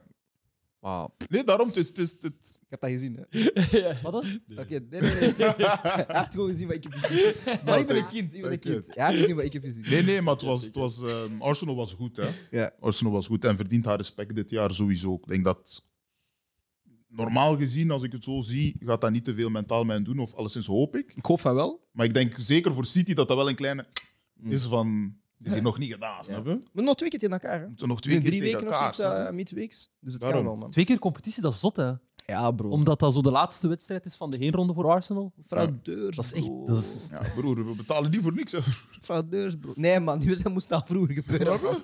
[0.79, 1.15] Wauw.
[1.29, 1.87] Nee, daarom, het is...
[1.87, 3.41] Het is het, Ik heb dat gezien, hè.
[4.03, 4.39] Wat dan?
[4.57, 5.33] Oké, nee, nee, nee.
[5.37, 7.33] hij heeft gewoon gezien wat ik heb gezien.
[7.65, 8.85] Maar ik ben een kind, ik ben een kind.
[8.87, 9.83] Hij heeft gezien wat ik heb gezien.
[9.89, 12.17] Nee, nee, maar het was, het was, ehm, Arsenal was goed.
[12.17, 12.29] Hè?
[12.51, 12.71] Ja.
[12.79, 15.13] Arsenal was goed en verdient haar respect dit jaar sowieso.
[15.13, 15.85] Ik denk dat
[17.07, 20.03] normaal gezien, als ik het zo zie, gaat dat niet te veel mentaal met hen
[20.03, 20.19] doen.
[20.19, 21.13] Of alleszins hoop ik.
[21.15, 21.87] Ik hoop van wel.
[21.91, 23.87] Maar ik denk zeker voor City dat dat wel een kleine
[24.43, 25.17] is van...
[25.37, 26.51] Het is hier nog niet gedaan, snap je?
[26.53, 27.85] We Maar nog twee keer tegen elkaar, hè.
[27.87, 28.93] nog Twee drie keer weken tegen of elkaar.
[28.93, 29.89] zoiets, snap uh, midweeks.
[29.99, 30.39] Dus het Daarom.
[30.41, 30.71] kan wel, man.
[30.71, 31.91] Twee keer competitie, dat is zot, hè?
[32.25, 32.69] Ja, bro.
[32.69, 35.33] Omdat dat zo de laatste wedstrijd is van de heenronde voor Arsenal.
[35.45, 36.45] Fraudeurs, Dat is echt.
[36.45, 36.65] bro.
[36.65, 38.51] Dat is, Ja, broer, we betalen niet voor niks.
[38.51, 38.59] Hè.
[39.01, 39.71] Fraudeurs, bro.
[39.75, 41.59] Nee, man, die wedstrijd moest al vroeger gebeuren.
[41.63, 41.81] man.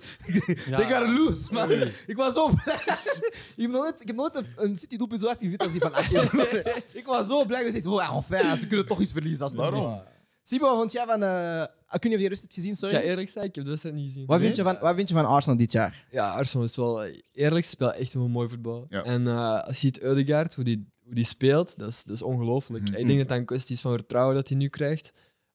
[0.65, 0.79] Ja.
[0.79, 1.71] Ik ga loose, man.
[2.07, 2.75] Ik was zo blij.
[3.55, 5.93] ik, heb nooit, ik heb nooit een, een City-doelpunt zo hard gevind als die van
[5.95, 6.73] Ake, broer.
[7.01, 7.63] Ik was zo blij.
[7.65, 9.43] Ik dacht, wow, enfin, ze kunnen toch iets verliezen.
[9.43, 10.01] Als het Daarom.
[10.43, 11.23] Simon, wat vond jij van...
[11.23, 11.63] eh
[11.93, 12.95] ik weet niet of je rust hebt gezien, Ik sorry.
[12.95, 14.25] ga eerlijk zijn, ik heb de wedstrijd niet gezien.
[14.25, 16.05] Wat, vind je van, wat vind je van Arsenal dit jaar?
[16.09, 18.85] Ja, Arsenal is wel eh, eerlijk, speelt echt wel mooi voetbal.
[18.89, 19.03] Ja.
[19.03, 22.21] En eh, als je ziet Eudegaard, hoe die, hoe die speelt, dat is, dat is
[22.21, 22.83] ongelooflijk.
[22.89, 22.95] Mhm.
[22.99, 25.13] Ik denk dat dat een kwestie is van vertrouwen dat hij nu krijgt.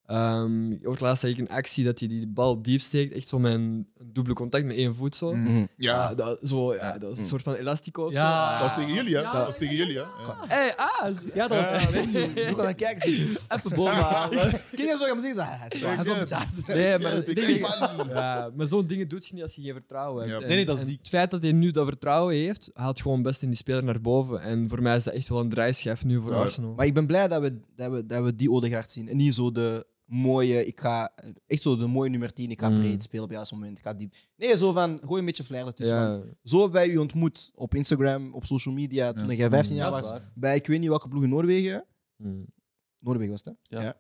[0.09, 3.39] Ehm je hoort laatst eigenlijk een actie dat hij die bal diep steekt, echt zo
[3.39, 5.35] met een, dubbele contact met één voet zo.
[5.35, 5.57] Mhm.
[5.59, 8.53] Ja, Ja, dat, zo, ja, dat is een soort van elastico of Ja.
[8.55, 8.59] zo.
[8.63, 9.21] dat is tegen jullie, hè?
[9.23, 9.33] Ja.
[9.33, 10.01] Dat is tegen jullie, hè?
[10.03, 10.37] Ja.
[10.47, 11.11] Hey, ah!
[11.35, 12.13] Ja, dat was echt
[12.47, 13.11] Hoe kan ik kijken?
[13.11, 13.27] Zie.
[13.49, 14.39] Even boven halen.
[14.51, 15.75] Kijk eens zo, gaan zeggen, zo, hard.
[16.67, 20.29] Nee, maar, Ja, ik ik maar zo'n dingen doet je niet als je geen vertrouwen
[20.29, 20.43] hebt.
[20.43, 20.91] En- Nee, nee, dat is.
[20.91, 24.01] Het feit dat hij nu dat vertrouwen heeft, haalt gewoon best in die speler naar
[24.01, 24.41] boven.
[24.41, 26.37] En voor mij is dat echt wel een draaischijf nu voor Ja.
[26.39, 26.75] Arsenal.
[26.77, 29.09] Maar ik ben blij dat we, dat we, dat we die Odegaard zien.
[29.09, 31.13] En niet zo de mooie, ik ga
[31.47, 32.79] echt zo de mooie nummer 10, ik ga Mm.
[32.81, 33.79] breed spelen op het juiste moment.
[33.79, 34.15] Ik ga diep.
[34.37, 35.97] Nee, zo van, gooi een beetje flair ertussen.
[35.97, 39.33] ja, want Zo hebben wij u ontmoet op Instagram, op social media, toen Ja.
[39.35, 40.13] jij 15 Ja, jaar was.
[40.35, 41.85] Bij ik weet niet welke ploeg in Noorwegen.
[42.17, 42.43] mm.
[42.99, 43.81] Noorwegen was het, hè?
[43.81, 43.97] Ja.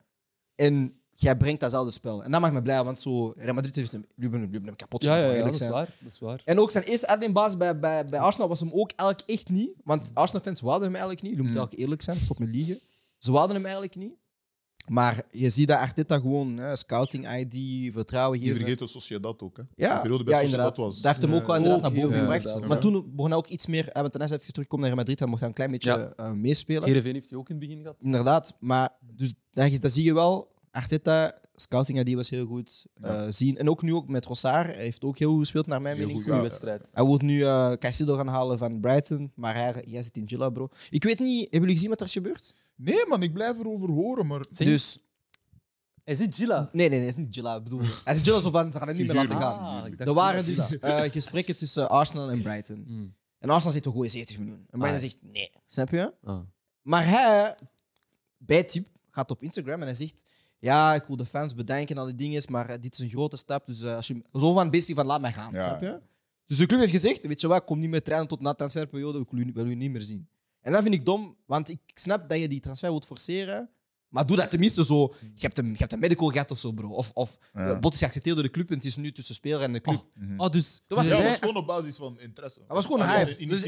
[0.54, 2.24] En jij brengt datzelfde spel.
[2.24, 5.04] En dat maakt me blij, want zo, Real Madrid heeft hem, Ruben, Ruben hem kapot
[5.04, 5.70] Ja, ja, ja, dat is zijn.
[5.70, 5.88] waar.
[6.00, 6.42] Dat is waar.
[6.44, 9.70] En ook zijn eerste uitleenbaas bij, bij, bij Arsenal was hem ook eigenlijk echt niet.
[9.84, 11.30] Want Arsenal-fans wilden hem eigenlijk niet.
[11.32, 11.52] Je moet Mm.
[11.56, 12.78] eigenlijk eerlijk zijn, stop met liegen.
[13.18, 14.12] Ze wilden hem eigenlijk niet.
[14.88, 18.58] Maar je ziet dat Arteta gewoon hè, scouting-ID, vertrouwen Je geven.
[18.60, 19.62] vergeet de Sociedad ook, hè?
[19.74, 20.76] Ja, De periode bij ja inderdaad.
[20.76, 20.94] was...
[21.00, 21.62] Dat heeft hem ook wel Ja.
[21.62, 22.68] inderdaad naar boven gebracht.
[22.68, 23.84] maar toen begon hij ook iets meer...
[23.92, 26.12] hè, Want daarna even terugkomen naar Madrid, dan mocht hij een klein beetje Ja.
[26.24, 26.84] eh, meespelen.
[26.84, 27.96] Heerenveen heeft hij ook in het begin gehad.
[28.02, 28.56] Inderdaad.
[28.60, 30.56] Maar dus, dat, dat zie je wel.
[30.70, 32.86] Arteta, scouting-ID was heel goed.
[33.00, 33.24] Ja.
[33.24, 33.56] eh, zien.
[33.58, 34.74] En ook nu ook met Rossard.
[34.74, 36.22] Hij heeft ook heel goed gespeeld, naar mijn Heel mening.
[36.24, 36.90] goed, Goede Ja, wedstrijd.
[36.94, 40.50] Hij wil nu eh Caicedo gaan halen van Brighton, maar hij, jij zit in Gilla,
[40.50, 40.68] bro.
[40.90, 42.54] Ik weet niet, hebben jullie gezien wat er is gebeurd?
[42.76, 44.40] Nee, man, ik blijf erover horen, maar...
[44.50, 44.98] Dus,
[46.04, 46.68] Hij zit Gilla.
[46.72, 47.56] nee, nee, nee, het is niet Gilla.
[47.56, 49.58] Ik bedoel, hij is Gilla zo van, ze gaan het niet meer laten gaan.
[49.58, 52.84] Ah, Er waren dus eh, gesprekken tussen Arsenal en Brighton.
[52.86, 53.14] Mm.
[53.38, 54.66] En Arsenal zegt, we gooien 70 miljoen.
[54.70, 55.00] En Brighton Ah.
[55.00, 55.50] zegt, nee.
[55.66, 56.12] Snap je?
[56.24, 56.40] Ah.
[56.82, 57.54] Maar hij,
[58.36, 60.22] bij Tip, gaat op Instagram en hij zegt,
[60.58, 63.08] ja, ik wil de fans bedanken en al die dingen, maar eh, dit is een
[63.08, 63.66] grote stap.
[63.66, 65.52] Dus eh, als je, zo van, basically van, laat mij gaan.
[65.52, 65.62] Ja.
[65.62, 66.00] Snap je?
[66.46, 68.50] Dus de club heeft gezegd, weet je wat, ik kom niet meer trainen tot na
[68.50, 70.28] de transferperiode, ik wil u, wil u niet meer zien.
[70.60, 73.70] En dat vind ik dom, want ik snap dat je die transfer wilt forceren,
[74.08, 75.14] maar doe dat tenminste zo.
[75.20, 76.88] Je hebt een, je hebt een medical gehad of zo, bro.
[76.88, 77.66] Of, of Ja.
[77.66, 77.78] ja.
[77.78, 80.06] Bot is geaccepteerd door de club en het is nu tussen speler en de club.
[80.14, 80.40] Mhm.
[80.40, 80.82] Ah, dus...
[80.86, 82.58] Dat was ja, dat hij- was gewoon op basis van interesse.
[82.58, 83.46] Dat was gewoon Ah, hype.
[83.46, 83.62] Dus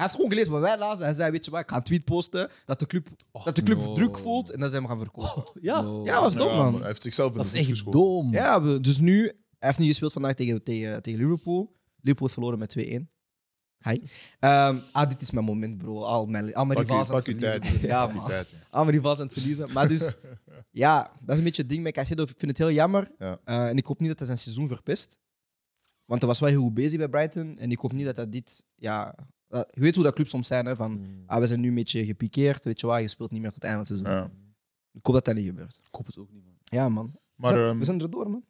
[0.00, 1.04] hij, heeft gewoon gelezen wat wij lazen.
[1.04, 3.08] Hij zei, weet je wat, ik ga een tweet posten dat de club,
[3.44, 3.92] dat de club no.
[3.92, 5.44] druk voelt en dat ze hem gaan verkopen.
[5.62, 6.04] Ja, No.
[6.04, 6.74] Ja, dat was dom, Ja, man.
[6.74, 8.00] Hij heeft zichzelf in dat de voet echt geschoten.
[8.00, 8.32] dom.
[8.32, 11.76] Ja, dus nu, hij heeft niet gespeeld vandaag tegen, tegen, tegen Liverpool.
[12.00, 13.18] Liverpool heeft verloren met 2-1.
[13.84, 13.98] Hi.
[14.38, 16.02] Ehm, ah, dit is mijn moment, bro.
[16.02, 17.60] Al mijn, al mijn rivals aan pak het verliezen.
[17.60, 17.80] tijd.
[17.80, 18.26] Ja, man.
[18.26, 18.56] tijd, ja.
[18.70, 19.72] Al mijn rivals aan het verliezen.
[19.72, 20.16] Maar dus,
[20.70, 22.22] ja, dat is een beetje het ding met Caicedo.
[22.22, 23.10] Ik vind het heel jammer.
[23.18, 23.40] Ja.
[23.44, 25.18] Eh, en ik hoop niet dat hij zijn seizoen verpest.
[26.06, 27.58] Want hij was wel heel goed bezig bij Brighton.
[27.58, 29.14] En ik hoop niet dat hij dit, ja...
[29.50, 30.76] je weet hoe dat clubs soms zijn, hè.
[30.76, 31.22] Van, Mm.
[31.26, 32.64] ah, we zijn nu een beetje gepikeerd.
[32.64, 34.30] Weet je wat, je speelt niet meer tot het einde van het seizoen.
[34.30, 34.38] Ja.
[34.92, 35.80] Ik hoop dat dat niet gebeurt.
[35.86, 36.54] Ik hoop het ook niet, man.
[36.64, 37.18] Ja, man.
[37.34, 38.44] Maar we, zijn, ehm, we zijn er door, man.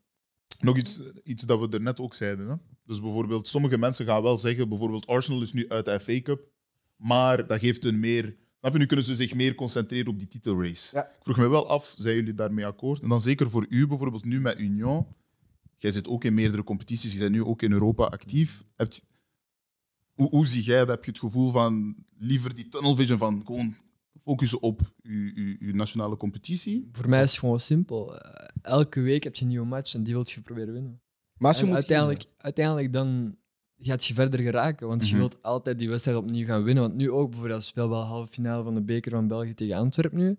[0.61, 2.49] nog iets, iets dat we er net ook zeiden.
[2.49, 2.55] Hè?
[2.85, 6.49] Dus bijvoorbeeld, sommige mensen gaan wel zeggen, bijvoorbeeld Arsenal is nu uit de FA Cup,
[6.97, 8.37] maar dat geeft hun meer...
[8.61, 10.97] Snap je, nu kunnen ze zich meer concentreren op die titelrace.
[10.97, 11.05] Ja.
[11.05, 13.01] Ik vroeg me wel af, zijn jullie daarmee akkoord?
[13.03, 15.07] En dan zeker voor u, bijvoorbeeld nu met Union.
[15.77, 18.63] Jij zit ook in meerdere competities, je bent nu ook in Europa actief.
[18.77, 19.01] Heb je,
[20.21, 20.89] hoe, hoe zie jij dat?
[20.89, 23.75] Heb je het gevoel van liever die tunnel vision van gewoon
[24.21, 26.89] focussen op je, je, je nationale competitie?
[26.93, 28.19] Voor mij is het gewoon simpel.
[28.19, 31.01] Eh, elke week heb je een nieuwe match en die wil je proberen winnen.
[31.37, 33.37] Maar als je En moet uiteindelijk, uiteindelijk dan
[33.79, 35.19] gaat je verder geraken, want je Mhm.
[35.19, 36.83] wilt altijd die wedstrijd opnieuw gaan winnen.
[36.83, 39.77] Want nu ook, bijvoorbeeld, we spelen wel halve finale van de beker van België tegen
[39.77, 40.37] Antwerpen nu.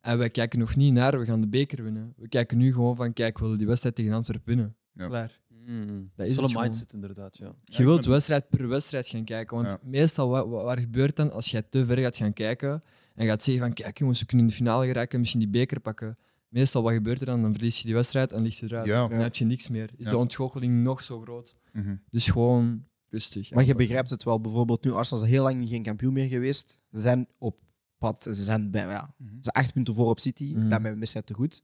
[0.00, 2.12] En wij kijken nog niet naar, we gaan de beker winnen.
[2.16, 4.76] We kijken nu gewoon van, kijk, we willen die wedstrijd tegen Antwerpen winnen.
[4.92, 5.06] Ja.
[5.06, 5.40] Klaar.
[5.70, 6.10] Mm.
[6.16, 6.62] Dat is wel een gewoon.
[6.64, 7.38] mindset, inderdaad.
[7.38, 7.54] Ja.
[7.64, 9.56] Je wilt wedstrijd per wedstrijd gaan kijken.
[9.56, 9.78] Want Ja.
[9.88, 12.82] meestal, wat, wat, gebeurt dan als jij te ver gaat gaan kijken
[13.14, 15.48] en gaat zeggen van, kijk jongens, we kunnen in de finale geraken en misschien die
[15.50, 16.18] beker pakken.
[16.48, 17.42] Meestal, wat gebeurt er dan?
[17.42, 18.86] Dan verlies je die wedstrijd en ligt je eruit.
[18.86, 19.08] Ja.
[19.08, 19.90] Dan heb je niks meer.
[19.96, 20.10] Is Ja.
[20.10, 21.58] de ontgoocheling nog zo groot.
[21.72, 21.96] Mhm.
[22.10, 23.50] Dus gewoon rustig.
[23.50, 24.40] Maar je begrijpt het wel.
[24.40, 26.80] Bijvoorbeeld nu Arsenal is heel lang geen kampioen meer geweest.
[26.92, 27.56] Ze zijn op
[27.98, 28.22] pad.
[28.22, 29.28] Ze zijn bij, ja, Mhm.
[29.30, 30.52] ze zijn acht punten voor op City.
[30.56, 30.68] Mhm.
[30.68, 31.62] Daarmee is het te goed.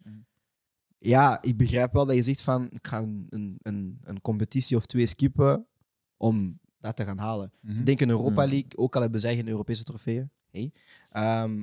[1.07, 4.77] Ja, ik begrijp wel dat je zegt van ik ga een, een, een, een competitie
[4.77, 5.67] of twee skippen
[6.17, 7.53] om dat te gaan halen.
[7.61, 7.79] Mhm.
[7.79, 8.51] Ik denk een Europa Mhm.
[8.51, 10.31] League, ook al hebben zij geen Europese trofeeën.
[10.51, 10.73] Hey.
[11.11, 11.63] Ehm,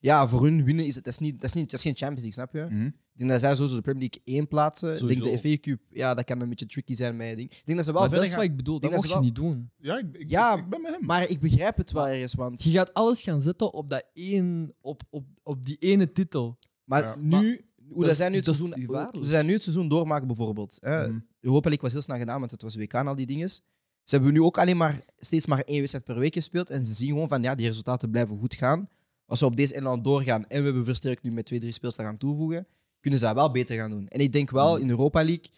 [0.00, 1.96] ja, voor hun winnen is het dat is niet, dat is niet, dat is geen
[1.96, 2.74] Champions League, snap je?
[2.76, 2.86] Mhm.
[2.86, 4.92] Ik denk dat zij sowieso de Premier League één plaatsen.
[4.92, 5.38] Ik denk de.
[5.38, 7.50] FA Cup, ja, dat kan een beetje tricky zijn met ding.
[7.50, 8.38] Ik denk dat ze wel Maar dat is gaan.
[8.38, 9.70] wat ik bedoel, dat denk mag dat je ze niet doen.
[9.76, 11.04] Ja, ik, ik, Ja, ik ben met hem.
[11.06, 12.62] Maar ik begrijp het wel ergens, want...
[12.62, 16.58] Je gaat alles gaan zetten op, dat één, op, op, op die ene titel.
[16.84, 17.14] Maar Ja.
[17.18, 19.16] nu, hoe dat dat is- zij nu het seizoen, gevaarlijk.
[19.16, 20.78] hoe zij nu het seizoen doormaken, bijvoorbeeld.
[20.80, 21.08] Hè.
[21.08, 21.18] Mhm.
[21.40, 23.48] Europa League was heel snel gedaan, want het was WK en al die dingen.
[23.48, 26.70] Ze hebben nu ook alleen maar steeds maar één wedstrijd per week gespeeld.
[26.70, 28.88] En ze zien gewoon van ja, die resultaten blijven goed gaan.
[29.26, 31.94] Als we op deze inland doorgaan en we hebben versterkt nu met twee, drie speels
[31.94, 32.66] gaan toevoegen,
[33.00, 34.08] kunnen ze dat wel beter gaan doen.
[34.08, 35.50] En ik denk wel, in Europa League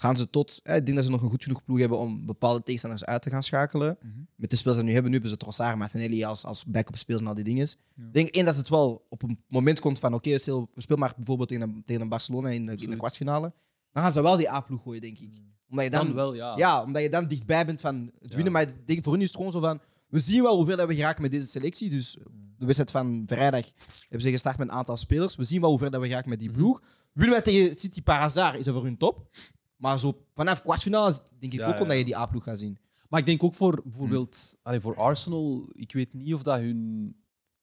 [0.00, 0.60] gaan ze tot...
[0.62, 3.22] Eh, ik denk dat ze nog een goed genoeg ploeg hebben om bepaalde tegenstanders uit
[3.22, 3.96] te gaan schakelen.
[4.02, 4.18] Mhm.
[4.36, 6.96] Met de spelers die ze nu hebben, nu hebben ze Trossard, Martinelli als, als backup
[6.96, 7.66] spelers en al die dingen.
[7.94, 8.04] Ja.
[8.06, 11.00] Ik denk één dat het wel op een moment komt van, oké, stel, we spelen
[11.00, 12.98] maar bijvoorbeeld tegen een, tegen een Barcelona in de, in de Absoluut.
[12.98, 13.52] kwartfinale.
[13.92, 15.30] Dan gaan ze wel die A-ploeg gooien, denk ik.
[15.68, 16.56] Omdat je dan, Dan wel, ja.
[16.56, 18.34] ja, omdat je dan dichtbij bent van het Ja.
[18.34, 18.52] winnen.
[18.52, 20.88] Maar ik denk, voor hun is het gewoon zo van, we zien wel hoeveel dat
[20.88, 21.90] we geraken met deze selectie.
[21.90, 22.16] Dus
[22.58, 23.64] de wedstrijd van vrijdag
[24.00, 25.36] hebben ze gestart met een aantal spelers.
[25.36, 26.58] We zien wel hoeveel dat we geraken met die Mhm.
[26.58, 26.82] ploeg.
[27.12, 29.28] Winnen wij tegen City par hasard, is dat voor hun top.
[29.80, 31.80] Maar zo vanaf kwartfinale denk ik Ja, ook ja.
[31.80, 32.78] omdat je die A-ploeg gaat zien.
[33.08, 37.14] Maar ik denk ook voor bijvoorbeeld allee, voor Arsenal, ik weet niet of dat hun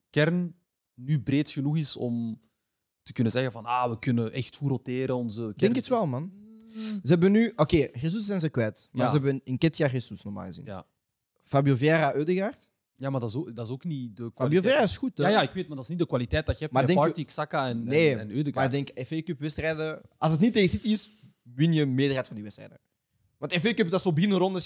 [0.10, 0.56] kern
[0.94, 2.42] nu breed genoeg is om
[3.04, 5.16] te kunnen zeggen van ah, we kunnen echt goed roteren.
[5.16, 6.32] Onze kern Ik denk het wel, man.
[6.76, 7.54] Ze hebben nu...
[7.56, 8.90] Oké, Jesus zijn ze kwijt.
[8.92, 9.12] Maar Ja.
[9.12, 10.66] ze hebben Nketiah Jesus normaal gezien.
[10.66, 10.86] Ja.
[11.44, 12.72] Fabio Vieira, Eudegaard.
[12.96, 14.64] Ja, maar dat is ook, dat is ook niet de Fabio kwaliteit.
[14.64, 15.24] Vieira is goed, hè?
[15.24, 16.96] Ja, ja, ik weet, maar dat is niet de kwaliteit dat je hebt Maar met
[16.96, 18.52] denk je- Xhaka en, Nee, en, en.
[18.54, 20.02] Maar ik denk, FA Cup wedstrijden...
[20.18, 21.10] Als het niet tegen City is,
[21.56, 22.80] win je meerderheid van die wedstrijden.
[23.38, 24.64] Want FA Cup, dat is zo binnen rondes...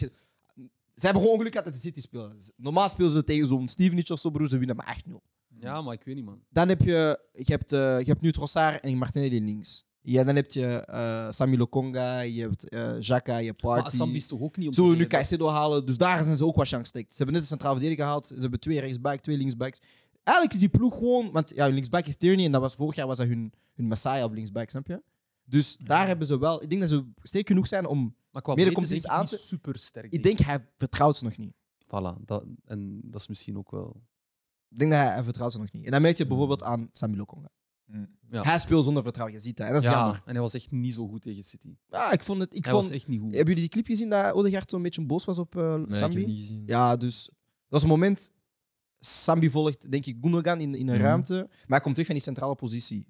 [0.96, 2.38] Ze hebben gewoon geluk gehad dat de City spelen.
[2.56, 4.50] Normaal spelen ze tegen zo'n Stevenage of zo, broer.
[4.50, 5.12] Ze winnen maar 8-0.
[5.60, 6.44] Ja, maar ik weet niet, man.
[6.50, 7.20] Dan heb je...
[7.34, 9.84] Je hebt, eh, je hebt nu Trossard en Martinelli links.
[10.04, 13.98] Ja, dan heb je eh Sami Lokonga, je hebt eh Xhaka, je hebt Maar Partey.
[13.98, 16.46] Sambi is toch ook niet om te willen nu Caicedo halen, dus daar zijn ze
[16.46, 17.10] ook wat chance gestekt.
[17.10, 19.80] Ze hebben net een centraal verdediger gehaald, ze hebben twee rechtsback, twee linksbacks.
[20.24, 22.96] Eigenlijk is die ploeg gewoon, want ja, hun linksback is Tierney en dat was vorig
[22.96, 25.02] jaar was dat hun, hun messiah op linksback, snap je?
[25.52, 28.54] Dus daar hebben ze wel, ik denk dat ze sterk genoeg zijn om, Maar qua
[28.54, 28.84] Meer ik aan
[29.22, 30.12] niet te- super sterk.
[30.12, 31.54] ik denk hij vertrouwt ze nog niet.
[31.86, 34.02] Voilà, dat, en dat is misschien ook wel...
[34.70, 35.86] Ik denk dat hij, hij vertrouwt ze nog niet.
[35.86, 37.50] En dan merk je bijvoorbeeld aan Sami Lokonga.
[38.30, 38.42] Ja.
[38.42, 39.68] Hij speelt zonder vertrouwen, je ziet dat.
[39.68, 40.22] En dat is ja, jammer.
[40.26, 41.76] en hij was echt niet zo goed tegen City.
[41.90, 43.28] Ah, ik vond het, ik hij vond, was echt niet goed.
[43.30, 45.96] hebben jullie die clip gezien dat Odegaard zo'n beetje boos was op uh, Nee, ik
[45.96, 46.18] Sambi?
[46.18, 46.64] heb niet gezien.
[46.66, 47.36] Ja, dus dat
[47.68, 48.32] was een moment.
[49.00, 51.04] Sambi volgt, denk ik, Gundogan in, in een Mhm.
[51.04, 51.34] ruimte.
[51.50, 53.06] Maar hij komt terug van die centrale positie.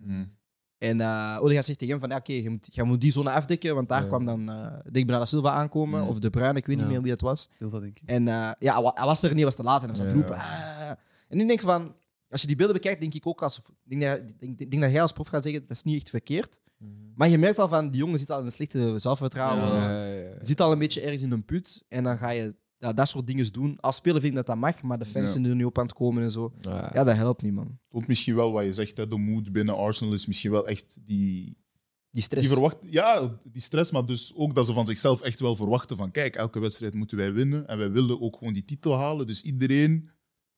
[0.81, 3.29] En uh, Odegaard zegt tegen hem van, ja, oké, je, moet, je moet die zone
[3.31, 4.07] afdekken, want daar Ja.
[4.07, 6.03] kwam dan, uh, denk ik, Bernardo Silva aankomen.
[6.03, 7.47] Of De Bruyne, ik weet niet meer wie dat was.
[7.57, 8.09] Silva, denk ik.
[8.09, 9.97] En uh, ja, hij wa- hij was er niet, hij was te laat en hij
[9.97, 10.35] was aan het roepen.
[10.35, 10.91] "Ah."
[11.29, 11.95] En ik denk van,
[12.29, 13.57] als je die beelden bekijkt, denk ik ook als...
[13.87, 14.21] Ik denk dat,
[14.69, 16.59] denk, dat jij als prof gaat zeggen, dat is niet echt verkeerd.
[16.77, 16.89] Mhm.
[17.15, 20.37] Maar je merkt al van, die jongen zit al in een slechte zelfvertrouwen.
[20.45, 21.83] Zit al een beetje ergens in een put.
[21.87, 23.77] En dan ga je ja, dat soort dingen doen.
[23.79, 25.31] Als speler vind ik dat dat mag, maar de fans Ja.
[25.31, 26.53] zijn er nu op aan het komen en zo.
[26.61, 26.89] Ja.
[26.93, 27.79] Ja, dat helpt niet, man.
[27.89, 30.97] Toont misschien wel wat je zegt, hè, de moed binnen Arsenal is misschien wel echt
[31.05, 31.57] die,
[32.11, 32.47] Die stress.
[32.47, 35.97] die verwacht, ja, die stress, maar dus ook dat ze van zichzelf echt wel verwachten
[35.97, 39.27] van kijk, elke wedstrijd moeten wij winnen en wij willen ook gewoon die titel halen.
[39.27, 40.09] Dus iedereen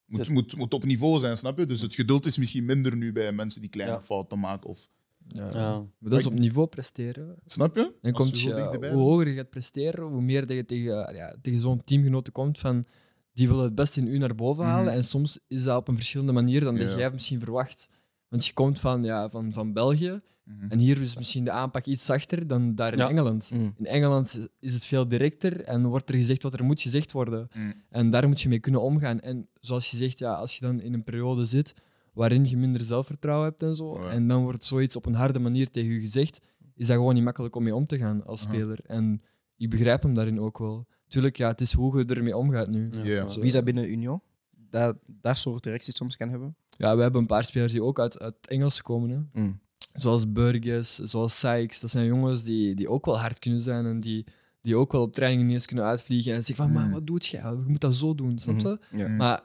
[0.06, 1.66] moet, moet, moet op niveau zijn, snap je?
[1.66, 4.02] Dus het geduld is misschien minder nu bij mensen die kleine Ja.
[4.02, 4.70] fouten maken.
[4.70, 4.88] Of,
[5.28, 5.50] Ja.
[5.54, 5.78] Ja.
[6.00, 7.36] Maar dat is op niveau presteren.
[7.46, 7.94] snap je?
[8.02, 8.54] Dan komt je,
[8.92, 12.60] hoe hoger je gaat presteren, hoe meer dat je tegen, ja, tegen zo'n teamgenoten komt
[12.60, 12.86] van
[13.34, 14.86] die willen het beste in u naar boven halen.
[14.86, 14.96] Mhm.
[14.96, 16.98] En soms is dat op een verschillende manier dan dat Ja.
[16.98, 17.90] jij misschien verwacht.
[18.28, 20.66] Want je komt van, ja, van, van België Mhm.
[20.70, 23.10] en hier is misschien de aanpak iets zachter dan daar in Ja.
[23.10, 23.52] Engeland.
[23.54, 23.74] Mm.
[23.78, 27.48] In Engeland is het veel directer en wordt er gezegd wat er moet gezegd worden.
[27.54, 27.74] Mm.
[27.90, 29.20] En daar moet je mee kunnen omgaan.
[29.20, 31.74] En zoals je zegt, ja, als je dan in een periode zit
[32.14, 34.10] waarin je minder zelfvertrouwen hebt en zo, Ja.
[34.10, 36.40] en dan wordt zoiets op een harde manier tegen je gezegd,
[36.76, 38.54] is dat gewoon niet makkelijk om mee om te gaan als Aha.
[38.54, 38.80] speler.
[38.86, 39.22] En
[39.58, 40.88] ik begrijp hem daarin ook wel.
[41.08, 42.90] Tuurlijk, ja, het is hoe je ermee omgaat nu.
[43.04, 43.28] Ja.
[43.28, 44.22] Wie is dat binnen Union?
[44.70, 46.56] Dat, dat soort reacties soms kan hebben.
[46.78, 49.10] Ja, we hebben een paar spelers die ook uit, uit Engels komen.
[49.10, 49.42] Hè.
[49.42, 49.60] Mm.
[49.94, 51.80] Zoals Burgess, zoals Sykes.
[51.80, 54.26] Dat zijn jongens die, die ook wel hard kunnen zijn en die,
[54.62, 56.34] die ook wel op trainingen niet eens kunnen uitvliegen.
[56.34, 56.92] En zeggen van, maar Mm.
[56.92, 57.42] wat doet jij?
[57.52, 58.78] Je moet dat zo doen, snap je?
[58.92, 59.00] Mhm.
[59.02, 59.08] Ja.
[59.08, 59.16] Mm.
[59.16, 59.42] Maar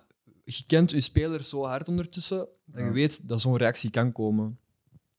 [0.57, 2.93] je kent je speler zo hard ondertussen dat je Ja.
[2.93, 4.59] weet dat zo'n reactie kan komen.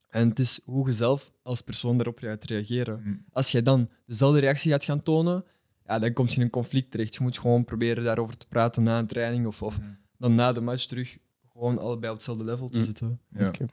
[0.08, 3.02] En het is hoe je zelf als persoon daarop gaat reageren.
[3.04, 3.24] Mm.
[3.32, 5.44] Als jij dan dezelfde reactie gaat gaan tonen,
[5.86, 7.14] ja, dan kom je in een conflict terecht.
[7.14, 9.98] Je moet gewoon proberen daarover te praten na een training of, of Mm.
[10.18, 11.18] dan na de match terug
[11.52, 12.84] gewoon allebei op hetzelfde level te Mm.
[12.84, 13.20] zitten.
[13.28, 13.48] Ja.
[13.48, 13.66] Oké.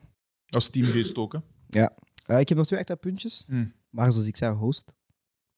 [0.50, 1.40] Als teamgeest ook, hè?
[2.26, 3.44] Eh, ik heb nog twee extra puntjes.
[3.48, 3.74] Mm.
[3.90, 4.94] Maar zoals ik zei, host.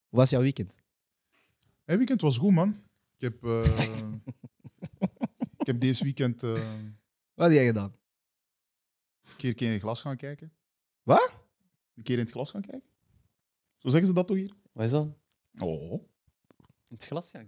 [0.09, 0.75] Hoe was jouw weekend?
[1.85, 2.69] Het weekend was goed, man.
[3.17, 3.63] Ik heb, eh,
[5.69, 6.53] heb deze weekend eh,
[7.33, 7.93] Wat heb jij gedaan?
[9.21, 10.53] een keer, keer in het glas gaan kijken.
[11.03, 11.33] Wat?
[11.95, 12.89] Een keer in het glas gaan kijken.
[13.77, 14.53] Zo zeggen ze dat toch hier?
[14.71, 15.17] Wat is dat?
[15.59, 16.03] Oh.
[16.89, 17.47] In het glas gaan.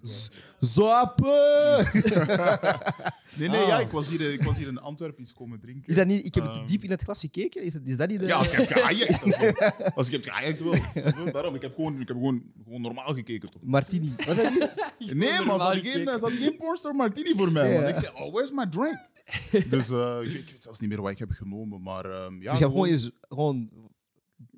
[0.59, 1.87] Zappen!
[3.37, 3.67] nee, nee, Ah.
[3.67, 5.87] ja, ik was, hier, ik was hier in Antwerpen iets komen drinken.
[5.89, 6.65] Is dat niet, ik heb het Ehm.
[6.65, 7.63] diep in het glas gekeken.
[7.63, 8.25] Is, het, is dat niet de...
[8.25, 9.21] Ja, als je hebt geëierd.
[9.23, 11.31] Als je, als je hebt geëierd, wel.
[11.31, 13.61] Daarom, ik heb gewoon, ik heb gewoon, gewoon normaal gekeken, toch?
[13.63, 14.13] Martini.
[14.25, 14.69] Was dat niet?
[15.13, 17.89] Nee, man, ze hadden geen, ze hadden geen pornstar martini voor mij.
[17.89, 18.99] Ik zei, oh, where's my drink?
[19.71, 22.49] dus eh, ik, ik weet zelfs niet meer wat ik heb genomen, maar ehm, ja,
[22.51, 23.69] dus je hebt gewoon, gewoon, eens, gewoon...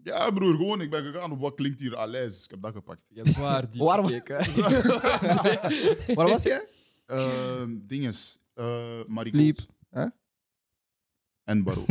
[0.03, 2.43] ja, broer, gewoon, ik ben gegaan op wat klinkt hier à l'aise.
[2.43, 3.03] Ik heb dat gepakt.
[3.07, 4.37] Je hebt zwaar diep gekeken.
[6.15, 6.67] Waar was jij?
[7.05, 9.59] Ehm dinges, eh Marigold Liep.
[9.89, 10.05] Huh?
[11.43, 11.85] en Baro.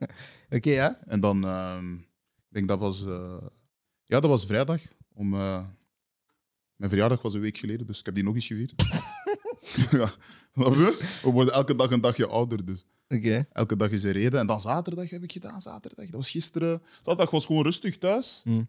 [0.56, 0.98] Oké, ja.
[1.06, 3.46] en dan, ehm, Ik denk dat was, eh,
[4.04, 4.82] ja, dat was vrijdag.
[5.12, 5.66] Om, eh,
[6.76, 8.72] mijn verjaardag was een week geleden, dus ik heb die nog eens gevierd.
[9.90, 10.10] ja,
[10.54, 11.18] snap je?
[11.22, 13.46] We worden elke dag een dagje ouder, dus Oké.
[13.52, 14.40] elke dag is een reden.
[14.40, 16.04] En dan zaterdag heb ik gedaan, zaterdag.
[16.04, 16.82] Dat was gisteren.
[16.96, 18.40] Zaterdag was gewoon rustig thuis.
[18.44, 18.68] Hmm.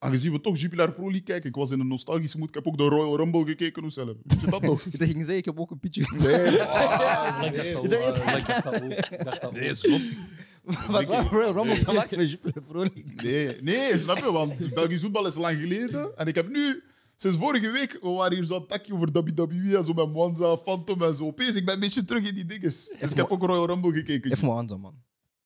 [0.00, 2.48] Aangezien we toch Jupiler Pro League kijken, ik was in een nostalgische moed.
[2.48, 4.16] Ik heb ook de Royal Rumble gekeken, hoe zelf.
[4.24, 4.84] Weet je dat nog?
[4.86, 6.14] Ik dacht, ging zeggen, ik heb ook een pitje.
[6.18, 8.16] Nee, ah, Ik dacht nee, dat.
[8.16, 8.92] Ik dacht dat ook.
[8.92, 10.24] Ik dacht dat nee, zot.
[10.90, 13.12] Wat Royal Rumble te maken met Jupiler Pro League?
[13.14, 14.32] Nee, nee, snap je?
[14.32, 16.16] Want Belgisch voetbal is lang geleden.
[16.16, 16.82] En ik heb nu,
[17.20, 21.02] sinds vorige week, we waren hier zo'n takje over WWE en zo met Mwanza, Phantom
[21.02, 21.24] en zo.
[21.24, 22.94] Opeens, ik ben een beetje terug in die dinges.
[23.00, 24.30] Dus ik heb ook Royal Rumble gekeken.
[24.30, 24.94] Even zo, man.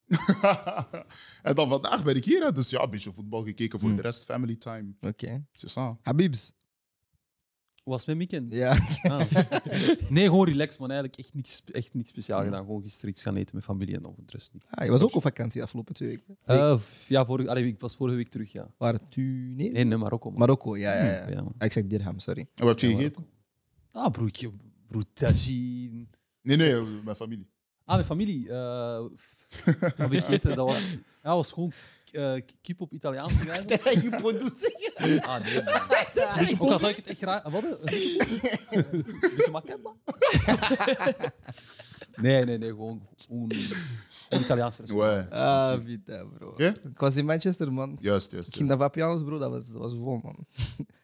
[1.43, 2.53] en dan vandaag ben ik hier.
[2.53, 3.79] Dus ja, een beetje voetbal gekeken.
[3.79, 3.97] Voor Hmm.
[3.97, 4.93] de rest, family time.
[5.01, 5.43] Oké.
[5.67, 6.01] Ça.
[6.01, 6.53] Habibs.
[7.83, 8.47] Was het met Mikken?
[8.49, 8.77] Ja.
[9.03, 9.21] Ah.
[10.09, 10.91] Nee, gewoon relax, man.
[10.91, 12.65] Eigenlijk echt niks, echt niks speciaal gedaan.
[12.65, 14.65] Gewoon gisteren iets gaan eten met familie en dan voor de rest niet.
[14.69, 16.37] Ah, je was ook op vakantie afgelopen twee weken.
[16.43, 18.71] Eh, f- ja, vorige, allee, ik was vorige week terug, ja.
[18.77, 19.71] Waar Tunesië?
[19.71, 20.39] Nee, nee, Marokko, man.
[20.39, 21.29] Marokko, ja, ja, ja.
[21.29, 21.53] Ja, man.
[21.57, 22.47] Ah, ik zeg Dirham, sorry.
[22.55, 23.25] En wat heb je gegeten?
[23.91, 24.51] Ah, broertje,
[24.87, 26.05] broer tagine.
[26.41, 27.47] Nee, nee, mijn familie.
[27.85, 28.49] Ah, mijn familie.
[28.49, 28.97] eh
[29.65, 30.55] wat heb ik gegeten?
[30.55, 31.71] Dat was, ja, was gewoon
[32.11, 34.01] eh, kip op Italiaanse wijze.
[34.01, 35.21] je moet zeggen.
[35.23, 36.59] Ah, nee, man.
[36.67, 37.43] Ook al zou ik het echt graag...
[37.43, 37.63] Wat?
[37.63, 37.79] Een
[39.21, 39.91] beetje makemba?
[42.15, 42.69] Nee, nee, nee.
[42.69, 43.51] Gewoon, gewoon
[44.29, 45.29] een Italiaans restaurant.
[45.29, 45.39] Ouais.
[45.39, 46.53] Ah, vita, bro.
[46.57, 46.67] Ja?
[46.69, 47.97] Ik was in Manchester, man.
[48.01, 48.47] Juist, juist.
[48.47, 49.37] Ik ging naar Vapianos, bro.
[49.37, 50.45] Dat was, dat was vol, man.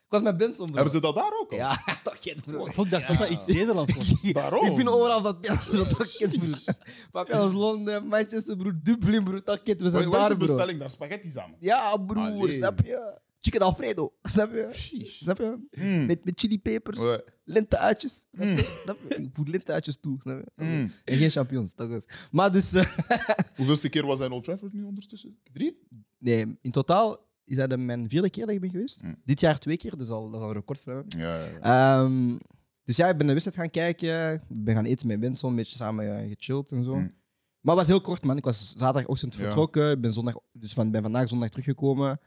[0.09, 0.75] Ik was met Benson, bro.
[0.75, 1.57] Hebben ze dat daar ook al?
[1.57, 2.65] Ja, toch kent, bro.
[2.65, 4.21] Ik dacht dat dat iets Nederlands was.
[4.31, 4.65] Waarom?
[4.65, 5.83] Ik vind overal bro.
[5.83, 6.73] Toch kent, bro.
[7.11, 8.71] Vapianos, Londen, Manchester, bro.
[8.83, 9.39] Dublin, bro.
[9.39, 10.45] Toch kent, we zijn wat is daar, de bro.
[10.45, 10.89] bestelling daar?
[10.89, 11.57] Spaghetti samen?
[11.59, 12.51] Ja, broer, Allee.
[12.51, 13.19] snap je?
[13.41, 14.69] Chicken Alfredo, snap je?
[14.73, 15.21] Sheesh.
[15.21, 15.67] Snap je?
[15.71, 16.05] Mm.
[16.05, 17.21] Met, met chilipepers, Ouais.
[17.43, 18.25] lenteuitjes.
[18.31, 18.77] Je?
[19.07, 20.63] Ik voer lenteuitjes toe, snap je?
[20.63, 20.91] Mm.
[21.05, 22.05] En geen champignons, dat was.
[22.31, 22.85] Maar dus, eh,
[23.57, 25.37] Hoeveelste keer was hij in Old Trafford nu ondertussen?
[25.53, 25.79] Drie?
[26.17, 29.03] nee, in totaal is dat mijn vierde keer dat ik ben geweest.
[29.03, 29.15] Mm.
[29.25, 31.05] Dit jaar twee keer, dus al, dat is al een record voor.
[31.07, 31.45] Ja.
[31.61, 32.37] Ehm,
[32.83, 34.33] dus ja, ik ben de wedstrijd gaan kijken.
[34.33, 36.95] Ik ben gaan eten met Benson, een beetje samen eh, gechilled en zo.
[36.95, 37.17] Mm.
[37.61, 38.37] Maar het was heel kort, man.
[38.37, 39.91] Ik was zaterdagochtend vertrokken.
[39.91, 42.19] Ik ben, zondag, dus van, ben vandaag zondag teruggekomen.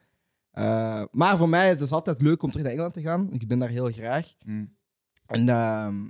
[0.50, 3.32] Eh, maar voor mij is het altijd leuk om terug naar Engeland te gaan.
[3.32, 4.34] Ik ben daar heel graag.
[4.44, 4.76] Mm.
[5.26, 6.08] En ehm,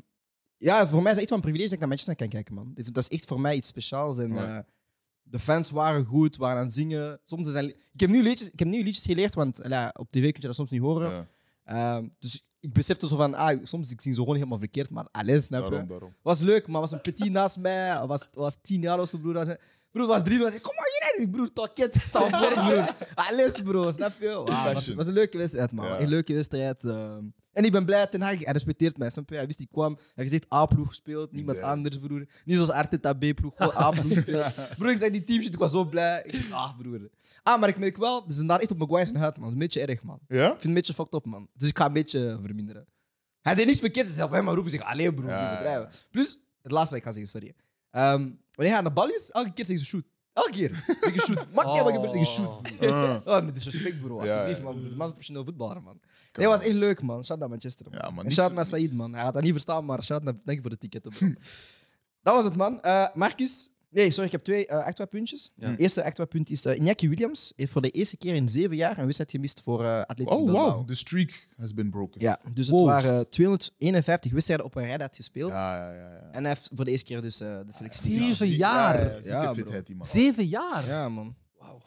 [0.56, 2.54] ja, voor mij is het echt wel een privilege dat ik naar Manchester kan kijken,
[2.54, 2.70] man.
[2.74, 4.18] Dat is echt voor mij iets speciaals.
[4.18, 4.66] En, Ja.
[5.22, 7.20] De fans waren goed, waren aan het zingen.
[7.24, 10.22] Soms zijn, ik, heb nieuwe liedjes, ik heb nieuwe liedjes geleerd, want ja, op tv
[10.22, 11.10] kun je dat soms niet horen.
[11.10, 11.26] Ja,
[11.64, 15.08] Ehm, dus ik besefte zo van, ah, soms ik zing zo gewoon helemaal verkeerd, maar
[15.10, 15.84] alles, snap je?
[15.86, 18.06] daarom, was leuk, maar was een petit naast mij.
[18.06, 19.32] Was, was tien jaar of zo, broer.
[19.32, 19.48] Was,
[19.90, 20.38] broer was drie.
[20.38, 21.52] Was, kom maar hier, broer.
[21.52, 22.94] Takket, sta op broer.
[23.28, 23.90] Alles, bro.
[23.90, 24.28] Snap je?
[24.28, 25.86] Wow, was, was een leuke wedstrijd, man.
[25.86, 26.00] Ja.
[26.00, 26.84] Een leuke wedstrijd.
[26.84, 27.24] ehm.
[27.52, 29.10] En ik ben blij, Ten Hag, hij respecteert mij.
[29.10, 29.34] Snap je?
[29.34, 29.94] Hij wist, ik kwam.
[29.94, 32.26] Hij heeft gezegd A-ploeg gespeeld, niemand anders, broer.
[32.44, 34.76] Niet zoals Arteta B-ploeg, gewoon A-ploeg gespeeld.
[34.78, 36.22] Broer, ik zeg die teamshit, ik was zo blij.
[36.26, 37.10] Ik zeg, ah, broer.
[37.42, 39.52] Ah, maar ik merk wel, ze zijn daar echt op Maguire zijn huid, man.
[39.52, 40.18] Een beetje erg, man.
[40.28, 40.36] Ja?
[40.36, 41.48] Ik vind het een beetje fucked up, man.
[41.54, 42.86] Dus ik ga een beetje verminderen.
[43.40, 45.28] Hij deed niets verkeerd, ze zei hem maar roepen zich alleen, broer.
[45.28, 45.88] Ja, ja.
[46.10, 47.54] Plus, het laatste ik ga zeggen, sorry.
[47.90, 50.04] Ehm, wanneer hij aan de bal is, elke keer zeggen ze shoot.
[50.32, 50.84] Elke keer.
[51.14, 51.46] Je shoot.
[51.54, 52.90] Maakt niet uit wat gebeurt, zeg je shoot.
[52.90, 53.26] Ah.
[53.36, 54.20] Oh, met disrespect, bro.
[54.20, 54.74] Alsjeblieft, ja, man.
[54.74, 56.00] De man is een professioneel voetballer, man.
[56.32, 57.24] Nee, was echt leuk, man.
[57.24, 57.98] Shout naar Manchester, man.
[58.02, 58.66] Ja, man, en shout naar.
[58.66, 59.14] Said, man.
[59.14, 60.34] Hij had dat niet verstaan, maar shout naar...
[60.44, 61.28] Dank je voor de ticketten, bro.
[62.22, 62.82] dat was het, man.
[62.82, 63.70] Eh, Marcus.
[63.92, 65.50] Nee, sorry, ik heb twee uh, extra puntjes.
[65.54, 65.70] Ja.
[65.70, 68.76] Het eerste extra punt is uh, Iñaki Williams heeft voor de eerste keer in zeven
[68.76, 70.72] jaar een wedstrijd gemist voor uh, Atletico Oh, Bilbao.
[70.76, 70.86] wow.
[70.86, 72.20] The streak has been broken.
[72.20, 75.50] Ja, dus het waren 251 wedstrijden op een rij dat hij gespeeld.
[75.50, 75.92] ja, ja.
[75.92, 76.28] ja, ja.
[76.32, 78.10] En hij heeft voor de eerste keer dus eh, de selectie.
[78.12, 78.98] Zeven jaar.
[79.04, 79.54] Ja, ja, zieke Ja, bro.
[79.54, 80.06] fitheid, die man.
[80.06, 80.86] Zeven jaar.
[80.86, 81.34] Ja, man.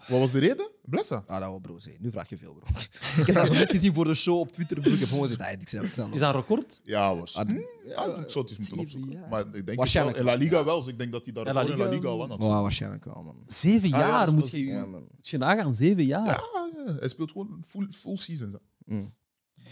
[0.07, 0.71] Wat was de reden?
[0.81, 1.23] Blessa.
[1.27, 1.77] Ah, dat wel, bro.
[1.99, 2.67] Nu vraag je veel, bro.
[3.21, 4.91] ik heb dat zo net gezien voor de show op Twitter, bro.
[4.91, 6.09] Ik heb gewoon gezegd, ah, ik zeg het snel.
[6.13, 6.81] Is dat een record?
[6.83, 7.35] Ja, was.
[7.37, 7.53] Ah, Hm?
[7.85, 9.11] Ja, ik zou het eens moeten opzoeken.
[9.11, 9.29] jaar.
[9.29, 10.07] Maar ik denk wel.
[10.07, 10.63] In La wel, Liga ja.
[10.65, 12.41] wel, dus ik denk dat hij daar Ja, La in La Liga- lang had.
[12.41, 13.35] Waarschijnlijk wel, man.
[13.47, 15.01] Zeven Ah, ja, jaar moet je, Ja, man.
[15.15, 15.73] moet je nagaan.
[15.73, 16.25] Zeven jaar.
[16.25, 16.43] Ja,
[16.85, 18.49] ja, hij speelt gewoon full, full season.
[18.49, 18.57] Zo.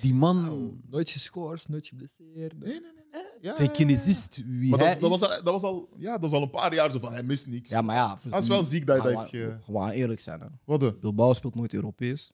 [0.02, 2.60] Die man, Nooit gescoord, nooit geblesseerd.
[2.60, 3.03] Nee, nee, nee.
[3.42, 5.28] Ja, zijn kinesist, wie Maar hij dat, dat, was, is.
[5.38, 7.48] al- dat, was al, ja, dat is al een paar jaar zo van, hij mist
[7.48, 7.70] niks.
[7.70, 8.18] Ja, maar ja.
[8.30, 9.64] Dat is wel ziek dat je dat heeft Gewoon- ge...
[9.64, 10.48] Gewoon eerlijk zijn, hè.
[10.66, 10.80] Wat?
[10.80, 10.94] de?
[11.02, 12.34] Bilbao speelt nooit Europees.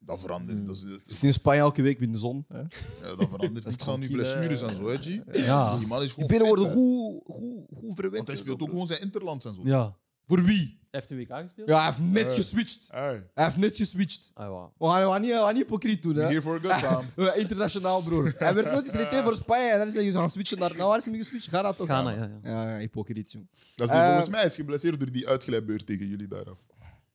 [0.00, 0.66] Dat verandert.
[0.66, 2.44] Dat, is, dat, is- Sinds Spanje elke week in de zon.
[2.48, 2.58] Hè.
[2.58, 5.44] ja, dat verandert is niks aan die tranquille- blessures en zo, hè, G.
[5.46, 5.78] Ja.
[5.78, 6.72] Die man is Die gewoon binnen fit, worden hè.
[6.72, 8.14] goed, goed, goed verwend.
[8.16, 9.60] Want hij speelt ook gewoon zijn interlands en zo.
[9.64, 9.96] Ja.
[10.26, 10.80] Voor wie?
[10.90, 11.68] Hij heeft een WK gespeeld?
[11.68, 12.88] Ja, hij heeft net geswitcht.
[12.90, 14.30] Hey, Hij heeft net geswitcht.
[14.34, 14.70] Ah, ja.
[14.86, 16.22] We gaan, we gaan niet, we gaan niet hypocriet doen, hè.
[16.22, 16.78] here for a good
[17.14, 17.30] time.
[17.30, 18.34] Eh, Internationaal, broer.
[18.38, 20.76] Hij werd nooit geselecteerd voor Spanje en dan zeggen ze gaan switchen naar...
[20.76, 21.48] Nou, waar is hij geswitcht?
[21.48, 22.38] Ga dat toch Ghana, ja, ja.
[22.42, 23.48] Ja, ja, hypocriet, jong.
[23.74, 26.58] Dat is niet, Eh, volgens mij is hij geblesseerd door die uitglijbeurt tegen jullie daaraf.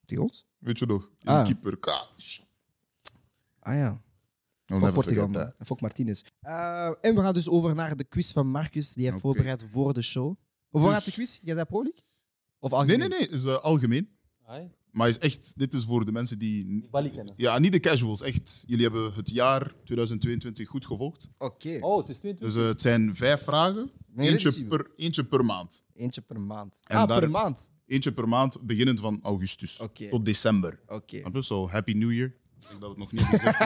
[0.05, 0.45] Tegen ons?
[0.57, 1.09] Weet je nog?
[1.19, 1.45] Die Ah.
[1.45, 1.77] keeper.
[1.77, 2.05] Ka.
[3.59, 4.01] Ah ja.
[4.65, 5.45] Fuck never Portugal, forget man.
[5.49, 5.55] that.
[5.59, 6.23] En Fuck Martinez.
[6.41, 9.33] Eh, en we gaan dus over naar de quiz van Marcus, die hij heeft Oké.
[9.33, 10.35] voorbereid voor de show.
[10.69, 11.39] Hoe Dus- gaat de quiz?
[11.41, 12.01] Jij zei Pro League?
[12.71, 12.99] Of Nee, algemeen?
[13.09, 13.27] nee, nee.
[13.27, 14.09] Het is eh, algemeen.
[14.91, 16.65] Maar is echt, dit is voor de mensen die...
[16.65, 17.33] Die Bali kennen.
[17.37, 18.63] Ja, niet de casuals, echt.
[18.67, 21.29] Jullie hebben het jaar 2022 goed gevolgd.
[21.37, 21.77] Oké.
[21.81, 22.39] Oh, het is 22.
[22.53, 23.91] Dus eh, het zijn vijf vragen.
[24.07, 25.83] Nee, Eentje dit is- per, eentje per maand.
[25.93, 26.79] Eentje per maand.
[26.83, 27.71] En ah, daar- per maand.
[27.85, 30.09] Eentje per maand, beginnend van augustus Oké.
[30.09, 30.79] tot december.
[30.87, 31.17] Oké.
[31.19, 31.43] Snap je?
[31.43, 32.27] Zo, Happy New Year.
[32.59, 33.59] Ik denk dat het nog niet is gezegd.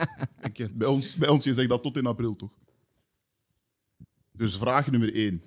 [0.48, 2.52] Ik, eh, bij, ons, bij ons je zegt dat tot in april, toch?
[4.32, 5.42] Dus vraag nummer één.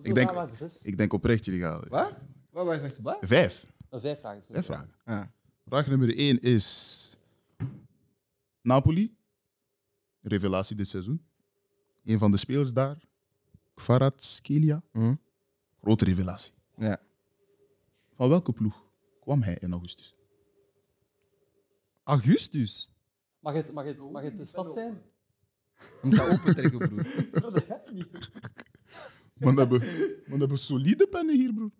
[0.00, 0.70] Hoeveel denk- vragen waren?
[0.70, 0.82] Zes?
[0.84, 1.84] Ik denk oprecht, jullie gaan...
[1.88, 2.14] Wat?
[2.50, 3.18] Wat wacht, wacht, wat?
[3.20, 3.66] Vijf.
[3.90, 4.42] Oh, vijf vragen.
[4.42, 4.62] sorry.
[4.62, 4.94] Vijf vragen.
[5.04, 5.26] Ah.
[5.66, 7.16] Vraag nummer één is...
[8.62, 9.16] Napoli.
[10.22, 11.24] Revelatie dit seizoen.
[12.04, 12.98] Een van de spelers daar.
[13.74, 14.82] Kvaratskhelia.
[14.92, 15.14] Mhm.
[15.82, 16.52] Grote revelatie.
[16.76, 17.00] Ja.
[18.14, 18.84] Van welke ploeg
[19.20, 20.14] kwam hij in augustus?
[22.04, 22.90] Augustus.
[23.40, 25.02] Mag het, mag, het, mag het de stad zijn?
[26.02, 27.06] Moet dat opentrekken, broer.
[29.40, 29.82] Man hebben,
[30.26, 31.70] man hebben solide pennen hier, broer.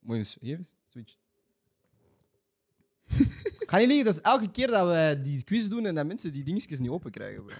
[0.00, 1.14] Moet je eens, hier eens, switch.
[3.66, 6.32] Ga niet liggen, dat is elke keer dat we die quiz doen en dat mensen
[6.32, 7.44] die dingetjes niet open krijgen.
[7.44, 7.56] Bro.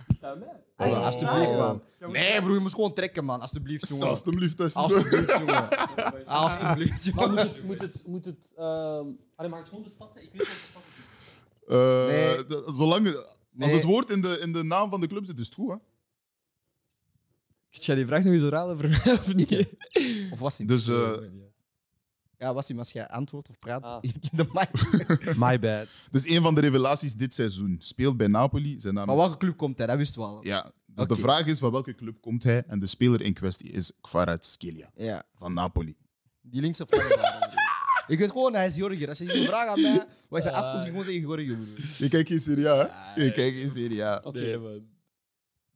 [0.77, 1.05] Oh.
[1.05, 1.83] Alsjeblieft, man.
[2.13, 3.41] Nee, broer, je moet gewoon trekken, man.
[3.41, 4.07] Alsjeblieft, jongen.
[4.09, 4.81] Alsjeblieft, Tessie.
[4.81, 5.69] Alsjeblieft, jongen.
[6.27, 7.53] Alsjeblieft, Maar moet jongen.
[7.53, 7.63] het...
[7.65, 10.25] Moet het, moet het ehm, Allee, mag het gewoon de stad zijn?
[10.25, 12.49] Ik weet niet wat de stad het is.
[12.49, 12.75] Eh, Nee.
[12.75, 13.25] zolang,
[13.59, 15.71] als het woord in de, in de naam van de club zit, is het goed,
[15.71, 15.77] hè?
[17.71, 19.67] Kun jij die vraag nog eens herhalen voor mij of niet?
[20.31, 20.67] Of was hij?
[20.67, 21.13] Dus eh,
[22.37, 23.99] Ja, was hij, als jij antwoordt of praat Ah.
[24.03, 24.69] in de mic.
[25.45, 25.87] My bad.
[26.11, 27.77] dus een van de revelaties dit seizoen.
[27.79, 28.81] Speelt bij Napoli.
[28.81, 29.21] Zijn naam Van is...
[29.21, 29.87] welke club komt hij?
[29.87, 30.45] Dat wisten we al.
[30.47, 32.63] Ja, dus de vraag is van welke club komt hij?
[32.67, 35.23] En de speler in kwestie is Kvaratskhelia Ja.
[35.35, 35.97] van Napoli.
[36.41, 37.09] Die linkse vlag.
[38.07, 39.09] Ik weet gewoon, hij is Jorger.
[39.09, 41.57] Als je die vraag aan mij, waar hij afkomt, je gewoon zeggen Jorger.
[41.99, 42.77] Je kijkt in Serie A,
[43.15, 43.23] hè?
[43.25, 44.21] Je kijkt in Serie A.
[44.25, 44.41] Oké.
[44.41, 44.83] Nee, man.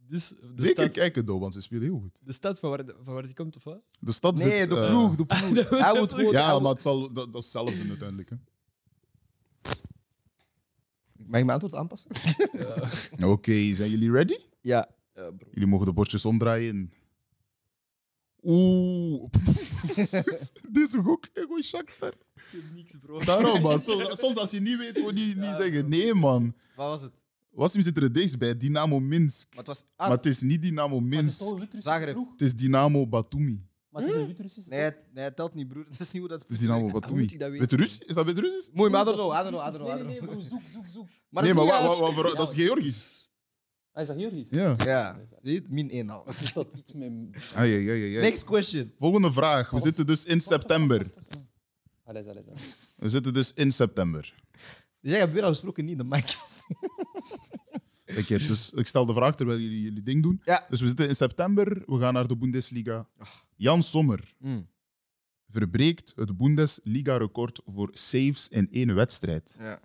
[0.09, 2.21] Dus de Zeker stad, kijken, though, want ze spelen heel goed.
[2.25, 3.81] De stad van waar, van waar die komt, of wat?
[4.01, 4.71] De stad Nee, zit...
[4.71, 5.69] de eh, ploeg, de ploeg.
[5.85, 8.31] Hij moet Ja, moet- maar het zal, dat, dat is hetzelfde uiteindelijk.
[8.31, 8.37] Hè.
[11.27, 12.11] Mag ik mijn antwoord aanpassen?
[13.33, 14.37] Oké, zijn jullie ready?
[14.61, 14.89] Ja.
[15.15, 15.49] Ja, bro.
[15.51, 16.93] Jullie mogen de bordjes omdraaien.
[18.43, 19.31] Oeh.
[20.71, 22.13] Deze gok, gewoon Shakhtar.
[22.35, 23.19] Ik heb niks, bro.
[23.19, 23.81] Daarom, man.
[23.81, 25.89] Soms, soms als je niet weet, gewoon niet, niet zeggen.
[25.89, 26.55] Nee, man.
[26.77, 27.13] Wat was het?
[27.55, 29.47] Wassim zit er dichtst bij, Dynamo Minsk.
[29.51, 29.85] Maar het was...
[29.97, 31.73] Maar het is niet Dynamo Maar het is Minsk.
[31.79, 32.17] Zagreb.
[32.33, 33.67] Het is Dynamo Batumi.
[33.89, 35.85] Maar het is een wit-Russische Nee, het- nee, het telt niet, broer.
[35.91, 36.41] Dat is niet hoe dat...
[36.41, 37.23] Het is Dynamo Hoe moet Batumi.
[37.23, 37.79] ik dat weten?
[37.79, 38.71] Is dat weet Russisch?
[38.73, 40.21] Mooi, maar I don't know, I dat don't is know, I don't know, I Nee,
[40.21, 40.49] don't nee, nee, know.
[40.51, 41.09] broer, zoek, zoek, zoek.
[41.29, 42.23] Maar nee, dat maar is niet wat, wat, juist.
[42.37, 43.29] wat, dat is Georgisch.
[43.93, 44.51] Hij is dat Georgisch?
[44.51, 44.75] Ja.
[44.85, 45.71] Ja, zie je het?
[45.71, 46.25] Min 1 al.
[46.41, 47.11] Is dat iets met...
[47.55, 48.21] Ah, ja, ja, ja, ja.
[48.21, 48.93] Next question.
[48.99, 49.71] Volgende vraag.
[49.71, 51.07] We zitten dus in september.
[52.05, 52.55] Allee, allee, allee.
[52.97, 54.35] We zitten dus in september.
[55.01, 56.37] Dus jij hebt weer al gesproken, niet in de mic's.
[58.19, 60.41] Oké, dus ik stel de vraag terwijl jullie jullie ding doen.
[60.45, 60.67] Ja.
[60.69, 63.09] Dus we zitten in september, we gaan naar de Bundesliga.
[63.57, 64.69] Jan Sommer Mm.
[65.49, 69.57] verbreekt het Bundesliga-record voor saves in één wedstrijd.
[69.59, 69.81] Ja.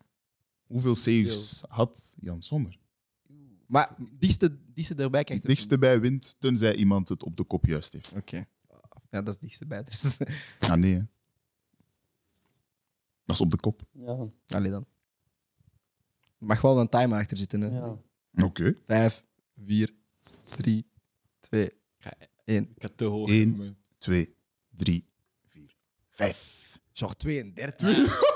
[0.64, 2.77] Hoeveel saves had Jan Sommer?
[3.68, 7.65] Maar dichtste, dichtste erbij Het krijgt dichtste bij wint, tenzij iemand het op de kop
[7.65, 8.14] juist heeft.
[8.15, 8.45] Oké.
[9.11, 9.84] Ja, dat is het dichtste bij.
[9.84, 10.18] Dus.
[10.60, 10.93] Ja, nee.
[10.93, 11.01] hè.
[13.26, 13.81] Dat is op de kop.
[13.91, 14.85] Ja, Allee dan.
[16.39, 17.61] Er mag wel een timer achter zitten.
[17.61, 17.77] Hè.
[17.77, 17.97] ja.
[18.35, 18.76] Oké.
[18.85, 19.23] Vijf,
[19.65, 19.93] vier,
[20.56, 20.85] drie,
[21.39, 21.72] twee,
[22.45, 22.72] één.
[22.76, 23.30] Ik had te hoog.
[23.30, 23.56] Eén.
[23.57, 23.76] man.
[23.97, 24.35] 2,
[24.76, 25.10] 3,
[25.47, 25.76] 4,
[26.10, 26.80] 5.
[26.93, 28.27] Genre 32.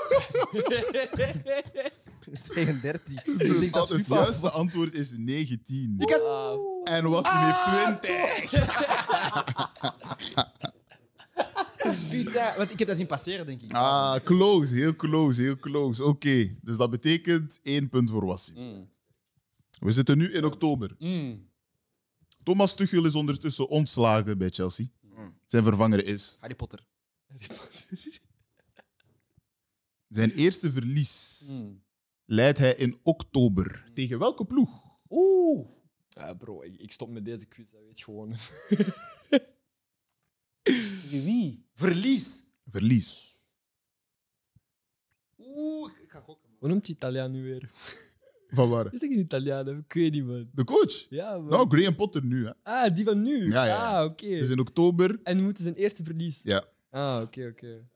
[2.48, 3.24] 32.
[3.24, 4.14] Ik denk dat is Het FIFA.
[4.22, 5.94] juiste antwoord is 19.
[5.98, 6.58] Ik had...
[6.84, 7.62] En Wassim heeft
[8.00, 8.52] 20.
[12.10, 13.72] FIFA, want ik heb dat zien passeren, denk ik.
[13.72, 14.74] Ah, close.
[14.74, 16.04] Heel close, heel close.
[16.04, 18.56] Oké, dus dat betekent één punt voor Wassim.
[18.56, 18.88] Mm.
[19.84, 20.94] We zitten nu in oktober.
[20.98, 21.50] Mm.
[22.42, 24.86] Thomas Tuchel is ondertussen ontslagen bij Chelsea.
[25.46, 26.36] Zijn vervanger is.
[26.40, 26.86] Harry Potter.
[30.08, 31.82] Zijn eerste verlies Mm.
[32.24, 33.90] leidt hij in oktober.
[33.94, 34.82] Tegen welke ploeg?
[35.08, 35.68] Oeh.
[36.08, 38.36] Ja, bro, ik, ik stop met deze quiz, dat weet je gewoon.
[40.62, 41.66] Tegen wie?
[41.74, 42.42] Verlies.
[42.70, 43.32] Verlies.
[45.38, 46.50] Oeh, ik ga gokken.
[46.58, 47.70] Hoe noemt die Italiaan nu weer?
[48.54, 48.84] Van waar?
[48.92, 49.68] Is dat geen Italiaan?
[49.68, 50.48] Ik weet niet, man.
[50.52, 51.06] De coach?
[51.10, 51.48] Ja, man.
[51.48, 52.44] Nou, Graham Potter nu.
[52.46, 52.52] Hè.
[52.62, 53.48] Ah, die van nu?
[53.50, 53.98] Ja, ja.
[53.98, 54.28] Ah, oké.
[54.28, 55.20] Dus in oktober.
[55.22, 56.40] En we moeten zijn eerste verlies.
[56.42, 56.64] Ja.
[56.90, 57.88] Ah, oké, oké.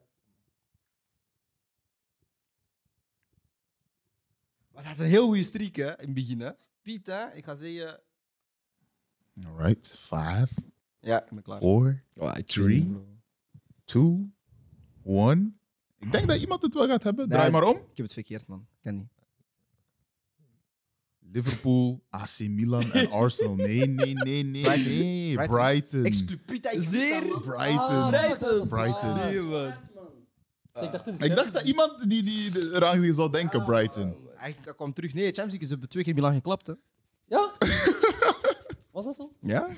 [4.73, 6.51] Wat had een heel goede streak, hè, in het begin, hè.
[6.83, 8.01] Piet, hè, ik ga zeggen...
[9.47, 9.97] Alright.
[9.99, 10.51] 5,
[11.01, 11.59] Ja, ik ben klaar.
[11.59, 12.97] 4, Oh, ik Three.
[13.85, 14.33] 2,
[15.05, 15.61] 1.
[15.99, 17.29] Ik denk dat iemand het wel gaat hebben.
[17.29, 17.61] Draai Nee.
[17.61, 17.77] maar om.
[17.77, 18.67] Ik heb het verkeerd, man.
[18.83, 19.09] Kan niet.
[21.33, 23.55] Liverpool, AC Milan en Arsenal.
[23.55, 24.93] Nee, nee, nee, nee, Brighton.
[24.93, 25.35] nee.
[25.35, 25.57] Brighton.
[25.57, 26.05] Brighton.
[26.05, 27.23] Exclu Piet, ik wist dat, Zeer?
[27.41, 27.79] Brighton.
[27.79, 28.69] Ah, Brighton.
[28.69, 29.15] Brighton.
[29.15, 29.73] Nee, man.
[30.85, 33.33] Ik dacht, Ik dacht dat iemand die, die de- eraan zou Ah.
[33.33, 34.17] denken, Brighton.
[34.37, 35.13] Eigenlijk hij kwam terug.
[35.15, 36.67] Nee, Champions League is hebben twee keer Milan geklapt.
[36.67, 36.73] Hè.
[37.25, 37.53] Ja?
[38.93, 39.33] Was dat zo?
[39.41, 39.69] Ja?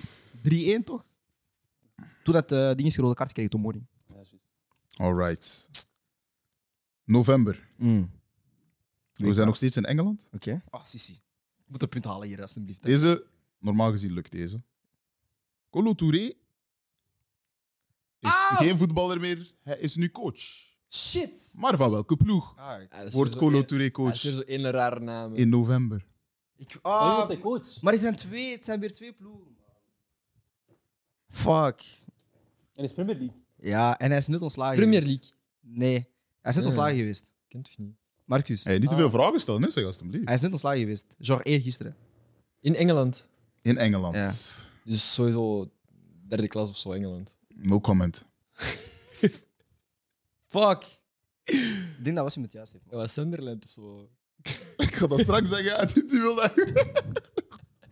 [0.42, 1.06] 3-1 toch?
[2.22, 3.86] Toen dat uh, ding is rode kaart kreeg, Tomori.
[4.06, 4.48] Ja, juist.
[4.96, 5.68] Alright.
[7.04, 7.68] November.
[7.76, 8.10] Mm.
[9.12, 10.26] We zijn nog steeds in Engeland.
[10.32, 10.62] Oké.
[10.70, 11.20] Ah, Sissi.
[11.70, 12.82] Ik moet een punt halen hier, alstublieft.
[12.82, 12.88] hè.
[12.90, 13.26] Deze,
[13.58, 14.58] normaal gezien lukt deze.
[15.70, 16.34] Colo Touré is
[18.20, 18.56] Ah!
[18.56, 19.54] geen voetballer meer.
[19.62, 20.68] Hij is nu coach.
[20.88, 21.54] Shit!
[21.56, 24.40] Maar van welke ploeg Ah, is wordt Colo één- Touré Dat coach is weer zo
[24.40, 25.34] één rare naam.
[25.34, 26.06] in november?
[26.56, 27.80] ik, ah, wordt hij coach?
[27.82, 29.56] maar het zijn twee, het zijn weer twee ploegen.
[31.28, 31.82] Fuck.
[32.74, 33.36] En is Premier League.
[33.56, 35.20] Ja, en hij is net ontslagen Premier geweest.
[35.20, 35.78] League.
[35.78, 35.92] Nee,
[36.40, 36.64] hij is net Ja.
[36.64, 37.34] ontslagen geweest.
[37.48, 37.96] Kent toch niet?
[38.30, 38.64] Marcus.
[38.64, 39.00] Hey, niet te Ah.
[39.00, 40.24] veel vragen stellen, hè, zeg alstublieft.
[40.24, 41.14] Hij is net ontslagen geweest.
[41.18, 41.96] Genre eergisteren.
[42.60, 43.28] In Engeland.
[43.62, 44.16] In Engeland.
[44.16, 44.32] Ja.
[44.84, 45.70] Dus sowieso
[46.28, 47.38] derde klas of zo, Engeland.
[47.48, 48.24] No comment.
[50.46, 50.98] Fuck.
[51.44, 52.84] Ik denk dat was hij met juist heeft.
[52.90, 54.08] Ja, wat Sunderland of zo.
[54.86, 55.66] Ik ga dat straks zeggen.
[55.66, 56.52] Ja, die die wil dat.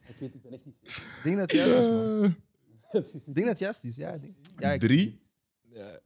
[0.09, 1.03] Ik weet, ik ben echt niet zeker.
[1.17, 2.23] Ik denk dat het juist is, man.
[2.91, 4.13] Eh, Ik denk dat het juist is, ja.
[4.13, 5.21] Ik denk, ja ik- Drie.
[5.63, 6.01] Ja.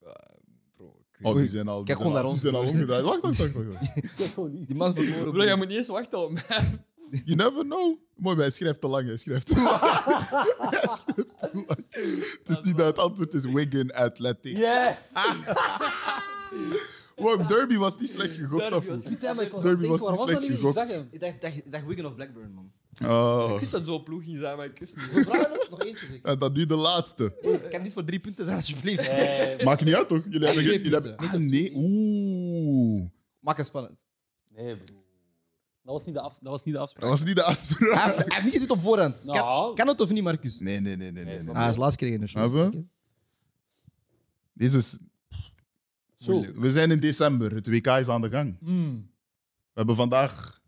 [0.00, 0.26] Ja,
[0.74, 0.88] bro.
[1.00, 2.54] ik weet Oh, die zijn al, die Kijk zijn gewoon al, naar die ons, zijn
[2.54, 2.72] al broer.
[2.74, 3.04] omgedraaid.
[3.04, 3.66] Wacht, wacht, wacht.
[4.34, 4.66] wacht.
[4.68, 5.32] Die man is verloren.
[5.32, 6.42] Bro, jij moet niet eens wachten op mij.
[7.24, 7.96] You never know.
[8.16, 9.06] Mooi, maar hij schrijft te lang.
[9.06, 9.80] Hij schrijft te lang.
[10.70, 11.84] hij schrijft te lang.
[12.38, 14.56] Het is niet dat het antwoord is Wigan Athletic.
[14.56, 15.12] Yes!
[17.16, 18.68] Wow, Derby was niet slecht gegokt.
[18.70, 21.06] Derby was- Putain, maar ik was Derby was niet slecht gegokt.
[21.10, 22.72] Ik dacht, dacht, ik dacht Wigan of Blackburn, man.
[23.04, 23.50] Oh.
[23.52, 25.26] Ik wist dat zo'n ploeg ging zijn, maar ik wist niet.
[25.70, 26.28] Nog, eentje, zeker.
[26.30, 27.34] En dan nu de laatste.
[27.40, 29.02] Ik kan niet voor drie punten zijn, alsjeblieft.
[29.64, 30.22] Maakt niet uit, toch?
[30.28, 30.64] Jullie hebben...
[30.64, 31.38] twee Jullie hebben punten.
[31.40, 31.72] ah, nee.
[31.74, 33.06] Oeh.
[33.40, 33.98] Maak het spannend.
[34.48, 34.96] nee bro.
[35.82, 37.10] Dat was niet de, afs- dat was niet de Dat afspraak.
[37.10, 38.04] was niet de Hij afspraak.
[38.04, 39.16] heeft, hij heeft niet gezien op voorhand.
[39.24, 39.74] Kan, Nou.
[39.74, 40.58] kan het of niet, Marcus?
[40.58, 41.24] Nee, nee, nee, nee.
[41.24, 41.48] nee, nee.
[41.48, 42.42] Ah, hij is laatst gekregen in de show.
[42.62, 42.90] Hebben.
[44.52, 44.98] Deze is...
[46.16, 46.44] Zo.
[46.54, 47.54] We zijn in december.
[47.54, 48.56] Het WK is aan de gang.
[48.60, 49.10] Mm.
[49.72, 50.62] We hebben vandaag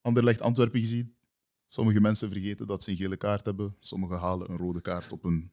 [0.00, 1.15] Anderlecht Antwerpen gezien.
[1.66, 3.76] Sommige mensen vergeten dat ze een gele kaart hebben.
[3.78, 5.52] Sommigen halen een rode kaart op een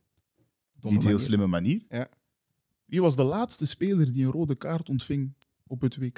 [0.79, 1.25] Domme niet heel manier.
[1.27, 1.85] slimme manier.
[1.89, 2.09] Ja.
[2.85, 5.33] Wie was de laatste speler die een rode kaart ontving
[5.67, 6.17] op het WK?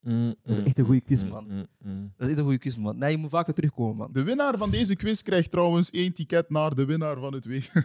[0.00, 1.68] Dat is echt een goede quiz, man.
[1.78, 2.98] Mm, Dat is echt een goede quiz, man.
[2.98, 4.12] Nee, je moet vaker terugkomen, man.
[4.12, 7.72] De winnaar van deze quiz krijgt trouwens één ticket naar de winnaar van het WK.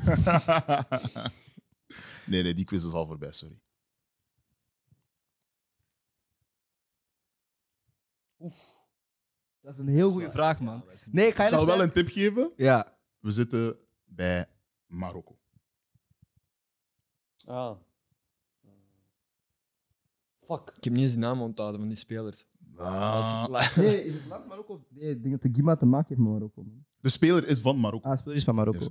[2.25, 3.59] nee, nee, die quiz is al voorbij, sorry.
[9.67, 10.83] Dat is een heel goede vraag, man.
[11.11, 12.51] Nee, ga Ik je zal dat wel een tip geven.
[12.55, 12.97] Ja.
[13.19, 14.45] We zitten bij
[14.85, 15.37] Marokko.
[17.45, 17.77] Ah.
[20.41, 20.73] Fuck.
[20.77, 22.45] Ik heb niet eens de naam onthouden van die spelers.
[22.75, 24.73] Ah, Nee, is het land Marokko?
[24.73, 26.85] of- Nee, ik denk dat de Gima te maken heeft met Marokko, man.
[26.99, 28.09] de speler is van Marokko.
[28.09, 28.79] Ah, speler is van Marokko.
[28.79, 28.89] Yes.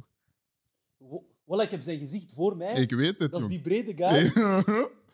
[1.44, 2.72] Wo- ik heb zijn gezicht voor mij.
[2.74, 4.32] Ik weet het, dat is die brede guy.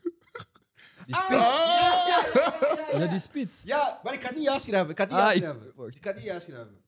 [1.07, 1.41] Die spits.
[1.41, 3.01] Ah!
[3.01, 3.63] Ja, die spits.
[3.63, 4.91] Ja, maar ik kan niet ja schrijven.
[4.91, 5.73] Ik kan niet Ah, ja ik- schrijven.
[5.77, 5.95] wacht.
[5.95, 6.81] Ik kan niet ja schrijven.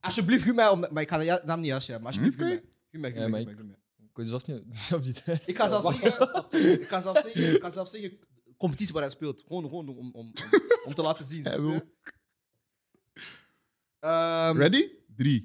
[0.00, 0.80] Alsjeblieft, gun mij om...
[0.80, 2.04] Maar ik ga de ja- naam niet ja schrijven.
[2.04, 2.62] Maar alsjeblieft, gun Oké.
[2.98, 3.12] mij.
[3.12, 3.72] Gun mij, Ja, mij.
[3.98, 5.22] Ik kon zelfs niet zelf niet.
[5.48, 6.80] Ik ga zelfs zeggen...
[6.80, 7.54] Ik kan zelfs zeggen...
[7.54, 8.18] Ik kan zelfs zeggen...
[8.56, 9.42] Competitie waar hij speelt.
[9.46, 10.32] Gewoon, gewoon om, om, om,
[10.84, 11.44] om te laten zien.
[11.46, 11.80] Hij wil-
[14.00, 14.92] Ehm, Ready?
[15.16, 15.42] Drie,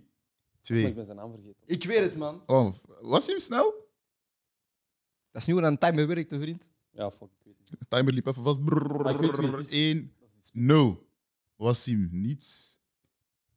[0.52, 0.86] Maar twee.
[0.88, 1.62] ik ben zijn naam vergeten.
[1.66, 2.44] ik weet het, man.
[2.46, 3.85] Oh, was hij hem snel?
[5.36, 6.72] Dat is nu hoe aan timer werkt, hè, vriend.
[6.92, 7.80] Ja, fuck, ik weet het niet.
[7.80, 8.60] De timer liep even vast.
[8.60, 9.72] Maar ik weet wie het is.
[9.72, 10.66] 1, Dat is die spits.
[10.66, 11.08] 0.
[11.56, 12.80] Wassim, niets.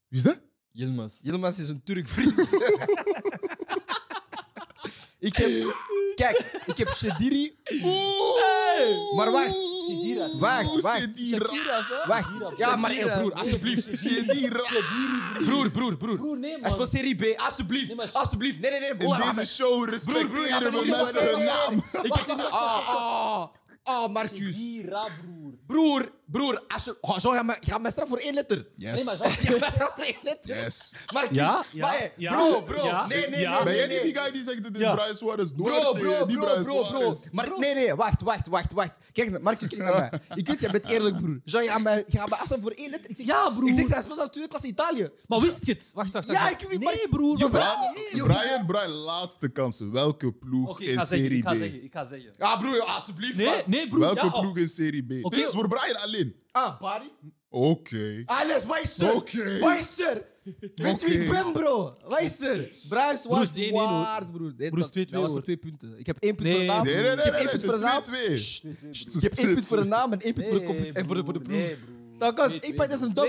[0.08, 0.40] Wie is dat?
[0.70, 1.20] Yilmaz.
[1.22, 2.36] Yilmaz is een Turk vriend.
[5.18, 5.76] ik heb...
[6.14, 7.56] Kijk, ik heb Shediri.
[9.16, 9.56] Maar wacht.
[9.86, 10.28] Shedira.
[10.38, 11.06] Wacht, wacht.
[12.06, 12.58] Wacht.
[12.58, 13.98] Ja, maar hey, broer, alsjeblieft.
[13.98, 14.62] Shedira.
[15.44, 16.16] Broer, broer, broer.
[16.16, 16.70] Broer, nee, Hij man.
[16.70, 18.14] speelt Serie B, alsjeblieft.
[18.14, 18.60] Alsjeblieft.
[18.60, 18.90] Nee, nee, nee.
[18.90, 21.84] In broer, deze maar- show respecteren we mensen hun naam.
[22.02, 22.38] Ik heb.
[22.50, 23.46] Ah, ah.
[23.82, 24.56] Ah, Marcus.
[24.56, 25.52] Shedira, broer.
[25.66, 26.62] Broer, broer.
[26.68, 26.96] Als je...
[27.00, 28.66] Oh, zo, ga mij- ga mij straf voor één letter.
[28.76, 29.18] Nee, maar Yes.
[29.18, 30.56] zo- Je mij straf voor één letter.
[30.56, 30.92] Yes.
[31.12, 31.36] Marcus.
[31.36, 32.84] Ja, ja, maar, hey, ja, Bro, bro.
[32.84, 33.54] ja, nee, nee, ja.
[33.54, 33.64] nee.
[33.64, 34.22] Ben jij nee, niet die nee.
[34.22, 34.94] guy die zegt dit is Ja.
[34.94, 35.50] Brian Suarez?
[35.56, 36.84] Bro, bro, bro, Brian bro, bro.
[36.84, 37.30] Suarez.
[37.30, 38.90] Maar nee, nee, wacht, wacht, wacht, wacht.
[39.12, 40.20] Kijk, Marcus, kijk naar mij.
[40.34, 41.40] Ik weet, jij bent eerlijk, broer.
[41.44, 43.10] Zou je aan mij, je gaat mij afstaan voor één letter?
[43.10, 43.68] Ik zeg, Ja, broer.
[43.68, 45.08] Ik zeg, hij speelt als tweede klas Italië.
[45.26, 45.90] Maar wist je het?
[45.94, 46.38] Wacht, wacht, wacht.
[46.40, 47.38] Ja, ik weet maar- Nee, broer.
[47.38, 47.60] Jawel.
[47.62, 49.80] maar- Brian, Brian, laatste kans.
[49.92, 51.56] Welke ploeg Oké, ik in ga zeggen, Serie ik ga B?
[51.56, 52.30] zeggen, ik ga zeggen.
[52.38, 53.36] Ja, broer, alsjeblieft.
[53.36, 54.00] Nee, nee, broer.
[54.00, 55.24] Welke ja, ploeg in Serie B?
[55.24, 55.36] Oké.
[55.36, 56.17] Dit is voor Brian alleen.
[56.52, 57.10] Ah, Barry?
[57.50, 58.22] Oké.
[58.24, 59.14] Alles, wijzer.
[59.14, 59.58] Oké.
[59.60, 60.24] Wijzer.
[60.74, 61.92] Weet je wie ik ben, bro?
[62.08, 62.70] Wijzer.
[62.88, 63.82] Bruis was is 1-1 hoor.
[63.82, 64.52] waard, broer.
[64.56, 65.98] Nee, dat- 2-2 Dat was voor twee punten.
[65.98, 66.54] Ik heb één punt Nee.
[66.56, 66.84] voor de naam.
[66.84, 68.02] Nee, nee, nee, Ik heb één punt voor de naam.
[68.14, 69.16] is 2-2.
[69.16, 70.94] Ik heb één punt voor de naam en één punt voor de competitie.
[70.94, 71.56] En voor de, voor de ploeg.
[71.58, 71.96] Nee, broer.
[72.18, 73.20] Dat kan, Nee, ik pak dat is een W.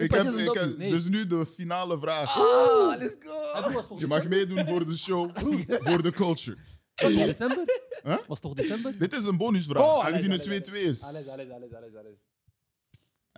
[0.00, 2.36] Ik heb, dat is een ik heb, dus nu de finale vraag.
[2.36, 3.96] Ah, let's go.
[3.98, 5.30] Je mag meedoen voor de show,
[5.88, 6.56] voor de culture.
[6.94, 7.64] Was toch december?
[8.02, 8.16] Huh?
[8.26, 8.98] Was toch december?
[8.98, 11.02] Dit is een bonusvraag, Oh, aangezien het 2-2 allez, is.
[11.02, 12.14] Allez, allez, allez, allez.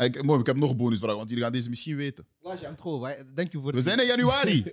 [0.05, 2.27] Ik, mooi, ik heb nog een bonusvraag, want jullie gaan deze misschien weten.
[2.41, 2.99] Laat je hem trouw.
[3.35, 4.63] Dank je voor We de- zijn in januari.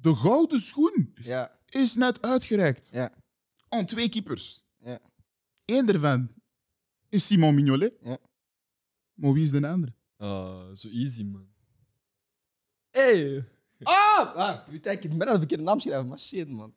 [0.00, 3.12] De gouden schoen Ja, is net uitgereikt ja,
[3.68, 4.64] aan twee keepers.
[4.78, 5.00] ja.
[5.64, 6.30] Eén daarvan
[7.08, 7.94] is Simon Mignolet.
[8.02, 8.18] Ja.
[9.14, 9.94] Maar wie is de andere?
[10.16, 11.48] Oh, zo easy, man.
[12.90, 13.44] Hey!
[13.82, 14.34] Ah!
[14.36, 16.74] ah putain, ik heb bijna de verkeerde naam geschreven, maar shit, man.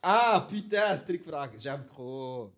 [0.00, 1.50] Ah, putain, strikvraag.
[1.62, 2.56] J'aime trop.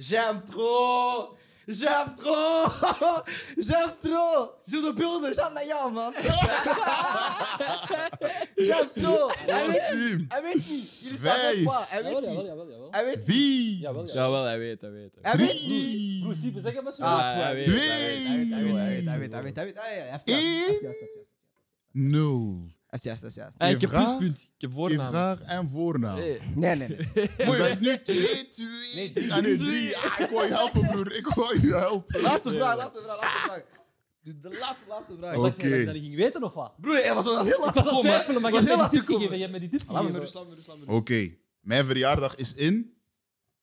[0.00, 1.36] J'aime trop.
[1.66, 2.72] J'aime trop.
[3.56, 4.60] J'aime trop.
[4.64, 6.12] Je de beelden, j'aime naar jou, man.
[8.56, 9.34] J'aime trop.
[9.38, 10.24] Hij weet, Wassim.
[10.28, 11.00] hij weet niet.
[11.00, 11.40] Jullie Vijf.
[11.40, 11.88] zeggen pas.
[11.88, 12.46] Hij Jawel, weet jawel, niet.
[12.50, 12.88] jawel, jawel.
[12.90, 13.24] Hij weet niet.
[13.26, 13.76] Vier.
[13.78, 14.14] Jawel, jawel.
[14.14, 15.16] Jawel, hij weet, hij weet.
[15.22, 15.36] Hij
[22.90, 23.16] heeft Eén.
[23.20, 23.54] juist, juist.
[23.58, 24.16] Hey, ik heb Vraag?
[24.16, 24.42] pluspunt.
[24.54, 25.08] Ik heb voornaam.
[25.08, 26.16] Vraag en voornaam.
[26.16, 26.40] Hey.
[26.54, 26.96] Nee, nee, nee.
[27.36, 28.66] Dus dat is nu 2, 2.
[28.94, 29.32] Nee, drie.
[29.32, 29.96] Ah, nee, drie.
[29.96, 31.12] Ah, ik wou je helpen, broer.
[31.16, 32.20] Ik wou je helpen.
[32.20, 33.62] Laatste vraag, laatste vraag, laatste vraag.
[34.22, 35.36] De laatste, laatste vraag.
[35.36, 35.42] Oh.
[35.42, 36.72] Dacht je dat ik dat niet ging weten of wat?
[36.80, 38.74] Broer, hij was, was heel laat Ik was aan het twijfelen, maar je Was hebt
[38.74, 39.20] heel die laat tip gekomen.
[39.22, 39.36] gegeven.
[39.36, 40.78] Je hebt mij die tip me gegeven.
[40.78, 40.92] me me.
[40.92, 41.34] Oké.
[41.60, 42.94] Mijn verjaardag is in.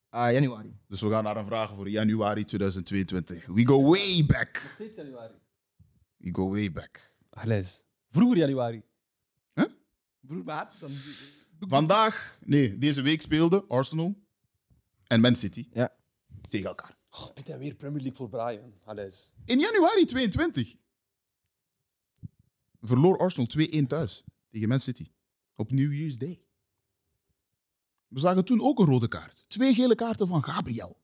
[0.10, 0.76] Ah, januari.
[0.88, 3.46] Dus we gaan naar een vraag voor januari 2022.
[3.46, 4.62] We go way back.
[4.74, 5.34] Steeds januari.
[6.18, 7.12] We go way back.
[7.30, 7.86] Glijs.
[8.10, 8.82] Vroeger januari.
[10.28, 14.16] Broer, mijn hart is aan Vandaag, nee, deze week speelden Arsenal
[15.08, 15.96] en Man City Ja.
[16.50, 16.98] tegen elkaar.
[17.10, 18.74] Oh, Pieter, weer Premier League voor Brian.
[18.80, 19.34] Glijs.
[19.46, 20.76] In januari 22
[22.82, 23.48] verloor Arsenal
[23.84, 25.12] 2-1 thuis tegen Man City
[25.56, 26.42] op New Year's Day.
[28.08, 29.44] We zagen toen ook een rode kaart.
[29.48, 31.02] Twee gele kaarten van Gabriel.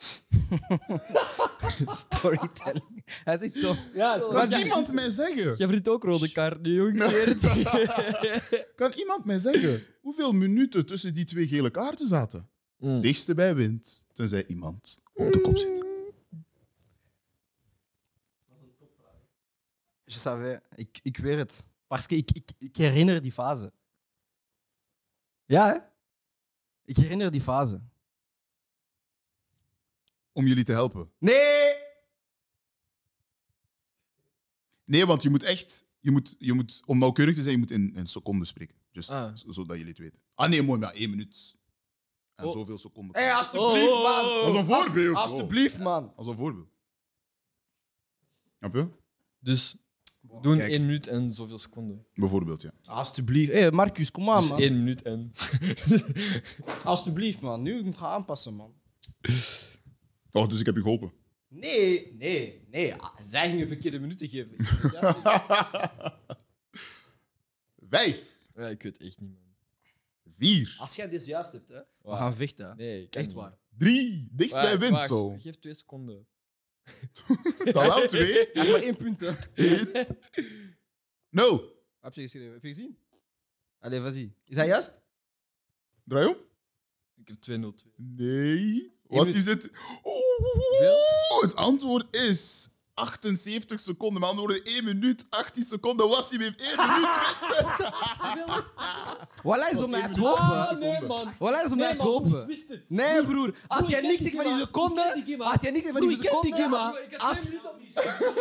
[2.06, 3.02] storytelling.
[3.04, 3.76] Hij zegt toch.
[3.94, 5.44] Ja, Kan iemand mij zeggen?
[5.44, 7.12] Jij verdient ook rode kaart nu, jongens.
[7.12, 7.94] Ik zweer
[8.48, 8.72] het.
[8.76, 12.48] Kan iemand mij zeggen hoeveel minuten tussen die twee gele kaarten zaten?
[12.76, 13.00] Mm.
[13.00, 15.84] Dichtste bij wint, tenzij iemand op de kop zit.
[20.04, 20.58] Je savais.
[20.74, 21.68] Ik, ik weet het.
[21.86, 23.72] Parce que ik, ik, ik herinner die fase.
[25.44, 25.78] Ja, hè?
[26.84, 27.80] Ik herinner die fase.
[30.32, 31.10] Om jullie te helpen.
[31.18, 31.74] Nee!
[34.84, 37.70] Nee, want je moet echt, je moet, je moet, om nauwkeurig te zijn, je moet
[37.70, 38.76] in, in seconden spreken.
[38.90, 39.30] Just, Ah.
[39.34, 40.18] z- zodat jullie het weten.
[40.34, 41.56] Ah nee, mooi, maar één minuut.
[42.34, 42.52] En Oh.
[42.52, 43.16] zoveel seconden.
[43.16, 44.24] Hé, hey, alsjeblieft, Oh, oh, man.
[44.24, 44.44] oh.
[44.44, 45.16] Als een voorbeeld.
[45.16, 46.12] Als- Alsjeblieft, man.
[46.16, 46.68] Als een voorbeeld.
[48.58, 48.88] Snap je?
[49.38, 49.76] Dus
[50.42, 50.70] doen Kijk.
[50.70, 52.06] één minuut en zoveel seconden.
[52.14, 52.72] Bijvoorbeeld, ja.
[52.84, 53.52] Alsjeblieft.
[53.52, 54.60] Hé, hey, Marcus, kom aan, Dus man.
[54.60, 55.32] één minuut en.
[56.84, 57.62] Alsjeblieft, man.
[57.62, 58.74] Nu moet ik gaan aanpassen, man.
[60.32, 61.12] Oh, dus ik heb je geholpen.
[61.48, 62.94] Nee, nee, nee.
[62.94, 64.58] Ah, Zij gingen verkeerde minuten geven.
[64.58, 65.18] Ik vind het juist-
[67.90, 68.38] Vijf.
[68.54, 69.40] Ja, ik weet echt niet, man.
[70.36, 70.76] Vier.
[70.78, 72.18] Als jij dit juist hebt, hè, we Waar?
[72.18, 72.66] gaan vechten.
[72.68, 72.74] hè.
[72.74, 73.40] Nee, ik kan Echt niet.
[73.40, 73.58] waar.
[73.78, 74.28] Drie.
[74.30, 75.08] Dichtst bij Wacht, wint, wacht.
[75.08, 75.36] zo.
[75.38, 76.26] Geef twee seconden.
[77.72, 78.32] Dan wel twee.
[78.52, 79.32] Heeft maar één punt, hè.
[81.30, 81.80] Nul.
[82.00, 82.52] Heb je geschreven?
[82.52, 82.98] Heb je gezien?
[83.78, 84.32] Allee, vas-y.
[84.44, 85.00] Is hij juist?
[86.04, 86.36] Draai om.
[87.16, 87.92] Ik heb 2-0-2.
[87.96, 88.92] Nee.
[89.12, 89.70] Was hij zit...
[91.40, 94.20] Het antwoord is 78 seconden.
[94.20, 96.08] Maar antwoorden 1 minuut, 18 seconden.
[96.08, 97.08] Was hij heeft 1 minuut
[98.32, 98.74] 20.
[99.38, 100.42] Voilà is om naar het hopen.
[100.42, 101.32] Ah, nee, man.
[101.34, 102.46] Voilà is om naar Nee, het man, hopen.
[102.46, 102.90] wist het.
[102.90, 103.54] Nee, broer.
[103.66, 105.24] Als jij niks zegt van die seconde...
[105.38, 107.06] Als jij niks zegt van Broer, die ik ken die seconde...
[107.08, 107.38] game, Als...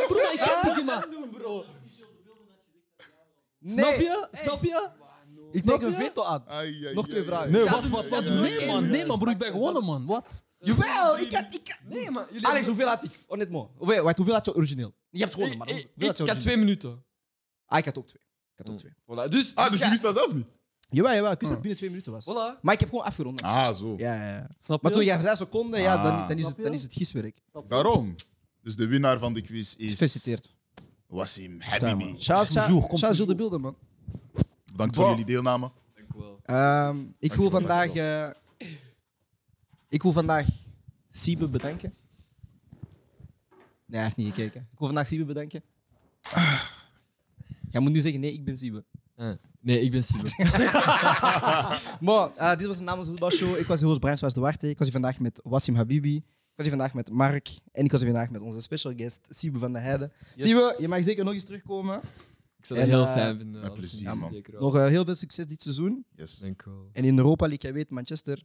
[0.07, 1.65] Broer, ik ken die game.
[3.65, 4.27] Snap je?
[4.31, 4.89] Snap je?
[5.52, 6.06] Ik Snap teken een je?
[6.06, 6.44] veto aan.
[6.48, 7.26] Ai, ai, Nog twee ai.
[7.28, 7.52] vragen.
[7.52, 8.23] Nee, wat, wat, wat?
[8.23, 8.90] Nee, man.
[8.90, 9.32] Nee, man, broer.
[9.32, 10.06] Ik ben gewonnen, man.
[10.06, 10.45] Wat?
[10.60, 11.53] Jawel, ik had...
[11.53, 11.80] Ik...
[11.90, 13.11] Nee, maar jullie Alex, hoeveel had ik?
[13.11, 13.78] Honnêtement.
[13.78, 14.94] Hoeveel, wacht, hoeveel had je origineel?
[15.10, 16.41] Je hebt gewonnen, maar Ik, hoeveel had je ik had origineel?
[16.41, 17.03] twee minuten.
[17.65, 18.22] Ah, ik had ook twee.
[18.56, 18.91] Ik had ook twee.
[18.91, 19.30] Voilà.
[19.30, 20.45] Dus, Ah, dus ja, je wist dat zelf niet?
[20.90, 21.32] Jawel, jawel.
[21.32, 22.26] Ik wist dat het binnen twee minuten was.
[22.26, 22.61] Voilà.
[22.61, 23.41] Maar ik heb gewoon afgerond.
[23.41, 23.95] Ah, zo.
[23.98, 24.49] Ja, ja, ja.
[24.60, 24.98] Snap Maar je?
[24.98, 26.28] toen jij zes seconden, ja, dan, Ah.
[26.28, 27.38] dan, is, het, dan is het giswerk.
[27.68, 28.15] Daarom.
[28.61, 29.90] Dus de winnaar van de quiz is...
[29.90, 30.56] Gefeliciteerd.
[31.07, 32.15] Wassim Habibi.
[32.19, 33.36] Shout Toujours, out komt Jules de.
[33.36, 33.76] Beelden, man.
[34.72, 35.14] Bedankt voor Wow.
[35.14, 35.72] jullie deelname.
[35.95, 36.39] Dank u wel.
[36.45, 37.93] Ehm, ik wil Dankjewel, vandaag...
[37.95, 38.68] eh,
[39.89, 40.48] ik wil vandaag
[41.10, 41.93] Siebe bedanken.
[43.85, 44.61] Nee, hij heeft niet gekeken.
[44.72, 45.64] Ik wil vandaag Siebe bedanken.
[47.72, 48.84] Jij moet nu zeggen, nee, ik ben Siebe.
[49.15, 50.30] Ah, nee, ik ben Siebe.
[51.99, 53.57] Maar eh, dit was de Namens Voetbalshow.
[53.57, 54.69] Ik was de host Brian Swaas de Warte.
[54.69, 56.15] Ik was hier vandaag met Wassim Habibi.
[56.15, 56.23] Ik
[56.56, 57.49] was hier vandaag met Mark.
[57.72, 60.11] En ik was hier vandaag met onze special guest, Siebe van der Heijden.
[60.35, 60.43] Yes.
[60.45, 62.02] Siebe, je mag zeker nog eens terugkomen.
[62.61, 63.61] Ik zou dat En, heel eh, fijn vinden.
[63.61, 64.01] met alleszins.
[64.01, 64.31] plezier, man.
[64.31, 64.61] Zeker wel.
[64.61, 66.05] Nog eh, heel veel succes dit seizoen.
[66.15, 66.38] Yes.
[66.38, 66.89] Dank u wel.
[66.93, 68.43] En in Europa League, jij weet, Manchester.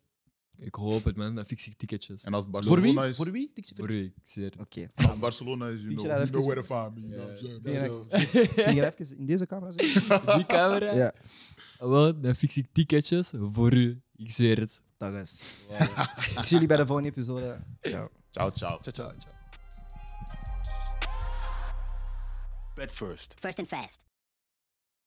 [0.59, 1.35] Ik hoop het, man.
[1.35, 2.25] Dan fix ik ticketjes.
[2.25, 3.11] En als het Voor Barcelona wie?
[3.11, 3.17] is...
[3.17, 3.51] Voor wie?
[3.55, 4.53] Tixi Voor u, ik zweer.
[4.61, 4.87] Oké.
[4.95, 7.01] Als Barcelona is, you Vind je know, dat you know even- where to find me.
[7.01, 7.63] you know what I'm saying?
[7.63, 10.21] Kun je, kun je even in deze camera zeggen?
[10.37, 10.95] Die camera?
[10.95, 11.13] Ja.
[11.79, 14.01] Ah, Wel, dan fix ik ticketjes voor u.
[14.17, 14.83] Ik zweer het.
[14.97, 15.65] Dat is.
[16.39, 17.59] Ik zie jullie bij de volgende episode.
[17.81, 18.09] Ciao.
[18.31, 18.79] Ciao, ciao.
[18.81, 19.35] Ciao, ciao, ciao.
[22.75, 23.35] Bet first.
[23.41, 24.06] First and fast.